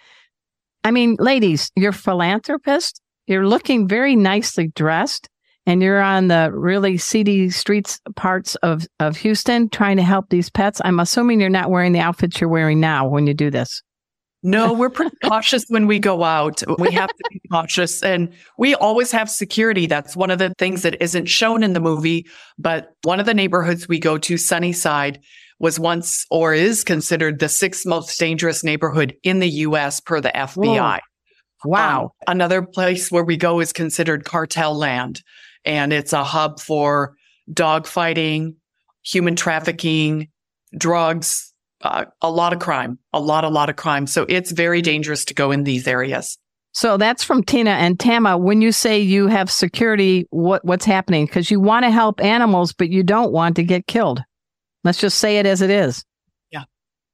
I 0.83 0.91
mean, 0.91 1.17
ladies, 1.19 1.71
you're 1.75 1.91
philanthropist. 1.91 3.01
You're 3.27 3.47
looking 3.47 3.87
very 3.87 4.15
nicely 4.15 4.69
dressed 4.75 5.29
and 5.65 5.83
you're 5.83 6.01
on 6.01 6.29
the 6.29 6.51
really 6.53 6.97
seedy 6.97 7.49
streets 7.49 7.99
parts 8.15 8.55
of, 8.55 8.87
of 8.99 9.17
Houston 9.17 9.69
trying 9.69 9.97
to 9.97 10.03
help 10.03 10.29
these 10.29 10.49
pets. 10.49 10.81
I'm 10.83 10.99
assuming 10.99 11.39
you're 11.39 11.49
not 11.49 11.69
wearing 11.69 11.91
the 11.91 11.99
outfits 11.99 12.41
you're 12.41 12.49
wearing 12.49 12.79
now 12.79 13.07
when 13.07 13.27
you 13.27 13.33
do 13.33 13.51
this. 13.51 13.83
No, 14.41 14.71
we're 14.71 14.89
pretty 14.89 15.17
cautious 15.23 15.65
when 15.67 15.85
we 15.85 15.99
go 15.99 16.23
out. 16.23 16.63
We 16.79 16.91
have 16.93 17.09
to 17.09 17.23
be 17.29 17.41
cautious 17.51 18.01
and 18.01 18.33
we 18.57 18.73
always 18.73 19.11
have 19.11 19.29
security. 19.29 19.85
That's 19.85 20.15
one 20.15 20.31
of 20.31 20.39
the 20.39 20.53
things 20.57 20.83
that 20.83 21.01
isn't 21.01 21.25
shown 21.25 21.61
in 21.61 21.73
the 21.73 21.81
movie. 21.81 22.25
But 22.57 22.93
one 23.03 23.19
of 23.19 23.25
the 23.25 23.33
neighborhoods 23.33 23.89
we 23.89 23.99
go 23.99 24.17
to, 24.17 24.37
Sunnyside, 24.37 25.19
was 25.59 25.77
once 25.77 26.25
or 26.31 26.53
is 26.53 26.85
considered 26.85 27.39
the 27.39 27.49
sixth 27.49 27.85
most 27.85 28.17
dangerous 28.17 28.63
neighborhood 28.63 29.15
in 29.23 29.39
the 29.39 29.49
US 29.49 29.99
per 29.99 30.21
the 30.21 30.31
FBI. 30.33 30.99
Wow. 31.65 32.03
Um, 32.03 32.09
another 32.27 32.61
place 32.61 33.11
where 33.11 33.25
we 33.25 33.35
go 33.35 33.59
is 33.59 33.73
considered 33.73 34.23
cartel 34.23 34.73
land 34.73 35.21
and 35.65 35.91
it's 35.91 36.13
a 36.13 36.23
hub 36.23 36.61
for 36.61 37.15
dog 37.51 37.87
fighting, 37.87 38.55
human 39.03 39.35
trafficking, 39.35 40.29
drugs, 40.77 41.48
uh, 41.81 42.05
a 42.21 42.29
lot 42.29 42.53
of 42.53 42.59
crime, 42.59 42.99
a 43.13 43.19
lot, 43.19 43.43
a 43.43 43.49
lot 43.49 43.69
of 43.69 43.75
crime. 43.75 44.07
So 44.07 44.25
it's 44.27 44.51
very 44.51 44.81
dangerous 44.81 45.25
to 45.25 45.33
go 45.33 45.51
in 45.51 45.63
these 45.63 45.87
areas. 45.87 46.37
So 46.71 46.97
that's 46.97 47.23
from 47.23 47.43
Tena 47.43 47.71
and 47.71 47.99
Tama. 47.99 48.37
When 48.37 48.61
you 48.61 48.71
say 48.71 48.99
you 48.99 49.27
have 49.27 49.51
security, 49.51 50.27
what 50.29 50.63
what's 50.63 50.85
happening? 50.85 51.25
Because 51.25 51.49
you 51.49 51.59
want 51.59 51.83
to 51.83 51.91
help 51.91 52.23
animals, 52.23 52.73
but 52.73 52.89
you 52.89 53.03
don't 53.03 53.31
want 53.31 53.55
to 53.55 53.63
get 53.63 53.87
killed. 53.87 54.21
Let's 54.83 54.99
just 54.99 55.17
say 55.17 55.39
it 55.39 55.45
as 55.45 55.61
it 55.61 55.69
is. 55.69 56.05
Yeah. 56.51 56.63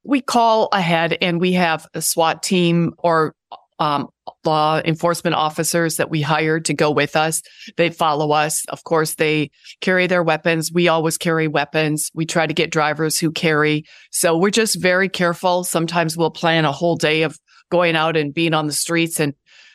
We 0.04 0.22
call 0.22 0.70
ahead 0.72 1.18
and 1.22 1.40
we 1.40 1.54
have 1.54 1.88
a 1.94 2.02
SWAT 2.02 2.44
team 2.44 2.94
or 2.98 3.34
um, 3.80 4.10
law 4.44 4.82
enforcement 4.84 5.36
officers 5.36 5.98
that 5.98 6.10
we 6.10 6.22
hire 6.22 6.60
to 6.60 6.74
go 6.74 6.92
with 6.92 7.16
us. 7.16 7.42
They 7.78 7.90
follow 7.90 8.32
us. 8.32 8.66
Of 8.70 8.84
course, 8.84 9.16
they 9.16 9.52
carry 9.82 10.08
their 10.08 10.24
weapons. 10.24 10.72
We 10.74 10.88
always 10.88 11.18
carry 11.18 11.48
weapons. 11.48 12.10
We 12.14 12.26
try 12.26 12.48
to 12.48 12.54
get 12.54 12.72
drivers 12.72 13.20
who 13.20 13.32
carry. 13.32 13.86
So 14.12 14.38
we're 14.38 14.50
just 14.52 14.82
very 14.82 15.10
careful. 15.10 15.64
Sometimes 15.64 16.18
we'll 16.18 16.32
plan 16.32 16.66
a 16.66 16.72
whole 16.72 16.96
day 16.96 17.24
of 17.24 17.38
going 17.72 17.96
out 17.96 18.18
and 18.18 18.34
being 18.34 18.54
on 18.54 18.68
the 18.68 18.74
streets. 18.74 19.20
And, 19.20 19.34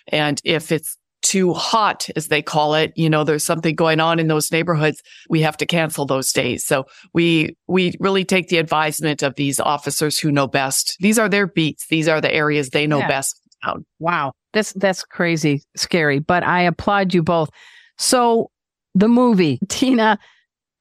and 0.09 0.41
if 0.45 0.73
it's 0.73 0.97
too 1.23 1.53
hot, 1.53 2.09
as 2.17 2.29
they 2.29 2.41
call 2.43 2.75
it, 2.75 2.93
you 2.97 3.11
know, 3.11 3.25
there's 3.25 3.45
something 3.45 3.75
going 3.75 4.01
on 4.01 4.19
in 4.19 4.27
those 4.27 4.51
neighborhoods, 4.51 5.03
we 5.29 5.43
have 5.43 5.57
to 5.59 5.67
cancel 5.67 6.07
those 6.07 6.33
days. 6.33 6.65
So 6.65 6.87
we, 7.13 7.57
we 7.69 7.95
really 8.01 8.25
take 8.25 8.49
the 8.49 8.57
advisement 8.57 9.23
of 9.23 9.35
these 9.35 9.61
officers 9.61 10.19
who 10.19 10.33
know 10.33 10.47
best. 10.47 10.97
These 10.99 11.19
are 11.19 11.29
their 11.29 11.47
beats. 11.47 11.87
These 11.89 12.09
are 12.09 12.21
the 12.21 12.33
areas 12.33 12.71
they 12.71 12.87
know 12.87 12.99
Yeah. 13.01 13.09
best. 13.09 13.40
Out. 13.63 13.83
Wow. 13.99 14.33
That's 14.53 14.73
that's 14.75 15.05
crazy 15.05 15.63
scary, 15.77 16.19
but 16.19 16.43
I 16.43 16.63
applaud 16.63 17.15
you 17.15 17.23
both. 17.23 17.51
So 17.99 18.51
the 18.95 19.09
movie, 19.09 19.59
Tena, 19.67 20.19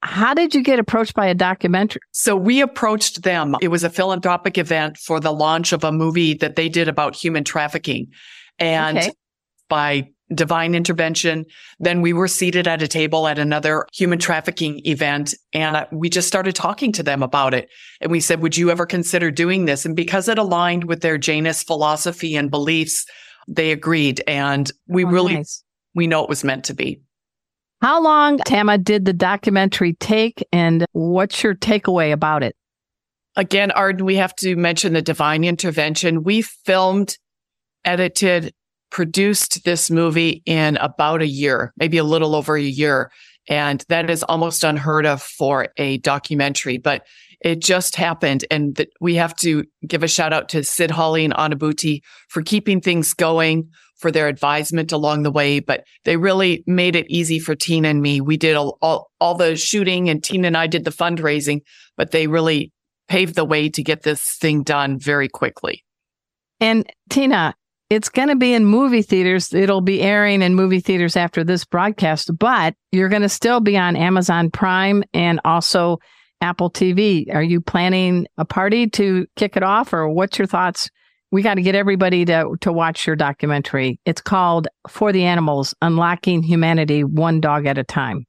how 0.02 0.34
did 0.34 0.56
you 0.56 0.64
get 0.64 0.80
approached 0.80 1.14
by 1.14 1.28
a 1.28 1.36
documentary? 1.36 2.02
So 2.12 2.36
we 2.36 2.62
approached 2.62 3.24
them. 3.24 3.56
It 3.62 3.68
was 3.68 3.84
a 3.84 3.90
philanthropic 3.90 4.58
event 4.58 4.98
for 4.98 5.20
the 5.20 5.34
launch 5.34 5.74
of 5.74 5.84
a 5.84 5.92
movie 5.92 6.34
that 6.36 6.56
they 6.56 6.70
did 6.70 6.88
about 6.88 7.16
human 7.16 7.44
trafficking. 7.44 8.08
And 8.58 8.98
Okay. 8.98 9.12
by 9.68 10.10
divine 10.34 10.76
intervention, 10.76 11.46
then 11.80 12.02
we 12.02 12.14
were 12.14 12.28
seated 12.28 12.68
at 12.68 12.82
a 12.82 12.88
table 12.88 13.28
at 13.28 13.40
another 13.40 13.86
human 13.94 14.20
trafficking 14.20 14.82
event. 14.86 15.34
And 15.54 15.88
we 15.92 16.10
just 16.10 16.28
started 16.28 16.56
talking 16.56 16.92
to 16.94 17.04
them 17.04 17.24
about 17.24 17.54
it. 17.54 17.70
And 18.02 18.12
we 18.12 18.20
said, 18.20 18.42
would 18.42 18.56
you 18.56 18.70
ever 18.72 18.86
consider 18.86 19.32
doing 19.32 19.66
this? 19.66 19.86
And 19.86 19.96
because 19.96 20.28
it 20.28 20.38
aligned 20.38 20.84
with 20.84 21.02
their 21.02 21.18
Jainist 21.18 21.66
philosophy 21.66 22.36
and 22.36 22.52
beliefs, 22.52 23.06
they 23.48 23.72
agreed. 23.72 24.22
And 24.28 24.72
we 24.88 25.04
Oh, 25.04 25.10
really, 25.10 25.36
nice. 25.36 25.64
we 25.96 26.08
know 26.08 26.24
it 26.24 26.30
was 26.30 26.44
meant 26.44 26.66
to 26.66 26.74
be. 26.74 27.02
How 27.82 28.02
long, 28.02 28.38
Tama, 28.40 28.78
did 28.78 29.06
the 29.06 29.14
documentary 29.14 29.94
take 29.94 30.46
and 30.52 30.86
what's 30.92 31.42
your 31.44 31.56
takeaway 31.56 32.12
about 32.12 32.44
it? 32.44 32.56
Again, 33.36 33.72
Arden, 33.72 34.06
we 34.06 34.18
have 34.18 34.36
to 34.38 34.56
mention 34.58 34.94
the 34.94 35.02
divine 35.02 35.46
intervention. 35.46 36.24
We 36.24 36.42
filmed, 36.42 37.18
edited, 37.86 38.54
produced 38.92 39.64
this 39.66 39.92
movie 39.92 40.42
in 40.46 40.78
about 40.78 41.22
a 41.22 41.28
year, 41.28 41.74
maybe 41.78 41.98
a 41.98 42.04
little 42.04 42.36
over 42.36 42.56
a 42.56 42.62
year. 42.62 43.12
And 43.48 43.84
that 43.90 44.10
is 44.10 44.24
almost 44.24 44.64
unheard 44.64 45.06
of 45.06 45.22
for 45.22 45.70
a 45.78 45.98
documentary, 45.98 46.78
but 46.78 47.06
it 47.42 47.62
just 47.62 47.96
happened. 47.96 48.46
And 48.52 48.76
that 48.76 48.90
we 49.00 49.16
have 49.16 49.36
to 49.38 49.64
give 49.88 50.04
a 50.04 50.08
shout 50.08 50.34
out 50.34 50.50
to 50.50 50.60
Siddhali 50.60 51.24
and 51.24 51.34
Anubhuti 51.34 52.02
for 52.28 52.42
keeping 52.42 52.82
things 52.82 53.14
going, 53.14 53.70
for 54.00 54.12
their 54.12 54.28
advisement 54.28 54.92
along 54.92 55.24
the 55.24 55.32
way. 55.32 55.60
But 55.60 55.84
they 56.06 56.18
really 56.18 56.64
made 56.66 56.96
it 56.96 57.06
easy 57.10 57.38
for 57.38 57.56
Tena 57.56 57.90
and 57.90 58.02
me. 58.02 58.22
We 58.22 58.38
did 58.38 58.56
all, 58.56 58.78
all, 58.82 59.12
all 59.20 59.36
the 59.36 59.56
shooting 59.56 60.10
and 60.10 60.22
Tena 60.22 60.48
and 60.48 60.58
I 60.58 60.68
did 60.68 60.86
the 60.86 60.92
fundraising, 60.92 61.62
but 61.98 62.12
they 62.12 62.28
really 62.28 62.72
paved 63.08 63.36
the 63.36 63.46
way 63.46 63.70
to 63.70 63.84
get 63.84 64.04
this 64.04 64.38
thing 64.38 64.64
done 64.64 65.00
very 65.00 65.28
quickly. 65.28 65.84
And 66.60 66.90
Tena, 67.10 67.54
it's 67.90 68.10
going 68.10 68.28
to 68.28 68.36
be 68.36 68.54
in 68.54 68.66
movie 68.66 69.02
theaters. 69.02 69.54
It'll 69.54 69.82
be 69.82 70.02
airing 70.02 70.42
in 70.42 70.54
movie 70.54 70.80
theaters 70.80 71.18
after 71.18 71.44
this 71.44 71.66
broadcast, 71.66 72.38
but 72.38 72.76
you're 72.92 73.10
going 73.10 73.24
to 73.24 73.30
still 73.30 73.60
be 73.60 73.78
on 73.78 73.96
Amazon 73.96 74.52
Prime 74.52 75.04
and 75.14 75.42
also 75.44 75.98
Apple 76.42 76.70
TV. 76.70 77.34
Are 77.34 77.44
you 77.44 77.62
planning 77.62 78.28
a 78.38 78.46
party 78.46 78.88
to 78.92 79.26
kick 79.36 79.58
it 79.58 79.64
off 79.64 79.92
or 79.92 80.08
what's 80.08 80.38
your 80.38 80.48
thoughts? 80.48 80.90
We 81.32 81.42
got 81.42 81.56
to 81.56 81.62
get 81.62 81.76
everybody 81.76 82.26
to, 82.26 82.56
to 82.62 82.72
watch 82.72 83.06
your 83.06 83.16
documentary. 83.16 84.00
It's 84.06 84.22
called 84.22 84.68
For 84.88 85.12
the 85.12 85.26
Animals, 85.26 85.76
Unlocking 85.82 86.44
Humanity 86.44 87.04
One 87.04 87.40
Dog 87.40 87.66
at 87.66 87.78
a 87.78 87.84
Time. 87.84 88.26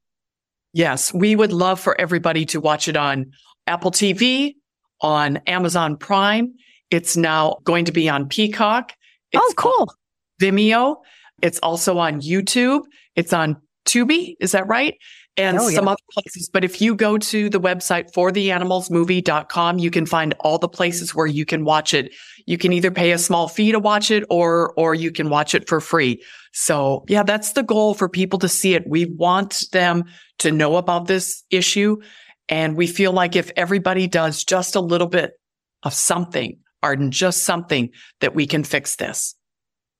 Yes, 0.73 1.13
we 1.13 1.35
would 1.35 1.51
love 1.51 1.79
for 1.79 1.99
everybody 1.99 2.45
to 2.47 2.61
watch 2.61 2.87
it 2.87 2.95
on 2.95 3.31
Apple 3.67 3.91
TV, 3.91 4.55
on 5.01 5.37
Amazon 5.47 5.97
Prime. 5.97 6.53
It's 6.89 7.17
now 7.17 7.57
going 7.63 7.85
to 7.85 7.91
be 7.91 8.07
on 8.07 8.27
Peacock. 8.27 8.93
It's 9.31 9.43
oh, 9.43 9.53
cool. 9.55 9.93
Vimeo. 10.41 10.97
It's 11.41 11.59
also 11.59 11.97
on 11.97 12.21
YouTube. 12.21 12.81
It's 13.15 13.33
on 13.33 13.57
Tubi. 13.85 14.35
Is 14.39 14.51
that 14.51 14.67
right? 14.67 14.95
And 15.37 15.57
oh, 15.59 15.69
some 15.69 15.87
other 15.87 16.01
places. 16.11 16.49
But 16.51 16.65
if 16.65 16.81
you 16.81 16.93
go 16.93 17.17
to 17.17 17.49
the 17.49 17.59
website 17.59 18.13
for 18.13 18.31
theanimalsmovie.com, 18.31 19.79
you 19.79 19.89
can 19.89 20.05
find 20.05 20.33
all 20.41 20.57
the 20.57 20.67
places 20.67 21.15
where 21.15 21.25
you 21.25 21.45
can 21.45 21.63
watch 21.63 21.93
it. 21.93 22.13
You 22.45 22.57
can 22.57 22.73
either 22.73 22.91
pay 22.91 23.11
a 23.11 23.17
small 23.17 23.47
fee 23.47 23.71
to 23.71 23.79
watch 23.79 24.11
it 24.11 24.25
or, 24.29 24.73
or 24.75 24.93
you 24.93 25.11
can 25.11 25.29
watch 25.29 25.55
it 25.55 25.69
for 25.69 25.79
free. 25.79 26.21
So 26.51 27.05
yeah, 27.07 27.23
that's 27.23 27.53
the 27.53 27.63
goal 27.63 27.93
for 27.93 28.09
people 28.09 28.39
to 28.39 28.49
see 28.49 28.73
it. 28.73 28.85
We 28.85 29.05
want 29.05 29.63
them 29.71 30.03
to 30.39 30.51
know 30.51 30.75
about 30.75 31.07
this 31.07 31.43
issue. 31.49 31.97
And 32.49 32.75
we 32.75 32.87
feel 32.87 33.13
like 33.13 33.37
if 33.37 33.51
everybody 33.55 34.07
does 34.07 34.43
just 34.43 34.75
a 34.75 34.81
little 34.81 35.07
bit 35.07 35.31
of 35.83 35.93
something, 35.93 36.59
Arden, 36.83 37.11
just 37.11 37.43
something 37.43 37.89
that 38.19 38.35
we 38.35 38.47
can 38.47 38.63
fix 38.63 38.95
this. 38.95 39.35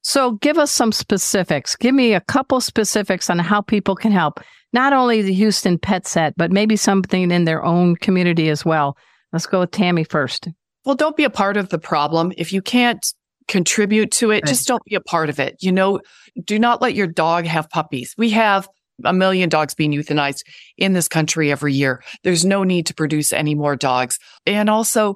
So 0.04 0.34
give 0.34 0.58
us 0.58 0.72
some 0.72 0.92
specifics. 0.92 1.76
Give 1.76 1.94
me 1.94 2.14
a 2.14 2.22
couple 2.22 2.60
specifics 2.60 3.30
on 3.30 3.40
how 3.40 3.62
people 3.62 3.96
can 3.96 4.12
help. 4.12 4.40
Not 4.74 4.94
only 4.94 5.22
the 5.22 5.34
Houston 5.34 5.78
Pet 5.78 6.08
Set, 6.08 6.34
but 6.38 6.52
maybe 6.52 6.76
something 6.76 7.30
in 7.30 7.46
their 7.46 7.64
own 7.64 7.96
community 7.98 8.50
as 8.50 8.66
well. 8.66 8.98
Let's 9.32 9.46
go 9.46 9.60
with 9.60 9.72
Tammy 9.72 10.04
first. 10.04 10.48
Well, 10.86 10.96
don't 10.96 11.16
be 11.18 11.24
a 11.24 11.30
part 11.30 11.58
of 11.58 11.70
the 11.70 11.78
problem. 11.78 12.32
If 12.38 12.52
you 12.52 12.62
can't 12.62 13.06
contribute 13.48 14.12
to 14.12 14.32
it, 14.32 14.46
just 14.46 14.68
don't 14.68 14.84
be 14.86 14.96
a 14.96 15.02
part 15.02 15.30
of 15.30 15.40
it. 15.40 15.58
You 15.60 15.72
know, 15.72 16.00
do 16.44 16.58
not 16.58 16.82
let 16.82 16.96
your 16.96 17.08
dog 17.08 17.46
have 17.46 17.70
puppies. 17.70 18.16
We 18.18 18.32
have 18.32 18.68
a 19.04 19.14
million 19.14 19.50
dogs 19.50 19.74
being 19.74 19.92
euthanized 19.92 20.44
in 20.78 20.94
this 20.94 21.08
country 21.08 21.52
every 21.52 21.74
year. 21.74 22.04
There's 22.24 22.46
no 22.46 22.64
need 22.64 22.86
to 22.88 22.94
produce 22.94 23.34
any 23.34 23.56
more 23.56 23.76
dogs. 23.76 24.18
And 24.46 24.70
also, 24.70 25.16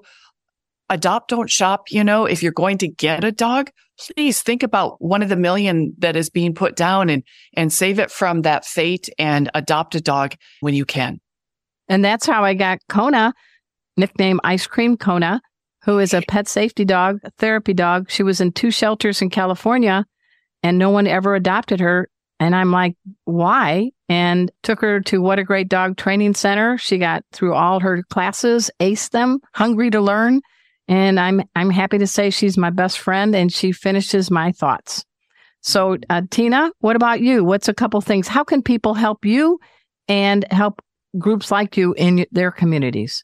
adopt, 0.89 1.29
don't 1.29 1.49
shop. 1.49 1.85
You 1.89 2.03
know, 2.03 2.25
if 2.25 2.43
you're 2.43 2.51
going 2.51 2.77
to 2.79 2.87
get 2.87 3.23
a 3.23 3.31
dog, 3.31 3.71
please 3.99 4.41
think 4.41 4.63
about 4.63 5.01
one 5.01 5.21
of 5.21 5.29
the 5.29 5.35
million 5.35 5.93
that 5.99 6.15
is 6.15 6.29
being 6.29 6.53
put 6.53 6.75
down 6.75 7.09
and, 7.09 7.23
and 7.53 7.71
save 7.71 7.99
it 7.99 8.11
from 8.11 8.41
that 8.41 8.65
fate 8.65 9.09
and 9.17 9.49
adopt 9.53 9.95
a 9.95 10.01
dog 10.01 10.35
when 10.59 10.73
you 10.73 10.85
can. 10.85 11.19
And 11.87 12.03
that's 12.03 12.25
how 12.25 12.43
I 12.43 12.53
got 12.53 12.79
Kona, 12.89 13.33
nickname 13.95 14.39
Ice 14.43 14.67
Cream 14.67 14.97
Kona, 14.97 15.41
who 15.83 15.99
is 15.99 16.13
a 16.13 16.23
pet 16.27 16.47
safety 16.47 16.83
dog, 16.83 17.19
a 17.23 17.31
therapy 17.37 17.73
dog. 17.73 18.09
She 18.09 18.23
was 18.23 18.41
in 18.41 18.51
two 18.51 18.71
shelters 18.71 19.21
in 19.21 19.29
California 19.29 20.05
and 20.63 20.77
no 20.77 20.89
one 20.89 21.07
ever 21.07 21.35
adopted 21.35 21.79
her. 21.79 22.09
And 22.39 22.55
I'm 22.55 22.71
like, 22.71 22.97
why? 23.23 23.91
And 24.09 24.51
took 24.63 24.81
her 24.81 24.99
to 25.01 25.21
What 25.21 25.39
a 25.39 25.43
Great 25.43 25.69
Dog 25.69 25.95
Training 25.95 26.33
Center. 26.33 26.77
She 26.77 26.97
got 26.97 27.23
through 27.31 27.53
all 27.53 27.79
her 27.79 28.03
classes, 28.09 28.69
aced 28.79 29.11
them, 29.11 29.39
hungry 29.53 29.89
to 29.91 30.01
learn. 30.01 30.41
And 30.87 31.19
I'm 31.19 31.41
I'm 31.55 31.69
happy 31.69 31.97
to 31.97 32.07
say 32.07 32.29
she's 32.29 32.57
my 32.57 32.69
best 32.69 32.99
friend 32.99 33.35
and 33.35 33.51
she 33.51 33.71
finishes 33.71 34.29
my 34.29 34.51
thoughts. 34.51 35.03
So 35.61 35.97
uh, 36.09 36.21
Tena, 36.21 36.69
what 36.79 36.95
about 36.95 37.21
you? 37.21 37.43
What's 37.43 37.67
a 37.67 37.73
couple 37.73 37.99
things? 38.01 38.27
How 38.27 38.43
can 38.43 38.61
people 38.61 38.93
help 38.93 39.25
you 39.25 39.59
and 40.07 40.45
help 40.51 40.81
groups 41.17 41.49
like 41.49 41.75
you 41.75 41.93
in 41.97 42.27
their 42.31 42.51
communities? 42.51 43.23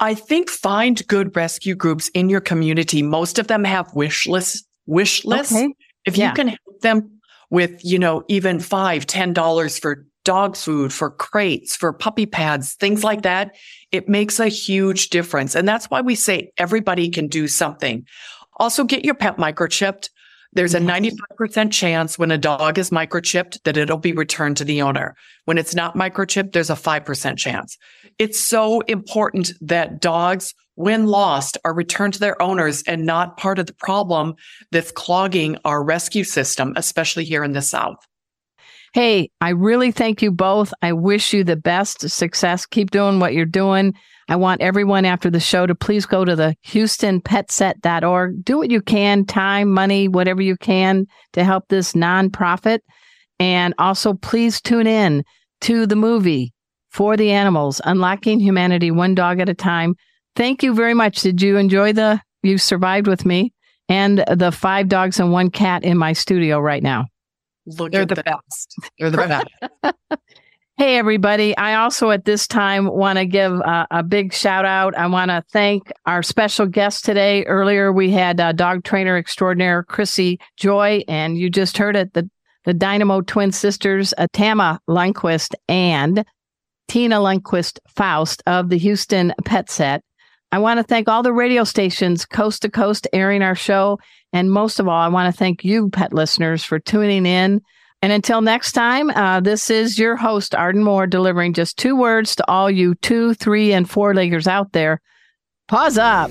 I 0.00 0.14
think 0.14 0.50
find 0.50 1.06
good 1.08 1.34
rescue 1.34 1.74
groups 1.74 2.08
in 2.10 2.28
your 2.28 2.40
community. 2.40 3.02
Most 3.02 3.38
of 3.38 3.46
them 3.46 3.64
have 3.64 3.94
wish 3.94 4.26
lists. 4.26 4.62
Wish 4.86 5.24
lists. 5.24 5.54
Okay. 5.54 5.72
If 6.04 6.16
yeah. 6.16 6.28
you 6.28 6.34
can 6.34 6.48
help 6.48 6.80
them 6.80 7.20
with, 7.50 7.84
you 7.84 7.98
know, 7.98 8.24
even 8.28 8.58
five, 8.58 9.06
ten 9.06 9.32
dollars 9.32 9.78
for 9.78 10.04
dog 10.24 10.56
food, 10.56 10.92
for 10.92 11.10
crates, 11.10 11.76
for 11.76 11.92
puppy 11.92 12.26
pads, 12.26 12.74
things 12.74 13.02
like 13.02 13.22
that, 13.22 13.54
it 13.90 14.08
makes 14.08 14.38
a 14.38 14.48
huge 14.48 15.10
difference. 15.10 15.54
And 15.54 15.66
that's 15.66 15.90
why 15.90 16.00
we 16.00 16.14
say 16.14 16.52
everybody 16.58 17.08
can 17.08 17.28
do 17.28 17.48
something. 17.48 18.06
Also 18.56 18.84
get 18.84 19.04
your 19.04 19.14
pet 19.14 19.36
microchipped. 19.36 20.08
There's 20.54 20.74
a 20.74 20.80
95% 20.80 21.72
chance 21.72 22.18
when 22.18 22.30
a 22.30 22.36
dog 22.36 22.78
is 22.78 22.90
microchipped 22.90 23.62
that 23.62 23.78
it'll 23.78 23.96
be 23.96 24.12
returned 24.12 24.58
to 24.58 24.64
the 24.64 24.82
owner. 24.82 25.16
When 25.46 25.56
it's 25.56 25.74
not 25.74 25.96
microchipped, 25.96 26.52
there's 26.52 26.68
a 26.68 26.74
5% 26.74 27.38
chance. 27.38 27.78
It's 28.18 28.38
so 28.38 28.80
important 28.82 29.52
that 29.62 30.00
dogs, 30.00 30.54
when 30.74 31.06
lost, 31.06 31.56
are 31.64 31.72
returned 31.72 32.14
to 32.14 32.20
their 32.20 32.40
owners 32.40 32.82
and 32.86 33.06
not 33.06 33.38
part 33.38 33.58
of 33.58 33.66
the 33.66 33.74
problem 33.74 34.34
that's 34.70 34.92
clogging 34.92 35.56
our 35.64 35.82
rescue 35.82 36.24
system, 36.24 36.74
especially 36.76 37.24
here 37.24 37.44
in 37.44 37.52
the 37.52 37.62
South. 37.62 37.96
Hey, 38.92 39.30
I 39.40 39.50
really 39.50 39.90
thank 39.90 40.20
you 40.20 40.30
both. 40.30 40.74
I 40.82 40.92
wish 40.92 41.32
you 41.32 41.44
the 41.44 41.56
best 41.56 42.10
success. 42.10 42.66
Keep 42.66 42.90
doing 42.90 43.20
what 43.20 43.32
you're 43.32 43.46
doing. 43.46 43.94
I 44.28 44.36
want 44.36 44.60
everyone 44.60 45.06
after 45.06 45.30
the 45.30 45.40
show 45.40 45.66
to 45.66 45.74
please 45.74 46.04
go 46.04 46.26
to 46.26 46.36
the 46.36 46.54
HoustonPetSet.org. 46.66 48.44
Do 48.44 48.58
what 48.58 48.70
you 48.70 48.82
can, 48.82 49.24
time, 49.24 49.72
money, 49.72 50.08
whatever 50.08 50.42
you 50.42 50.58
can 50.58 51.06
to 51.32 51.42
help 51.42 51.68
this 51.68 51.94
nonprofit. 51.94 52.80
And 53.38 53.74
also 53.78 54.12
please 54.12 54.60
tune 54.60 54.86
in 54.86 55.24
to 55.62 55.86
the 55.86 55.96
movie 55.96 56.52
for 56.90 57.16
the 57.16 57.30
animals, 57.30 57.80
unlocking 57.86 58.40
humanity 58.40 58.90
one 58.90 59.14
dog 59.14 59.40
at 59.40 59.48
a 59.48 59.54
time. 59.54 59.94
Thank 60.36 60.62
you 60.62 60.74
very 60.74 60.94
much. 60.94 61.22
Did 61.22 61.40
you 61.40 61.56
enjoy 61.56 61.94
the, 61.94 62.20
you 62.42 62.58
survived 62.58 63.06
with 63.06 63.24
me 63.24 63.54
and 63.88 64.22
the 64.30 64.52
five 64.52 64.88
dogs 64.88 65.18
and 65.18 65.32
one 65.32 65.50
cat 65.50 65.82
in 65.82 65.96
my 65.96 66.12
studio 66.12 66.60
right 66.60 66.82
now? 66.82 67.06
Look 67.66 67.92
They're 67.92 68.06
the 68.06 68.16
that. 68.16 68.24
best. 68.24 68.76
They're 68.98 69.10
the 69.10 69.16
best. 69.82 70.00
hey, 70.76 70.96
everybody. 70.96 71.56
I 71.56 71.76
also 71.76 72.10
at 72.10 72.24
this 72.24 72.46
time 72.46 72.86
want 72.86 73.18
to 73.18 73.26
give 73.26 73.52
a, 73.52 73.86
a, 73.90 74.02
big 74.02 74.32
shout 74.32 74.64
out. 74.64 74.96
I 74.96 75.06
want 75.06 75.30
to 75.30 75.42
thank 75.52 75.92
our 76.06 76.22
special 76.22 76.66
guest 76.66 77.04
today. 77.04 77.44
Earlier, 77.44 77.92
we 77.92 78.10
had 78.10 78.40
uh, 78.40 78.52
dog 78.52 78.84
trainer 78.84 79.16
extraordinaire 79.16 79.84
Chrissy 79.84 80.40
Joy, 80.56 81.02
and 81.06 81.38
you 81.38 81.50
just 81.50 81.78
heard 81.78 81.94
it 81.96 82.12
the, 82.14 82.28
the 82.64 82.74
Dynamo 82.74 83.20
twin 83.20 83.52
sisters, 83.52 84.12
uh, 84.18 84.26
Tama 84.32 84.80
Lundquist 84.88 85.54
and 85.68 86.24
Tena 86.88 87.20
Lundquist 87.20 87.78
Faust 87.88 88.42
of 88.46 88.68
the 88.68 88.78
Houston 88.78 89.32
Pet 89.44 89.70
Set. 89.70 90.02
I 90.50 90.58
want 90.58 90.78
to 90.78 90.84
thank 90.84 91.08
all 91.08 91.22
the 91.22 91.32
radio 91.32 91.64
stations 91.64 92.26
coast 92.26 92.60
to 92.62 92.70
coast 92.70 93.08
airing 93.14 93.40
our 93.40 93.54
show. 93.54 93.98
And 94.32 94.50
most 94.50 94.80
of 94.80 94.88
all, 94.88 95.00
I 95.00 95.08
want 95.08 95.32
to 95.32 95.38
thank 95.38 95.64
you, 95.64 95.90
pet 95.90 96.12
listeners, 96.12 96.64
for 96.64 96.78
tuning 96.78 97.26
in. 97.26 97.60
And 98.00 98.12
until 98.12 98.40
next 98.40 98.72
time, 98.72 99.10
uh, 99.10 99.40
this 99.40 99.70
is 99.70 99.98
your 99.98 100.16
host, 100.16 100.54
Arden 100.54 100.82
Moore, 100.82 101.06
delivering 101.06 101.52
just 101.52 101.76
two 101.76 101.94
words 101.94 102.34
to 102.36 102.50
all 102.50 102.70
you 102.70 102.96
two, 102.96 103.34
three, 103.34 103.72
and 103.72 103.88
four 103.88 104.12
leggers 104.12 104.46
out 104.46 104.72
there. 104.72 105.00
Paws 105.68 105.98
up. 105.98 106.30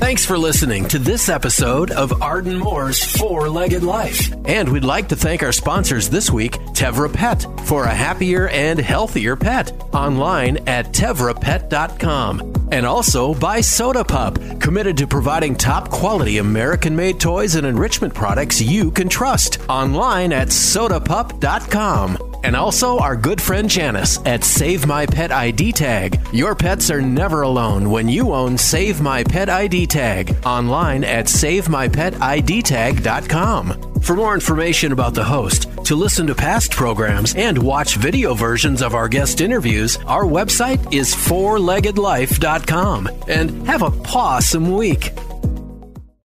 Thanks 0.00 0.24
for 0.24 0.38
listening 0.38 0.86
to 0.88 0.98
this 0.98 1.28
episode 1.28 1.90
of 1.90 2.22
Arden 2.22 2.56
Moore's 2.56 3.04
Four 3.18 3.48
Legged 3.50 3.82
Life. 3.82 4.32
And 4.46 4.68
we'd 4.68 4.84
like 4.84 5.08
to 5.08 5.16
thank 5.16 5.42
our 5.42 5.52
sponsors 5.52 6.08
this 6.08 6.30
week, 6.30 6.52
Tevra 6.72 7.12
Pet, 7.12 7.44
for 7.66 7.84
a 7.84 7.94
happier 7.94 8.48
and 8.48 8.78
healthier 8.78 9.36
pet. 9.36 9.72
Online 9.92 10.56
at 10.68 10.92
tevrapet.com. 10.92 12.68
And 12.70 12.86
also 12.86 13.34
by 13.34 13.60
Soda 13.60 14.04
Pup, 14.04 14.38
committed 14.60 14.96
to 14.98 15.06
providing 15.06 15.56
top 15.56 15.90
quality 15.90 16.38
American 16.38 16.94
made 16.94 17.18
toys 17.18 17.56
and 17.56 17.66
enrichment 17.66 18.14
products 18.14 18.62
you 18.62 18.90
can 18.92 19.08
trust. 19.08 19.58
Online 19.68 20.32
at 20.32 20.48
sodapup.com. 20.48 22.27
And 22.44 22.54
also 22.56 22.98
our 22.98 23.16
good 23.16 23.40
friend 23.40 23.68
Janice 23.68 24.20
at 24.24 24.44
Save 24.44 24.86
My 24.86 25.06
Pet 25.06 25.32
ID 25.32 25.72
Tag. 25.72 26.20
Your 26.32 26.54
pets 26.54 26.88
are 26.90 27.02
never 27.02 27.42
alone 27.42 27.90
when 27.90 28.08
you 28.08 28.32
own 28.32 28.56
Save 28.56 29.00
My 29.00 29.24
Pet 29.24 29.48
ID 29.48 29.86
Tag. 29.86 30.36
Online 30.44 31.02
at 31.04 31.24
SaveMyPetIDTag.com. 31.26 34.00
For 34.02 34.14
more 34.14 34.34
information 34.34 34.92
about 34.92 35.14
the 35.14 35.24
host, 35.24 35.68
to 35.84 35.96
listen 35.96 36.26
to 36.28 36.34
past 36.34 36.70
programs, 36.70 37.34
and 37.34 37.58
watch 37.58 37.96
video 37.96 38.34
versions 38.34 38.80
of 38.80 38.94
our 38.94 39.08
guest 39.08 39.40
interviews, 39.40 39.96
our 40.06 40.24
website 40.24 40.94
is 40.94 41.12
fourleggedlife.com. 41.14 43.08
And 43.26 43.66
have 43.66 43.82
a 43.82 43.90
pawsome 43.90 44.78
week. 44.78 45.12